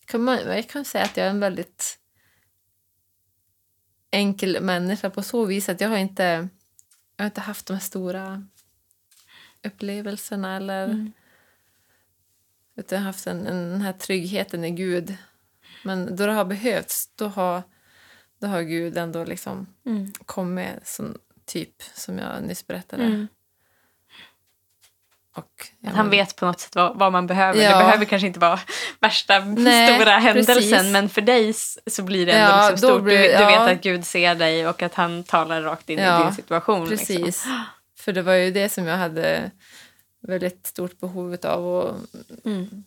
Kan 0.06 0.24
man, 0.24 0.40
jag 0.40 0.70
kan 0.70 0.86
säga 0.86 1.04
att 1.04 1.18
jag 1.18 1.26
är 1.26 1.30
en 1.30 1.40
väldigt 1.40 2.00
enkel 4.12 4.62
människa 4.62 5.10
på 5.10 5.24
så 5.24 5.46
vis 5.46 5.70
att 5.70 5.82
jag 5.82 5.90
har 5.90 5.98
inte, 5.98 6.48
jag 7.18 7.24
har 7.24 7.26
inte 7.26 7.42
haft 7.42 7.66
de 7.66 7.74
här 7.74 7.82
stora 7.82 8.48
upplevelserna 9.64 10.56
eller... 10.56 10.84
Mm. 10.86 11.12
Utan 12.78 12.96
jag 12.96 13.02
har 13.04 13.06
haft 13.06 13.28
en, 13.28 13.48
en, 13.48 13.70
den 13.72 13.82
här 13.82 13.94
tryggheten 13.94 14.64
i 14.66 14.72
Gud. 14.72 15.18
Men 15.84 16.16
då 16.16 16.26
det 16.26 16.34
har 16.34 16.46
behövts, 16.46 17.10
då 17.16 17.28
har, 17.28 17.64
då 18.42 18.48
har 18.48 18.62
Gud 18.62 18.98
ändå 18.98 19.24
liksom 19.24 19.68
Mm. 19.86 20.12
kommit 20.26 20.88
som 20.88 21.18
typ 21.46 21.84
som 21.94 22.18
jag 22.20 22.44
nyss 22.44 22.68
berättade. 22.68 23.04
Mm. 23.04 23.28
Och, 25.36 25.68
ja, 25.80 25.90
han 25.96 26.10
vet 26.10 26.36
på 26.36 26.46
något 26.46 26.60
sätt 26.60 26.76
vad, 26.76 26.98
vad 27.00 27.12
man 27.12 27.28
behöver. 27.28 27.62
Ja. 27.62 27.78
Det 27.78 27.84
behöver 27.84 28.06
kanske 28.06 28.28
inte 28.28 28.40
vara 28.40 28.60
värsta 29.00 29.40
Nej, 29.40 29.96
stora 29.96 30.12
händelsen 30.18 30.56
precis. 30.56 30.84
men 30.92 31.10
för 31.10 31.22
dig 31.22 31.54
så 31.88 32.04
blir 32.04 32.26
det 32.26 32.32
ändå 32.32 32.56
Ja, 32.58 32.70
liksom 32.70 32.90
stort. 32.90 33.04
blir- 33.04 33.18
du, 33.18 33.28
du 33.38 33.46
vet 33.46 33.60
att 33.78 33.82
Gud 33.82 34.06
ser 34.06 34.36
dig 34.36 34.68
och 34.68 34.82
att 34.82 34.94
han 34.94 35.24
talar 35.24 35.62
rakt 35.62 35.90
in 35.90 36.00
i 36.00 36.02
din 36.24 36.34
situation. 36.34 36.90
Liksom. 36.90 37.16
Precis. 37.18 37.46
För 38.00 38.14
det 38.14 38.22
var 38.22 38.34
ju 38.34 38.52
det 38.52 38.70
som 38.70 38.86
jag 38.88 38.98
hade 38.98 39.52
väldigt 40.28 40.68
stort 40.68 41.00
behov 41.00 41.38
av. 41.44 41.66
Och, 41.68 41.96
Mm. 42.46 42.84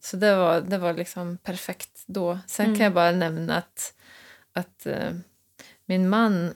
så 0.00 0.16
det 0.16 0.36
var, 0.36 0.60
det 0.60 0.78
var 0.78 0.92
liksom 0.94 1.36
perfekt 1.36 2.02
då. 2.06 2.38
Sen 2.46 2.66
Mm. 2.66 2.76
kan 2.76 2.84
jag 2.84 2.94
bara 2.94 3.10
nämna 3.12 3.56
att, 3.56 3.94
att 4.52 4.86
eh, 4.86 5.12
min 5.84 6.08
man, 6.08 6.54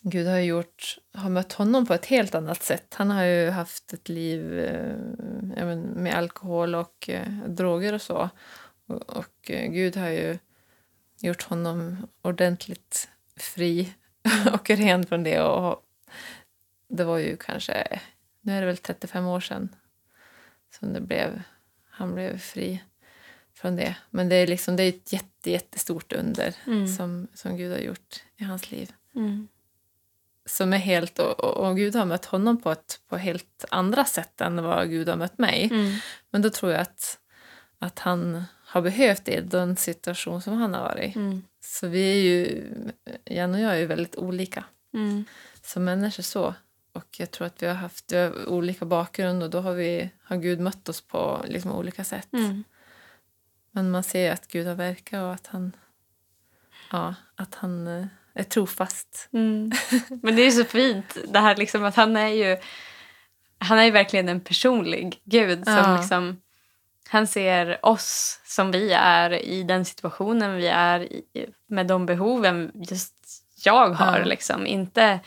Gud 0.00 0.26
har 0.26 0.38
gjort, 0.38 0.98
har 1.14 1.30
mött 1.30 1.52
honom 1.52 1.86
på 1.86 1.94
ett 1.94 2.06
helt 2.06 2.34
annat 2.34 2.62
sätt. 2.62 2.94
Han 2.94 3.10
har 3.10 3.24
ju 3.24 3.50
haft 3.50 3.92
ett 3.92 4.08
liv 4.08 4.58
eh, 4.58 5.76
med 5.76 6.14
alkohol 6.14 6.74
och 6.74 7.08
eh, 7.10 7.28
droger 7.48 7.92
och 7.92 8.02
så. 8.02 8.28
Och, 8.86 9.16
och 9.16 9.50
eh, 9.50 9.70
Gud 9.70 9.96
har 9.96 10.08
ju 10.08 10.38
gjort 11.20 11.42
honom 11.42 12.06
ordentligt 12.22 13.08
fri 13.36 13.94
och 14.52 14.70
ren 14.70 15.06
från 15.06 15.22
det. 15.22 15.40
Och 15.40 15.82
det 16.88 17.04
var 17.04 17.18
ju 17.18 17.36
kanske, 17.36 18.00
nu 18.46 18.52
är 18.56 18.60
det 18.60 18.66
väl 18.66 18.76
35 18.76 19.26
år 19.26 19.40
sedan 19.40 19.68
som 20.78 20.92
det 20.92 21.00
blev, 21.00 21.42
han 21.90 22.14
blev 22.14 22.38
fri 22.38 22.82
från 23.54 23.76
det. 23.76 23.96
Men 24.10 24.28
det 24.28 24.36
är 24.36 24.46
liksom 24.46 24.76
det 24.76 24.82
är 24.82 24.88
ett 24.88 25.12
jätte, 25.12 25.50
jättestort 25.50 26.12
under 26.12 26.54
Mm. 26.66 26.88
som, 26.88 27.28
som 27.34 27.56
Gud 27.56 27.72
har 27.72 27.78
gjort 27.78 28.22
i 28.36 28.44
hans 28.44 28.70
liv. 28.70 28.92
Mm. 29.14 29.48
Som 30.46 30.72
är 30.72 30.78
helt, 30.78 31.18
och, 31.18 31.40
och, 31.40 31.76
Gud 31.76 31.94
har 31.94 32.04
mött 32.04 32.24
honom 32.24 32.62
på 32.62 32.70
ett 32.72 33.00
på 33.08 33.16
helt 33.16 33.64
andra 33.70 34.04
sätt 34.04 34.40
än 34.40 34.62
vad 34.62 34.90
Gud 34.90 35.08
har 35.08 35.16
mött 35.16 35.38
mig. 35.38 35.64
Mm. 35.72 35.98
Men 36.30 36.42
då 36.42 36.50
tror 36.50 36.72
jag 36.72 36.80
att, 36.80 37.18
att 37.78 37.98
han 37.98 38.44
har 38.64 38.82
behövt 38.82 39.24
det 39.24 39.32
i 39.34 39.40
den 39.40 39.76
situation 39.76 40.42
som 40.42 40.54
han 40.54 40.74
har 40.74 40.80
varit 40.80 41.16
i. 41.16 41.18
Mm. 41.18 41.42
Så 41.60 41.86
vi 41.86 42.10
är 42.12 42.22
ju, 42.22 42.62
Jan 43.24 43.54
och 43.54 43.60
jag 43.60 43.72
är 43.72 43.76
ju 43.78 43.86
väldigt 43.86 44.16
olika 44.16 44.64
Mm. 44.94 45.24
som 45.62 45.84
människor 45.84 46.22
så. 46.22 46.54
Och 46.96 47.20
jag 47.20 47.30
tror 47.30 47.46
att 47.46 47.62
vi 47.62 47.66
har 47.66 47.74
haft 47.74 48.12
olika 48.46 48.84
bakgrund 48.84 49.42
och 49.42 49.50
då 49.50 49.60
har, 49.60 49.72
vi, 49.72 50.10
har 50.22 50.36
Gud 50.36 50.60
mött 50.60 50.88
oss 50.88 51.00
på 51.00 51.44
liksom 51.46 51.72
olika 51.72 52.04
sätt. 52.04 52.32
Mm. 52.32 52.64
Men 53.70 53.90
man 53.90 54.02
ser 54.02 54.32
att 54.32 54.48
Gud 54.48 54.66
har 54.66 54.74
verkat 54.74 55.22
och 55.22 55.32
att 55.32 55.46
han, 55.46 55.72
ja, 56.92 57.14
att 57.34 57.54
han 57.54 57.86
eh, 57.86 58.06
är 58.34 58.44
trofast. 58.44 59.28
Mm. 59.32 59.72
Men 60.22 60.36
det 60.36 60.42
är 60.42 60.46
ju 60.46 60.52
så 60.52 60.64
fint 60.64 61.16
det 61.28 61.38
här 61.38 61.56
liksom 61.56 61.84
att 61.84 61.96
han 61.96 62.16
är 62.16 62.28
ju 62.28 62.56
han 63.58 63.78
är 63.78 63.84
ju 63.84 63.90
verkligen 63.90 64.28
en 64.28 64.40
personlig 64.40 65.20
gud 65.24 65.64
som 65.64 65.74
Ja. 65.74 65.96
liksom 65.96 66.40
han 67.08 67.26
ser 67.26 67.86
oss 67.86 68.40
som 68.44 68.70
vi 68.70 68.92
är 68.92 69.30
i 69.30 69.62
den 69.62 69.84
situationen 69.84 70.56
vi 70.56 70.66
är 70.66 71.00
i, 71.00 71.24
med 71.66 71.86
de 71.86 72.06
behoven 72.06 72.72
just 72.74 73.14
jag 73.64 73.88
har. 73.88 74.18
Ja. 74.18 74.24
Liksom. 74.24 74.66
Inte, 74.66 75.20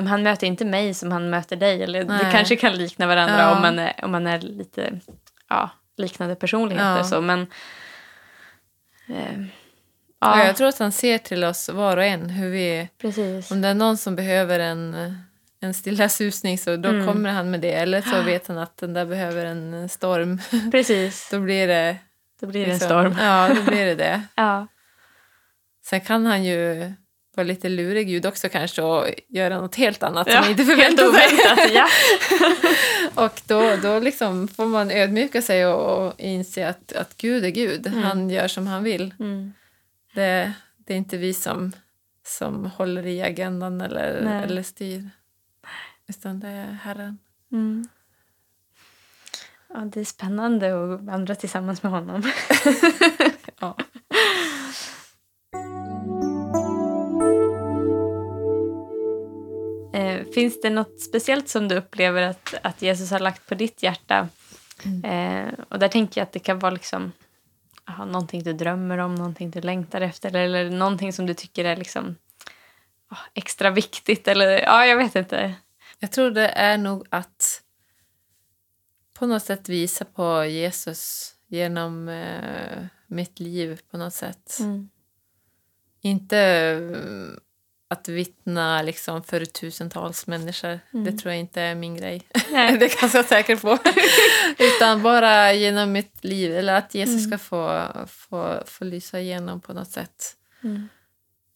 men 0.00 0.06
han 0.10 0.22
möter 0.22 0.46
inte 0.46 0.64
mig 0.64 0.94
som 0.94 1.12
han 1.12 1.30
möter 1.30 1.56
dig. 1.56 1.82
Eller 1.82 2.04
det 2.04 2.28
kanske 2.32 2.56
kan 2.56 2.72
likna 2.72 3.06
varandra 3.06 3.38
Ja. 3.40 3.54
om, 3.56 3.62
man 3.62 3.78
är, 3.78 4.00
om 4.02 4.10
man 4.12 4.26
är 4.26 4.40
lite 4.40 5.00
ja, 5.48 5.70
liknande 5.96 6.34
personligheter. 6.34 6.96
Ja. 6.96 7.04
Så, 7.04 7.20
men, 7.20 7.40
eh, 9.08 9.40
Ja. 10.20 10.38
ja, 10.38 10.44
Jag 10.46 10.56
tror 10.56 10.68
att 10.68 10.78
han 10.78 10.92
ser 10.92 11.18
till 11.18 11.44
oss 11.44 11.68
var 11.68 11.96
och 11.96 12.04
en. 12.04 12.30
Hur 12.30 12.50
vi, 12.50 12.88
precis. 13.00 13.50
om 13.50 13.60
det 13.62 13.68
är 13.68 13.74
någon 13.74 13.96
som 13.96 14.16
behöver 14.16 14.58
en, 14.60 14.96
en 15.60 15.74
stilla 15.74 16.08
susning 16.08 16.58
så 16.58 16.76
då 16.76 16.88
Mm. 16.88 17.06
kommer 17.06 17.30
han 17.30 17.50
med 17.50 17.60
det. 17.60 17.72
Eller 17.72 18.00
så 18.02 18.22
vet 18.26 18.46
han 18.48 18.58
att 18.58 18.76
den 18.76 18.92
där 18.94 19.06
behöver 19.06 19.44
en 19.46 19.88
storm. 19.88 20.40
Precis. 20.70 21.28
Då 21.30 21.40
blir 21.40 21.66
det... 21.68 21.96
Då 22.40 22.46
blir 22.46 22.60
det 22.60 22.66
en 22.66 22.70
liksom- 22.72 22.88
storm. 22.88 23.16
Ja, 23.20 23.48
då 23.54 23.62
blir 23.62 23.86
det 23.86 23.94
det. 23.94 24.22
Ja. 24.34 24.66
Sen 25.84 26.00
kan 26.00 26.26
han 26.26 26.44
ju 26.44 26.92
vara 27.36 27.46
lite 27.46 27.68
lurig 27.68 28.08
Gud 28.08 28.26
också 28.26 28.48
kanske 28.48 28.82
och 28.82 29.06
göra 29.28 29.60
något 29.60 29.74
helt 29.74 30.02
annat 30.02 30.26
Ja, 30.26 30.32
som 30.32 30.42
man 30.42 30.50
inte 30.50 30.64
sig. 30.64 31.08
oväntat, 31.08 31.72
ja. 31.72 31.88
och 33.24 33.40
då, 33.46 33.76
då 33.82 33.98
liksom 33.98 34.48
får 34.48 34.66
man 34.66 34.90
ödmjuka 34.90 35.42
sig 35.42 35.66
och, 35.66 36.06
och 36.06 36.20
inse 36.20 36.68
att, 36.68 36.92
att 36.92 37.16
Gud 37.16 37.44
är 37.44 37.50
Gud. 37.50 37.86
Mm. 37.86 38.02
Han 38.02 38.30
gör 38.30 38.48
som 38.48 38.66
han 38.66 38.84
vill. 38.84 39.14
Mm. 39.18 39.52
Det, 40.14 40.52
det 40.76 40.92
är 40.92 40.98
inte 40.98 41.16
vi 41.16 41.34
som, 41.34 41.72
som 42.26 42.66
håller 42.66 43.06
i 43.06 43.22
agendan 43.22 43.80
eller, 43.80 44.20
Nej. 44.24 44.44
eller 44.44 44.62
styr. 44.62 45.10
Utan 46.08 46.40
det 46.40 46.48
är 46.48 46.78
Herren. 46.82 47.18
Mm. 47.52 47.88
Ja, 49.68 49.80
det 49.80 50.00
är 50.00 50.04
spännande 50.04 50.94
att 50.94 51.00
vandra 51.00 51.34
tillsammans 51.34 51.82
med 51.82 51.92
honom. 51.92 52.22
Ja. 53.60 53.76
Eh, 59.96 60.24
finns 60.34 60.60
det 60.60 60.70
något 60.70 61.00
speciellt 61.00 61.48
som 61.48 61.68
du 61.68 61.74
upplever 61.74 62.22
att, 62.22 62.54
att 62.62 62.82
Jesus 62.82 63.10
har 63.10 63.18
lagt 63.18 63.46
på 63.46 63.54
ditt 63.54 63.82
hjärta? 63.82 64.28
Eh, 65.04 65.48
och 65.68 65.78
där 65.78 65.88
tänker 65.88 66.20
jag 66.20 66.26
att 66.26 66.32
det 66.32 66.38
kan 66.38 66.58
vara 66.58 66.70
liksom, 66.70 67.12
aha, 67.84 68.04
någonting 68.04 68.42
du 68.42 68.52
drömmer 68.52 68.98
om, 68.98 69.14
någonting 69.14 69.50
du 69.50 69.60
längtar 69.60 70.00
efter 70.00 70.36
eller 70.36 70.70
någonting 70.70 71.12
som 71.12 71.26
du 71.26 71.34
tycker 71.34 71.64
är 71.64 71.76
liksom, 71.76 72.16
ah, 73.08 73.18
extra 73.34 73.70
viktigt. 73.70 74.28
Eller, 74.28 74.62
ja, 74.62 74.86
jag 74.86 74.96
vet 74.96 75.16
inte. 75.16 75.54
Jag 75.98 76.12
tror 76.12 76.30
det 76.30 76.48
är 76.48 76.78
nog 76.78 77.06
att 77.10 77.62
på 79.18 79.26
något 79.26 79.42
sätt 79.42 79.68
visa 79.68 80.04
på 80.04 80.44
Jesus 80.44 81.32
genom 81.46 82.08
eh, 82.08 82.86
mitt 83.06 83.40
liv 83.40 83.80
på 83.90 83.96
något 83.96 84.14
sätt. 84.14 84.56
Mm. 84.60 84.88
Inte 86.00 86.36
att 87.88 88.08
vittna 88.08 88.82
liksom 88.82 89.22
för 89.22 89.44
tusentals 89.44 90.26
människor. 90.26 90.80
Det 90.90 91.12
tror 91.12 91.32
jag 91.32 91.40
inte 91.40 91.60
är 91.62 91.74
min 91.74 91.96
grej. 91.96 92.26
Nej. 92.50 92.72
det 92.78 92.84
är 92.84 92.90
jag 92.90 92.98
ganska 93.00 93.22
säker 93.22 93.56
på. 93.56 93.78
Utan 94.64 95.02
bara 95.02 95.52
genom 95.52 95.92
mitt 95.92 96.24
liv. 96.24 96.56
Eller 96.56 96.74
att 96.74 96.94
Jesus 96.94 97.24
ska 97.24 97.38
få, 97.38 97.88
få, 98.08 98.62
få 98.66 98.84
lysa 98.84 99.20
igenom 99.20 99.60
på 99.60 99.72
något 99.72 99.90
sätt. 99.90 100.36
Mm. 100.62 100.88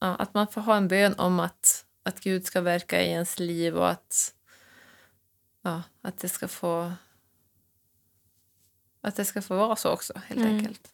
Ja, 0.00 0.14
att 0.14 0.34
man 0.34 0.46
får 0.46 0.60
ha 0.60 0.76
en 0.76 0.88
bön 0.88 1.14
om 1.18 1.40
att, 1.40 1.84
att 2.02 2.20
Gud 2.20 2.46
ska 2.46 2.60
verka 2.60 3.02
i 3.02 3.10
ens 3.10 3.38
liv 3.38 3.76
och 3.76 3.90
att, 3.90 4.34
ja, 5.62 5.82
att 6.02 6.18
det 6.18 6.28
ska 6.28 6.48
få 6.48 6.92
att 9.02 9.16
det 9.16 9.24
ska 9.24 9.42
få 9.42 9.56
vara 9.56 9.76
så 9.76 9.90
också, 9.90 10.12
helt 10.26 10.40
Mm. 10.40 10.56
enkelt. 10.56 10.88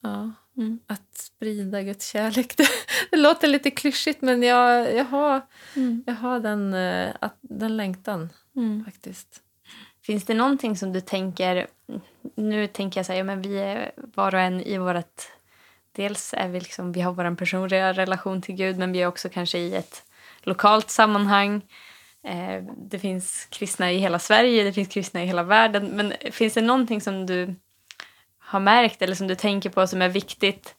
Ja, 0.00 0.32
Mm. 0.58 0.78
att 0.86 1.16
sprida 1.16 1.82
Guds 1.82 2.06
kärlek. 2.12 2.56
Det, 2.56 2.68
det 3.10 3.16
låter 3.16 3.48
lite 3.48 3.70
klyschigt, 3.70 4.22
men 4.22 4.42
jag, 4.42 4.94
jag, 4.96 5.04
har, 5.04 5.40
Mm. 5.76 6.04
jag 6.06 6.14
har 6.14 6.40
den, 6.40 6.74
eh, 6.74 7.14
den 7.40 7.76
längtan 7.76 8.28
Mm. 8.56 8.84
faktiskt. 8.84 9.42
Finns 10.02 10.24
det 10.24 10.34
någonting 10.34 10.76
som 10.76 10.92
du 10.92 11.00
tänker... 11.00 11.66
Nu 12.34 12.66
tänker 12.66 12.98
jag 12.98 13.06
så 13.06 13.12
här, 13.12 13.18
ja, 13.18 13.24
men 13.24 13.42
vi 13.42 13.58
är 13.58 13.92
var 13.96 14.34
och 14.34 14.40
en 14.40 14.60
i 14.60 14.78
vårt... 14.78 15.22
Dels 15.92 16.34
är 16.34 16.48
vi 16.48 16.60
liksom, 16.60 16.92
vi 16.92 17.00
har 17.00 17.12
vår 17.12 17.36
personliga 17.36 17.92
relation 17.92 18.42
till 18.42 18.54
Gud 18.54 18.78
men 18.78 18.92
vi 18.92 19.02
är 19.02 19.06
också 19.06 19.28
kanske 19.28 19.58
i 19.58 19.74
ett 19.74 20.02
lokalt 20.42 20.90
sammanhang. 20.90 21.62
Eh, 22.24 22.62
det 22.90 22.98
finns 22.98 23.46
kristna 23.50 23.92
i 23.92 23.98
hela 23.98 24.18
Sverige, 24.18 24.64
det 24.64 24.72
finns 24.72 24.88
kristna 24.88 25.22
i 25.22 25.26
hela 25.26 25.42
världen. 25.42 25.86
Men 25.88 26.12
finns 26.32 26.54
det 26.54 26.62
någonting 26.62 27.00
som 27.00 27.26
du 27.26 27.54
har 28.48 28.60
märkt 28.60 29.02
eller 29.02 29.14
som 29.14 29.28
du 29.28 29.34
tänker 29.34 29.70
på 29.70 29.86
som 29.86 30.02
är 30.02 30.08
viktigt 30.08 30.74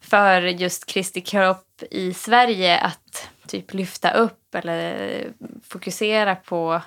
för 0.00 0.42
just 0.42 0.86
Kristi 0.86 1.20
kropp 1.20 1.82
i 1.90 2.14
Sverige 2.14 2.78
att 2.78 3.30
typ 3.46 3.74
lyfta 3.74 4.10
upp 4.10 4.54
eller 4.54 5.26
fokusera 5.62 6.36
på 6.36 6.82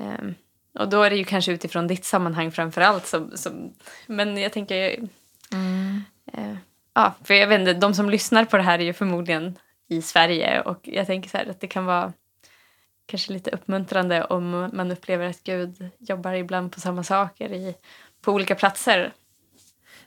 Ehm, 0.00 0.34
och 0.78 0.88
då 0.88 1.02
är 1.02 1.10
det 1.10 1.16
ju 1.16 1.24
kanske 1.24 1.52
utifrån 1.52 1.86
ditt 1.86 2.04
sammanhang 2.04 2.52
framför 2.52 2.80
allt. 2.80 3.06
Som, 3.06 3.36
som, 3.36 3.74
men 4.06 4.36
jag 4.36 4.52
tänker... 4.52 5.08
Eh, 6.32 6.56
ja, 6.94 7.14
för 7.24 7.34
jag 7.34 7.46
vet 7.46 7.60
inte, 7.60 7.74
de 7.74 7.94
som 7.94 8.10
lyssnar 8.10 8.44
på 8.44 8.56
det 8.56 8.62
här 8.62 8.78
är 8.78 8.84
ju 8.84 8.92
förmodligen 8.92 9.58
i 9.88 10.02
Sverige 10.02 10.60
och 10.60 10.80
jag 10.82 11.06
tänker 11.06 11.30
så 11.30 11.38
här 11.38 11.46
att 11.50 11.60
det 11.60 11.66
kan 11.66 11.84
vara 11.84 12.12
kanske 13.06 13.32
lite 13.32 13.50
uppmuntrande 13.50 14.24
om 14.24 14.70
man 14.72 14.90
upplever 14.90 15.26
att 15.26 15.42
Gud 15.42 15.90
jobbar 15.98 16.32
ibland 16.32 16.72
på 16.72 16.80
samma 16.80 17.04
saker 17.04 17.52
i, 17.52 17.74
på 18.26 18.32
olika 18.32 18.54
platser. 18.54 19.12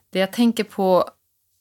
Det 0.10 0.20
jag 0.20 0.32
tänker 0.32 0.64
på 0.64 1.10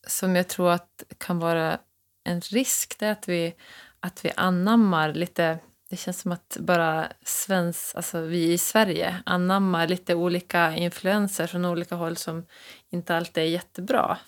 som 0.06 0.36
jag 0.36 0.48
tror 0.48 0.70
att 0.70 1.02
kan 1.18 1.38
vara 1.38 1.78
en 2.24 2.40
risk 2.40 2.98
det 2.98 3.06
är 3.06 3.12
att 3.12 3.28
vi, 3.28 3.54
att 4.00 4.24
vi 4.24 4.32
anammar 4.36 5.12
lite... 5.12 5.58
Det 5.90 5.96
känns 5.96 6.20
som 6.20 6.32
att 6.32 6.56
bara 6.60 7.08
svensk, 7.24 7.96
alltså 7.96 8.20
vi 8.20 8.52
i 8.52 8.58
Sverige 8.58 9.22
anammar 9.26 9.88
lite 9.88 10.14
olika 10.14 10.76
influenser 10.76 11.46
från 11.46 11.64
olika 11.64 11.94
håll 11.94 12.16
som 12.16 12.46
inte 12.90 13.16
alltid 13.16 13.44
är 13.44 13.48
jättebra, 13.48 14.18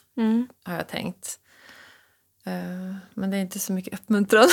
har 0.65 0.75
jag 0.75 0.89
tänkt. 0.89 1.39
Eh, 2.47 2.95
Men 3.15 3.31
det 3.31 3.37
är 3.37 3.41
inte 3.41 3.59
så 3.59 3.73
mycket 3.73 3.95
uppmuntran. 3.95 4.49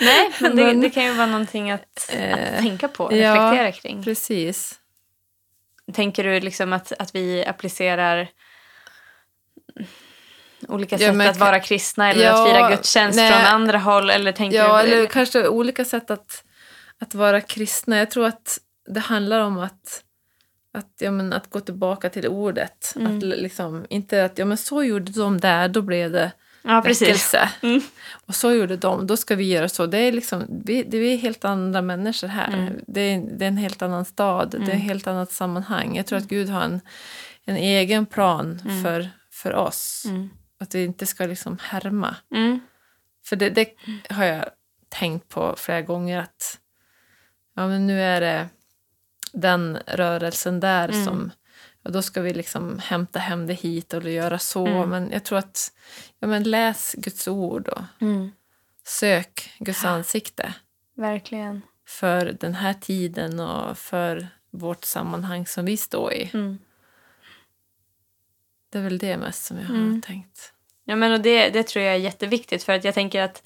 Nej, 0.00 0.32
men 0.40 0.56
det, 0.56 0.72
det 0.72 0.90
kan 0.90 1.04
ju 1.04 1.12
vara 1.12 1.26
någonting 1.26 1.70
att, 1.70 2.10
Eh, 2.12 2.54
att 2.54 2.58
tänka 2.62 2.88
på, 2.88 3.16
ja. 3.16 3.34
reflektera 3.34 3.72
kring. 3.72 4.04
Precis. 4.04 4.79
Tänker 5.92 6.24
du 6.24 6.40
liksom 6.40 6.72
att, 6.72 6.92
att 6.98 7.14
vi 7.14 7.44
applicerar 7.46 8.28
olika 10.68 10.96
Ja, 10.96 11.08
sätt 11.08 11.16
men 11.16 11.28
att 11.28 11.36
vara 11.36 11.60
kristna 11.60 12.10
eller 12.10 12.24
Ja, 12.24 12.42
att 12.42 12.48
fira 12.48 12.70
gudstjänst 12.70 13.16
nej. 13.16 13.32
från 13.32 13.44
andra 13.46 13.78
håll? 13.78 14.10
Eller 14.10 14.32
tänker 14.32 14.58
Ja, 14.58 14.82
du, 14.82 14.88
eller 14.88 15.06
kanske 15.06 15.48
olika 15.48 15.84
sätt 15.84 16.10
att, 16.10 16.44
att 17.00 17.14
vara 17.14 17.40
kristna. 17.40 17.98
Jag 17.98 18.10
tror 18.10 18.26
att 18.26 18.58
det 18.88 19.00
handlar 19.00 19.40
om 19.40 19.58
att, 19.58 20.04
att, 20.74 20.94
ja, 20.98 21.10
men, 21.10 21.32
att 21.32 21.50
gå 21.50 21.60
tillbaka 21.60 22.10
till 22.10 22.28
ordet. 22.28 22.92
Mm. 22.96 23.16
Att, 23.16 23.22
liksom, 23.22 23.86
inte 23.90 24.24
att 24.24 24.38
ja, 24.38 24.44
men 24.44 24.56
så 24.56 24.82
gjorde 24.82 25.12
de 25.12 25.40
där, 25.40 25.68
då 25.68 25.82
blev 25.82 26.12
det 26.12 26.32
ja, 26.62 26.82
precis. 26.82 27.02
väckelse. 27.08 27.50
Mm. 27.62 27.80
Och 28.26 28.34
så 28.34 28.52
gjorde 28.52 28.76
de, 28.76 29.06
då 29.06 29.16
ska 29.16 29.36
vi 29.36 29.44
göra 29.52 29.68
så. 29.68 29.86
Det 29.86 29.98
är, 29.98 30.12
liksom, 30.12 30.44
vi, 30.64 30.82
det 30.82 30.96
är 30.98 31.16
helt 31.16 31.44
andra 31.44 31.82
människor 31.82 32.28
här. 32.28 32.52
Mm. 32.52 32.72
Det, 32.86 33.00
är, 33.00 33.20
det 33.38 33.44
är 33.44 33.48
en 33.48 33.56
helt 33.56 33.82
annan 33.82 34.04
stad, 34.04 34.50
det 34.50 34.56
är 34.56 34.62
ett 34.62 34.68
Mm. 34.68 34.80
helt 34.80 35.06
annat 35.06 35.32
sammanhang. 35.32 35.96
Jag 35.96 36.06
tror 36.06 36.18
att 36.18 36.28
Gud 36.28 36.48
har 36.48 36.62
en, 36.62 36.80
en 37.44 37.56
egen 37.56 38.06
plan 38.06 38.60
Mm. 38.64 38.82
för, 38.82 39.10
för 39.32 39.54
oss. 39.54 40.02
Mm. 40.06 40.30
Att 40.60 40.74
vi 40.74 40.84
inte 40.84 41.06
ska 41.06 41.26
liksom 41.26 41.58
härma. 41.62 42.16
Mm. 42.34 42.60
För 43.26 43.36
det, 43.36 43.50
det 43.50 43.68
har 44.10 44.24
jag 44.24 44.44
tänkt 44.88 45.28
på 45.28 45.54
flera 45.58 45.82
gånger 45.82 46.18
att 46.18 46.58
ja, 47.56 47.68
men 47.68 47.86
nu 47.86 48.02
är 48.02 48.20
det 48.20 48.48
den 49.32 49.78
rörelsen 49.86 50.60
där 50.60 50.88
Mm. 50.88 51.04
som 51.04 51.30
ja, 51.82 51.90
då 51.90 52.02
ska 52.02 52.20
vi 52.20 52.34
liksom 52.34 52.78
hämta 52.78 53.18
hem 53.18 53.46
det 53.46 53.54
hit 53.54 53.92
och 53.94 54.02
göra 54.10 54.38
så. 54.38 54.66
Mm. 54.66 54.90
Men 54.90 55.10
jag 55.12 55.24
tror 55.24 55.38
att 55.38 55.72
ja, 56.18 56.28
men 56.28 56.42
läs 56.42 56.94
Guds 56.98 57.28
ord 57.28 57.68
och 57.68 57.82
Mm. 58.00 58.30
sök 58.84 59.50
Guds 59.58 59.84
ansikte 59.84 60.54
Verkligen. 60.96 61.62
för 61.86 62.36
den 62.40 62.54
här 62.54 62.74
tiden 62.74 63.40
och 63.40 63.78
för 63.78 64.28
vårt 64.50 64.84
sammanhang 64.84 65.46
som 65.46 65.64
vi 65.64 65.76
står 65.76 66.12
i. 66.12 66.30
Mm. 66.34 66.58
Det 68.70 68.78
är 68.78 68.82
väl 68.82 68.98
det 68.98 69.16
mest 69.16 69.44
som 69.44 69.56
jag 69.58 69.64
har 69.64 69.74
Mm. 69.74 70.02
tänkt. 70.02 70.52
Ja, 70.84 70.96
men 70.96 71.12
och 71.12 71.20
det, 71.20 71.48
det 71.50 71.62
tror 71.62 71.84
jag 71.84 71.94
är 71.94 71.98
jätteviktigt 71.98 72.62
för 72.62 72.72
att 72.72 72.84
jag 72.84 72.94
tänker 72.94 73.22
att 73.22 73.42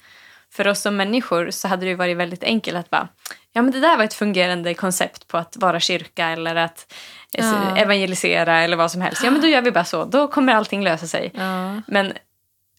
för 0.55 0.67
oss 0.67 0.81
som 0.81 0.95
människor 0.95 1.51
så 1.51 1.67
hade 1.67 1.85
det 1.85 1.95
varit 1.95 2.17
väldigt 2.17 2.43
enkelt 2.43 2.77
att 2.77 2.89
bara 2.89 3.07
ja 3.53 3.61
men 3.61 3.71
det 3.71 3.79
där 3.79 3.97
var 3.97 4.03
ett 4.03 4.13
fungerande 4.13 4.73
koncept 4.73 5.27
på 5.27 5.37
att 5.37 5.57
vara 5.57 5.79
kyrka 5.79 6.27
eller 6.27 6.55
att 6.55 6.93
eh, 7.37 7.45
Ja. 7.45 7.77
evangelisera 7.77 8.61
eller 8.61 8.77
vad 8.77 8.91
som 8.91 9.01
helst. 9.01 9.23
Ja 9.23 9.31
men 9.31 9.41
då 9.41 9.47
gör 9.47 9.61
vi 9.61 9.71
bara 9.71 9.83
så, 9.85 10.05
då 10.05 10.27
kommer 10.27 10.53
allting 10.53 10.83
lösa 10.83 11.07
sig. 11.07 11.31
Ja, 11.33 11.81
Men 11.87 12.13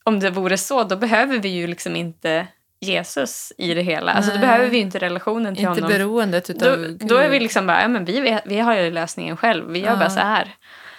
om 0.04 0.20
det 0.20 0.30
vore 0.30 0.58
så, 0.58 0.84
då 0.84 0.96
behöver 0.96 1.38
vi 1.38 1.48
ju 1.48 1.66
liksom 1.66 1.96
inte 1.96 2.46
Jesus 2.80 3.52
i 3.58 3.74
det 3.74 3.82
hela. 3.82 4.12
Alltså 4.12 4.32
då 4.32 4.38
behöver 4.38 4.66
vi 4.66 4.78
inte 4.78 4.98
relationen 4.98 5.54
till 5.54 5.64
inte 5.66 5.80
honom. 5.82 5.88
beroendet 5.98 6.50
utav 6.50 6.78
Då, 6.78 7.06
då 7.06 7.16
är 7.16 7.28
vi 7.28 7.40
liksom 7.40 7.66
bara, 7.66 7.82
ja 7.82 7.88
men 7.88 8.04
vi, 8.04 8.38
vi 8.44 8.58
har 8.58 8.74
ju 8.74 8.90
lösningen 8.90 9.36
själv. 9.36 9.70
Vi 9.70 9.78
gör 9.78 9.90
Ja. 9.90 9.96
bara 9.96 10.10
så 10.10 10.20
här. 10.20 10.54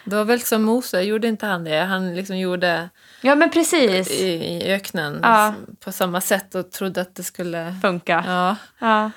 Det 0.09 0.15
var 0.15 0.25
väl 0.25 0.41
som 0.41 0.63
Mose, 0.63 1.01
gjorde 1.01 1.27
inte 1.27 1.45
han 1.45 1.63
det? 1.63 1.77
Han 1.79 2.15
liksom 2.15 2.37
gjorde 2.37 2.89
Ja 3.21 3.35
men 3.35 3.49
precis. 3.51 4.11
i, 4.21 4.25
i 4.27 4.73
öknen 4.73 5.19
Ja. 5.23 5.53
på 5.79 5.91
samma 5.91 6.21
sätt 6.21 6.55
och 6.55 6.71
trodde 6.71 7.01
att 7.01 7.15
det 7.15 7.23
skulle... 7.23 7.75
Funka. 7.81 8.23
Ja, 8.27 8.55
Ja. 8.79 9.11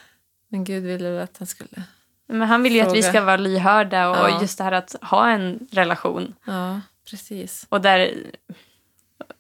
men 0.49 0.65
Gud 0.65 0.83
ville 0.85 1.11
väl 1.11 1.23
att 1.23 1.39
han 1.39 1.47
skulle... 1.47 1.83
Men 2.27 2.49
han 2.49 2.63
vill 2.63 2.75
ju 2.75 2.81
att 2.81 2.87
vi 2.95 3.03
Fråga. 3.03 3.09
ska 3.13 3.21
vara 3.21 3.37
lyhörda 3.37 4.09
och 4.09 4.17
Ja. 4.31 4.41
just 4.41 4.59
det 4.59 4.65
här 4.65 4.73
att 4.73 4.97
ha 5.03 5.29
en 5.31 5.69
relation. 5.73 6.35
Ja, 6.45 6.81
precis. 7.11 7.67
Och 7.69 7.81
där, 7.81 8.13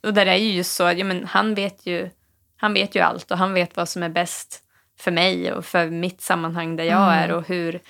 och 0.02 0.14
där 0.14 0.26
är 0.26 0.36
ju 0.36 0.52
just 0.52 0.72
så 0.76 0.82
ja, 0.82 1.04
men 1.04 1.24
han, 1.24 1.54
vet 1.54 1.86
ju, 1.86 2.10
han 2.56 2.74
vet 2.74 2.94
ju 2.94 3.00
allt 3.00 3.30
och 3.30 3.38
han 3.38 3.54
vet 3.54 3.76
vad 3.76 3.88
som 3.88 4.02
är 4.02 4.08
bäst 4.08 4.62
för 4.98 5.10
mig 5.10 5.52
och 5.52 5.64
för 5.64 5.86
mitt 5.90 6.20
sammanhang 6.20 6.76
där 6.76 6.84
jag 6.84 7.02
Mm. 7.02 7.08
är 7.30 7.32
och 7.32 7.48
hur, 7.48 7.80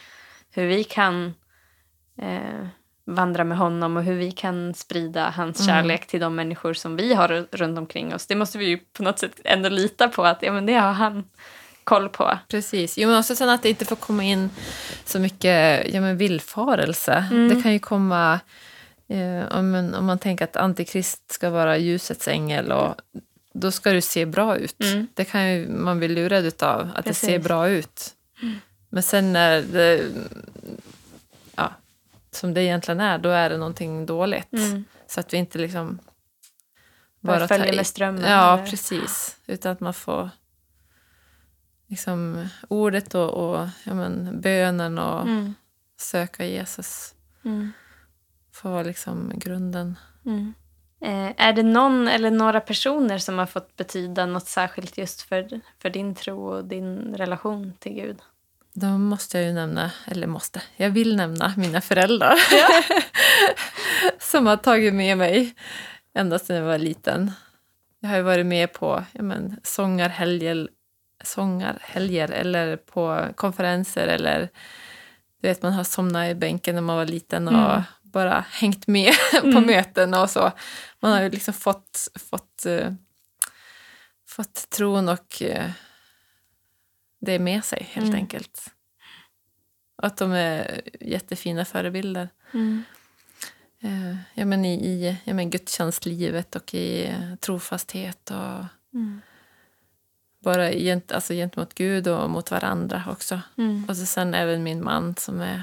hur 0.50 0.66
vi 0.66 0.84
kan 0.84 1.34
eh, 2.22 2.66
vandra 3.14 3.44
med 3.44 3.58
honom 3.58 3.96
och 3.96 4.02
hur 4.02 4.14
vi 4.14 4.32
kan 4.32 4.74
sprida 4.74 5.30
hans 5.30 5.60
Mm. 5.60 5.66
kärlek 5.68 6.06
till 6.06 6.20
de 6.20 6.34
människor 6.34 6.74
som 6.74 6.96
vi 6.96 7.14
har 7.14 7.28
ru- 7.28 7.46
runt 7.52 7.78
omkring 7.78 8.14
oss. 8.14 8.26
Det 8.26 8.34
måste 8.36 8.58
vi 8.58 8.64
ju 8.66 8.78
på 8.78 9.02
något 9.02 9.18
sätt 9.18 9.40
ändå 9.44 9.68
lita 9.68 10.08
på 10.08 10.24
att 10.24 10.42
ja, 10.42 10.52
men 10.52 10.66
det 10.66 10.74
har 10.74 10.92
han 10.92 11.24
koll 11.84 12.08
på. 12.08 12.38
Precis. 12.48 12.98
Jo, 12.98 13.08
men 13.08 13.18
också 13.18 13.36
sen 13.36 13.48
att 13.48 13.62
det 13.62 13.68
inte 13.68 13.84
får 13.84 13.96
komma 13.96 14.22
in 14.24 14.50
så 15.04 15.18
mycket 15.18 15.86
ja, 15.94 16.00
men 16.00 16.16
villfarelse. 16.16 17.24
Det 17.54 17.62
kan 17.62 17.72
ju 17.72 17.78
komma... 17.78 18.40
Eh, 19.08 19.58
om, 19.58 19.70
man, 19.70 19.94
om 19.94 20.06
man 20.06 20.18
tänker 20.18 20.44
att 20.44 20.56
Antikrist 20.56 21.32
ska 21.32 21.50
vara 21.50 21.78
ljusets 21.78 22.28
ängel 22.28 22.72
och 22.72 22.94
då 23.52 23.70
ska 23.70 23.92
du 23.92 24.00
se 24.00 24.26
bra 24.26 24.56
ut. 24.56 24.82
Mm. 24.82 25.06
Det 25.14 25.24
kan 25.24 25.48
ju 25.52 25.68
man 25.68 25.98
bli 25.98 26.08
lurad 26.08 26.44
utav, 26.44 26.88
att 26.94 27.04
det 27.04 27.14
ser 27.14 27.26
Precis. 27.28 27.44
bra 27.44 27.68
ut. 27.68 28.10
Men 28.90 29.02
sen 29.02 29.32
när 29.32 29.62
det... 29.62 30.02
Som 32.30 32.54
det 32.54 32.62
egentligen 32.62 33.00
är, 33.00 33.18
då 33.18 33.28
är 33.28 33.50
det 33.50 33.56
någonting 33.58 34.06
dåligt. 34.06 34.52
Mm. 34.52 34.84
Så 35.06 35.20
att 35.20 35.32
vi 35.32 35.36
inte 35.36 35.58
liksom... 35.58 35.98
Bara 37.20 37.38
tar 37.38 37.46
följer 37.58 37.76
med 37.76 37.86
strömmen. 37.86 38.22
Ja, 38.30 38.54
eller- 38.58 38.66
precis. 38.66 39.36
Utan 39.46 39.72
att 39.72 39.80
man 39.80 39.94
får 39.94 40.30
liksom 41.86 42.48
ordet 42.68 43.14
och, 43.14 43.30
och 43.30 43.68
ja, 43.84 43.94
men, 43.94 44.40
bönen 44.40 44.98
och 44.98 45.20
Mm. 45.22 45.54
söka 46.00 46.44
Jesus 46.46 47.14
Mm. 47.44 47.72
får 48.52 48.70
vara 48.70 48.82
liksom 48.82 49.32
grunden. 49.34 49.98
Mm. 50.26 50.54
Eh, 51.00 51.46
är 51.46 51.52
det 51.52 51.62
någon 51.62 52.08
eller 52.08 52.30
några 52.30 52.60
personer 52.60 53.18
som 53.18 53.38
har 53.38 53.46
fått 53.46 53.76
betyda 53.76 54.26
något 54.26 54.46
särskilt 54.46 54.98
just 54.98 55.22
för, 55.22 55.60
för 55.78 55.90
din 55.90 56.14
tro 56.14 56.46
och 56.46 56.64
din 56.64 57.14
relation 57.14 57.72
till 57.78 57.92
Gud? 57.92 58.18
Då 58.72 58.86
måste 58.86 59.38
jag 59.38 59.46
ju 59.46 59.52
nämna, 59.52 59.90
eller 60.06 60.26
måste, 60.26 60.62
jag 60.76 60.90
vill 60.90 61.16
nämna 61.16 61.54
mina 61.56 61.80
föräldrar. 61.80 62.34
som 64.18 64.46
har 64.46 64.56
tagit 64.56 64.94
med 64.94 65.18
mig 65.18 65.54
ända 66.14 66.38
sedan 66.38 66.56
jag 66.56 66.64
var 66.64 66.78
liten. 66.78 67.32
Jag 68.00 68.08
har 68.10 68.16
ju 68.16 68.22
varit 68.22 68.46
med 68.46 68.72
på 68.72 69.04
ja, 69.12 69.22
men, 69.22 69.56
sångarhelger, 69.62 70.68
sångarhelger 71.24 72.28
eller 72.30 72.76
på 72.76 73.26
konferenser 73.36 74.06
eller 74.06 74.40
du 75.42 75.48
vet, 75.48 75.62
man 75.62 75.72
har 75.72 75.84
somnat 75.84 76.30
i 76.30 76.34
bänken 76.34 76.74
när 76.74 76.82
man 76.82 76.96
var 76.96 77.06
liten 77.06 77.48
och 77.48 77.54
Mm. 77.70 77.82
bara 78.02 78.44
hängt 78.50 78.86
med 78.86 79.12
på 79.40 79.46
Mm. 79.46 79.66
möten 79.66 80.14
och 80.14 80.30
så. 80.30 80.52
Man 81.00 81.12
har 81.12 81.22
ju 81.22 81.30
liksom 81.30 81.54
fått, 81.54 82.08
fått, 82.30 82.66
eh, 82.66 82.92
fått 84.28 84.70
tron 84.70 85.08
och 85.08 85.42
eh, 85.42 85.70
det 87.20 87.38
med 87.38 87.64
sig 87.64 87.88
helt 87.92 88.06
Mm. 88.06 88.16
enkelt. 88.18 88.66
Och 89.96 90.06
att 90.06 90.16
de 90.16 90.32
är 90.32 90.80
jättefina 91.00 91.64
förebilder. 91.64 92.28
Mm. 92.54 92.82
Eh, 93.82 94.16
ja, 94.34 94.44
men 94.44 94.64
i 94.64 94.74
i 94.86 95.16
ja, 95.24 95.34
men 95.34 95.50
gudstjänstlivet 95.50 96.56
och 96.56 96.74
i 96.74 97.06
eh, 97.06 97.34
trofasthet 97.40 98.30
och 98.30 98.64
Mm. 98.94 99.20
bara 100.44 100.70
gent, 100.72 101.12
alltså 101.12 101.32
gentemot 101.34 101.74
Gud 101.74 102.08
och 102.08 102.30
mot 102.30 102.50
varandra 102.50 103.04
också. 103.10 103.40
Mm. 103.58 103.84
Och 103.88 103.96
så 103.96 104.06
sen 104.06 104.34
även 104.34 104.62
min 104.62 104.84
man 104.84 105.16
som 105.16 105.40
är 105.40 105.62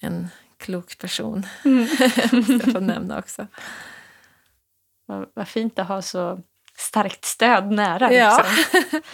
en 0.00 0.28
klok 0.56 0.98
person. 0.98 1.46
Mm. 1.64 1.80
måste 2.32 2.52
jag 2.52 2.72
få 2.72 2.80
nämna 2.80 3.18
också. 3.18 3.46
Vad, 5.06 5.28
vad 5.34 5.48
fint 5.48 5.78
att 5.78 5.88
ha 5.88 6.02
så 6.02 6.40
starkt 6.76 7.24
stöd 7.24 7.70
nära. 7.72 8.08
Liksom. 8.08 8.44
ja. 8.92 9.00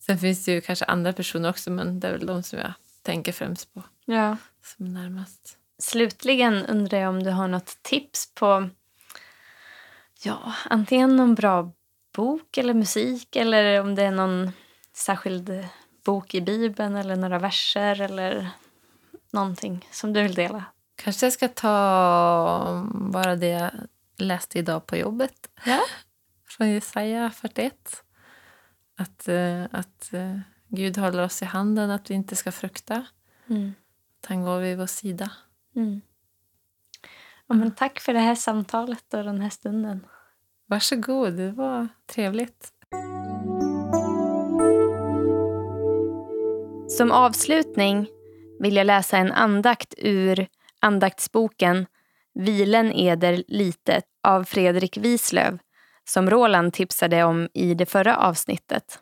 Sen 0.00 0.18
finns 0.18 0.44
det 0.44 0.52
ju 0.52 0.60
kanske 0.60 0.84
andra 0.84 1.12
personer 1.12 1.50
också 1.50 1.70
men 1.70 2.00
det 2.00 2.08
är 2.08 2.12
väl 2.12 2.26
de 2.26 2.42
som 2.42 2.58
jag 2.58 2.72
tänker 3.02 3.32
främst 3.32 3.74
på 3.74 3.82
ja. 4.04 4.36
som 4.62 4.94
närmast. 4.94 5.58
Slutligen 5.78 6.66
undrar 6.66 6.98
jag 6.98 7.08
om 7.08 7.22
du 7.22 7.30
har 7.30 7.48
något 7.48 7.82
tips 7.82 8.34
på 8.34 8.68
ja, 10.22 10.54
antingen 10.70 11.16
någon 11.16 11.34
bra 11.34 11.72
bok 12.14 12.58
eller 12.58 12.74
musik 12.74 13.36
eller 13.36 13.80
om 13.80 13.94
det 13.94 14.02
är 14.02 14.10
någon 14.10 14.52
särskild 14.92 15.66
bok 16.04 16.34
i 16.34 16.40
Bibeln 16.40 16.96
eller 16.96 17.16
några 17.16 17.38
verser 17.38 18.00
eller 18.00 18.50
någonting 19.30 19.88
som 19.90 20.12
du 20.12 20.22
vill 20.22 20.34
dela. 20.34 20.64
Kanske 20.96 21.26
jag 21.26 21.32
ska 21.32 21.48
ta 21.48 22.86
bara 22.92 23.36
det 23.36 23.48
jag 23.48 23.70
läste 24.16 24.58
idag 24.58 24.86
på 24.86 24.96
jobbet. 24.96 25.50
Ja. 25.64 25.80
Från 26.48 26.70
Jesaja 26.70 27.30
41. 27.30 28.04
Att, 28.96 29.28
eh, 29.28 29.64
att 29.70 30.12
eh, 30.12 30.38
Gud 30.68 30.98
håller 30.98 31.24
oss 31.24 31.42
i 31.42 31.44
handen, 31.44 31.90
att 31.90 32.10
vi 32.10 32.14
inte 32.14 32.36
ska 32.36 32.52
frukta. 32.52 33.06
Mm. 33.46 33.72
Att 34.20 34.26
han 34.26 34.42
går 34.42 34.58
vid 34.60 34.78
vår 34.78 34.86
sida. 34.86 35.30
Mm. 35.76 36.00
Ja, 37.46 37.54
men 37.54 37.70
tack 37.70 38.00
för 38.00 38.12
det 38.12 38.20
här 38.20 38.34
samtalet 38.34 39.14
och 39.14 39.24
den 39.24 39.40
här 39.40 39.50
stunden. 39.50 40.06
Varsågod, 40.66 41.36
det 41.36 41.50
var 41.50 41.88
trevligt. 42.06 42.72
Som 46.88 47.12
avslutning 47.12 48.08
vill 48.60 48.76
jag 48.76 48.86
läsa 48.86 49.18
en 49.18 49.32
andakt 49.32 49.94
ur 49.98 50.48
andaktsboken 50.80 51.86
Vilen 52.34 52.92
eder 52.92 53.42
litet 53.48 54.04
av 54.22 54.44
Fredrik 54.44 54.96
Wislöv 54.96 55.58
som 56.04 56.30
Roland 56.30 56.72
tipsade 56.72 57.24
om 57.24 57.48
i 57.54 57.74
det 57.74 57.86
förra 57.86 58.16
avsnittet. 58.16 58.98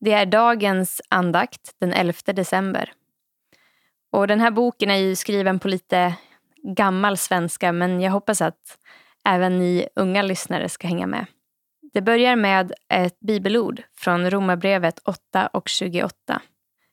Det 0.00 0.12
är 0.12 0.26
dagens 0.26 1.02
andakt 1.08 1.74
den 1.80 1.92
11 1.92 2.12
december. 2.26 2.92
Och 4.12 4.26
Den 4.26 4.40
här 4.40 4.50
boken 4.50 4.90
är 4.90 4.96
ju 4.96 5.16
skriven 5.16 5.58
på 5.58 5.68
lite 5.68 6.14
gammal 6.76 7.16
svenska 7.16 7.72
men 7.72 8.00
jag 8.00 8.12
hoppas 8.12 8.40
att 8.40 8.78
även 9.24 9.58
ni 9.58 9.88
unga 9.96 10.22
lyssnare 10.22 10.68
ska 10.68 10.88
hänga 10.88 11.06
med. 11.06 11.26
Det 11.92 12.00
börjar 12.00 12.36
med 12.36 12.72
ett 12.88 13.20
bibelord 13.20 13.82
från 13.98 14.30
Romarbrevet 14.30 14.98
8 15.04 15.46
och 15.46 15.68
28. 15.68 16.42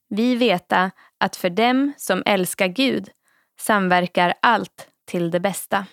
Vi 0.09 0.35
veta 0.35 0.91
att 1.17 1.35
för 1.35 1.49
dem 1.49 1.93
som 1.97 2.23
älskar 2.25 2.67
Gud 2.67 3.09
samverkar 3.59 4.33
allt 4.41 4.87
till 5.05 5.31
det 5.31 5.39
bästa. 5.39 5.85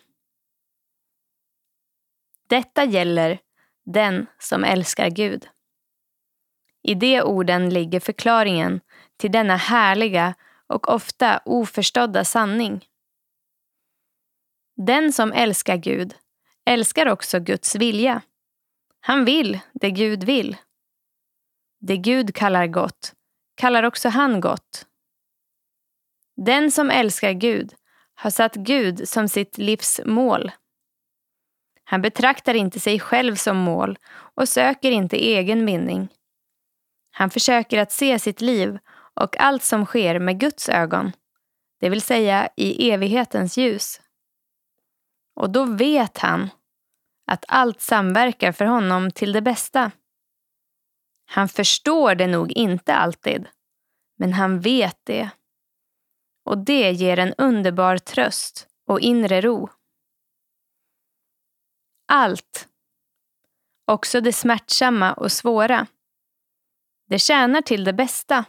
Detta 2.53 2.85
gäller 2.85 3.39
den 3.85 4.27
som 4.39 4.65
älskar 4.65 5.11
Gud. 5.11 5.49
I 6.83 6.95
de 6.95 7.23
orden 7.23 7.71
ligger 7.71 8.01
förklaringen 8.01 8.81
till 9.17 9.33
denna 9.33 9.57
härliga 9.57 10.35
och 10.67 10.89
ofta 10.89 11.43
oförstådda 11.45 12.25
sanning. 12.25 12.85
Den 14.77 15.13
som 15.13 15.33
älskar 15.33 15.77
Gud 15.77 16.15
älskar 16.65 17.07
också 17.07 17.41
Guds 17.41 17.77
vilja. 17.77 18.23
Han 19.01 19.25
vill 19.25 19.61
det 19.73 19.91
Gud 19.91 20.25
vill. 20.25 20.57
Det 21.81 21.97
Gud 21.97 22.35
kallar 22.35 22.67
gott 22.67 23.13
kallar 23.55 23.83
också 23.83 24.09
han 24.09 24.41
gott. 24.41 24.87
Den 26.37 26.71
som 26.71 26.91
älskar 26.91 27.33
Gud 27.33 27.75
har 28.15 28.31
satt 28.31 28.55
Gud 28.55 29.09
som 29.09 29.29
sitt 29.29 29.59
livs 29.59 30.01
mål. 30.05 30.51
Han 31.93 32.03
betraktar 32.03 32.55
inte 32.55 32.81
sig 32.81 33.01
själv 33.01 33.35
som 33.35 33.57
mål 33.57 33.99
och 34.13 34.49
söker 34.49 34.91
inte 34.91 35.17
egen 35.17 35.67
vinning. 35.67 36.09
Han 37.11 37.31
försöker 37.31 37.79
att 37.79 37.93
se 37.93 38.19
sitt 38.19 38.41
liv 38.41 38.79
och 39.21 39.41
allt 39.41 39.63
som 39.63 39.87
sker 39.87 40.19
med 40.19 40.41
Guds 40.41 40.69
ögon, 40.69 41.13
det 41.81 41.89
vill 41.89 42.03
säga 42.03 42.49
i 42.57 42.91
evighetens 42.91 43.59
ljus. 43.59 44.01
Och 45.35 45.51
då 45.51 45.65
vet 45.65 46.19
han 46.19 46.51
att 47.27 47.45
allt 47.49 47.81
samverkar 47.81 48.53
för 48.53 48.65
honom 48.65 49.11
till 49.11 49.33
det 49.33 49.43
bästa. 49.43 49.91
Han 51.27 51.49
förstår 51.49 52.15
det 52.15 52.27
nog 52.27 52.53
inte 52.53 52.95
alltid, 52.95 53.49
men 54.19 54.33
han 54.33 54.61
vet 54.61 55.01
det. 55.05 55.31
Och 56.45 56.59
det 56.59 56.91
ger 56.91 57.19
en 57.19 57.35
underbar 57.39 57.99
tröst 57.99 58.69
och 58.87 59.01
inre 59.01 59.41
ro. 59.41 59.69
Allt, 62.15 62.69
också 63.85 64.21
det 64.21 64.33
smärtsamma 64.33 65.13
och 65.13 65.33
svåra, 65.33 65.87
det 67.09 67.19
tjänar 67.19 67.63
till 67.63 67.85
det 67.85 67.93
bästa. 67.93 68.45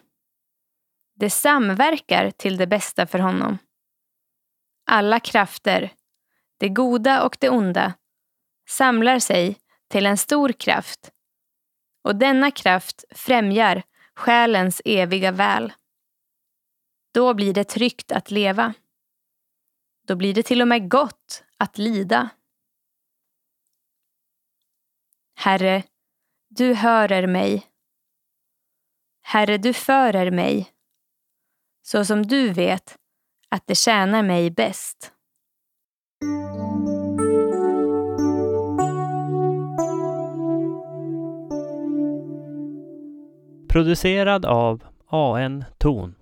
Det 1.16 1.30
samverkar 1.30 2.32
till 2.32 2.58
det 2.58 2.68
bästa 2.68 3.08
för 3.08 3.20
honom. 3.20 3.58
Alla 4.86 5.20
krafter, 5.20 5.94
det 6.58 6.70
goda 6.70 7.24
och 7.24 7.38
det 7.40 7.50
onda, 7.50 7.94
samlar 8.70 9.20
sig 9.20 9.60
till 9.88 10.06
en 10.06 10.18
stor 10.18 10.52
kraft 10.52 11.12
och 12.02 12.16
denna 12.16 12.52
kraft 12.52 13.04
främjar 13.12 13.84
själens 14.16 14.82
eviga 14.86 15.32
väl. 15.32 15.74
Då 17.14 17.34
blir 17.34 17.54
det 17.54 17.64
tryggt 17.64 18.12
att 18.12 18.32
leva. 18.32 18.74
Då 20.08 20.16
blir 20.16 20.34
det 20.34 20.44
till 20.44 20.62
och 20.62 20.68
med 20.68 20.90
gott 20.90 21.44
att 21.58 21.78
lida. 21.78 22.30
Herre, 25.36 25.84
du 26.50 26.74
hörer 26.74 27.28
mig. 27.28 27.64
Herre, 29.22 29.58
du 29.58 29.74
förer 29.74 30.32
mig, 30.32 30.72
så 31.82 32.06
som 32.06 32.24
du 32.24 32.50
vet 32.50 32.98
att 33.50 33.68
det 33.68 33.76
tjänar 33.76 34.24
mig 34.24 34.52
bäst. 34.52 35.14
Producerad 43.70 44.46
av 44.46 44.84
AN 45.08 45.66
Ton 45.78 46.16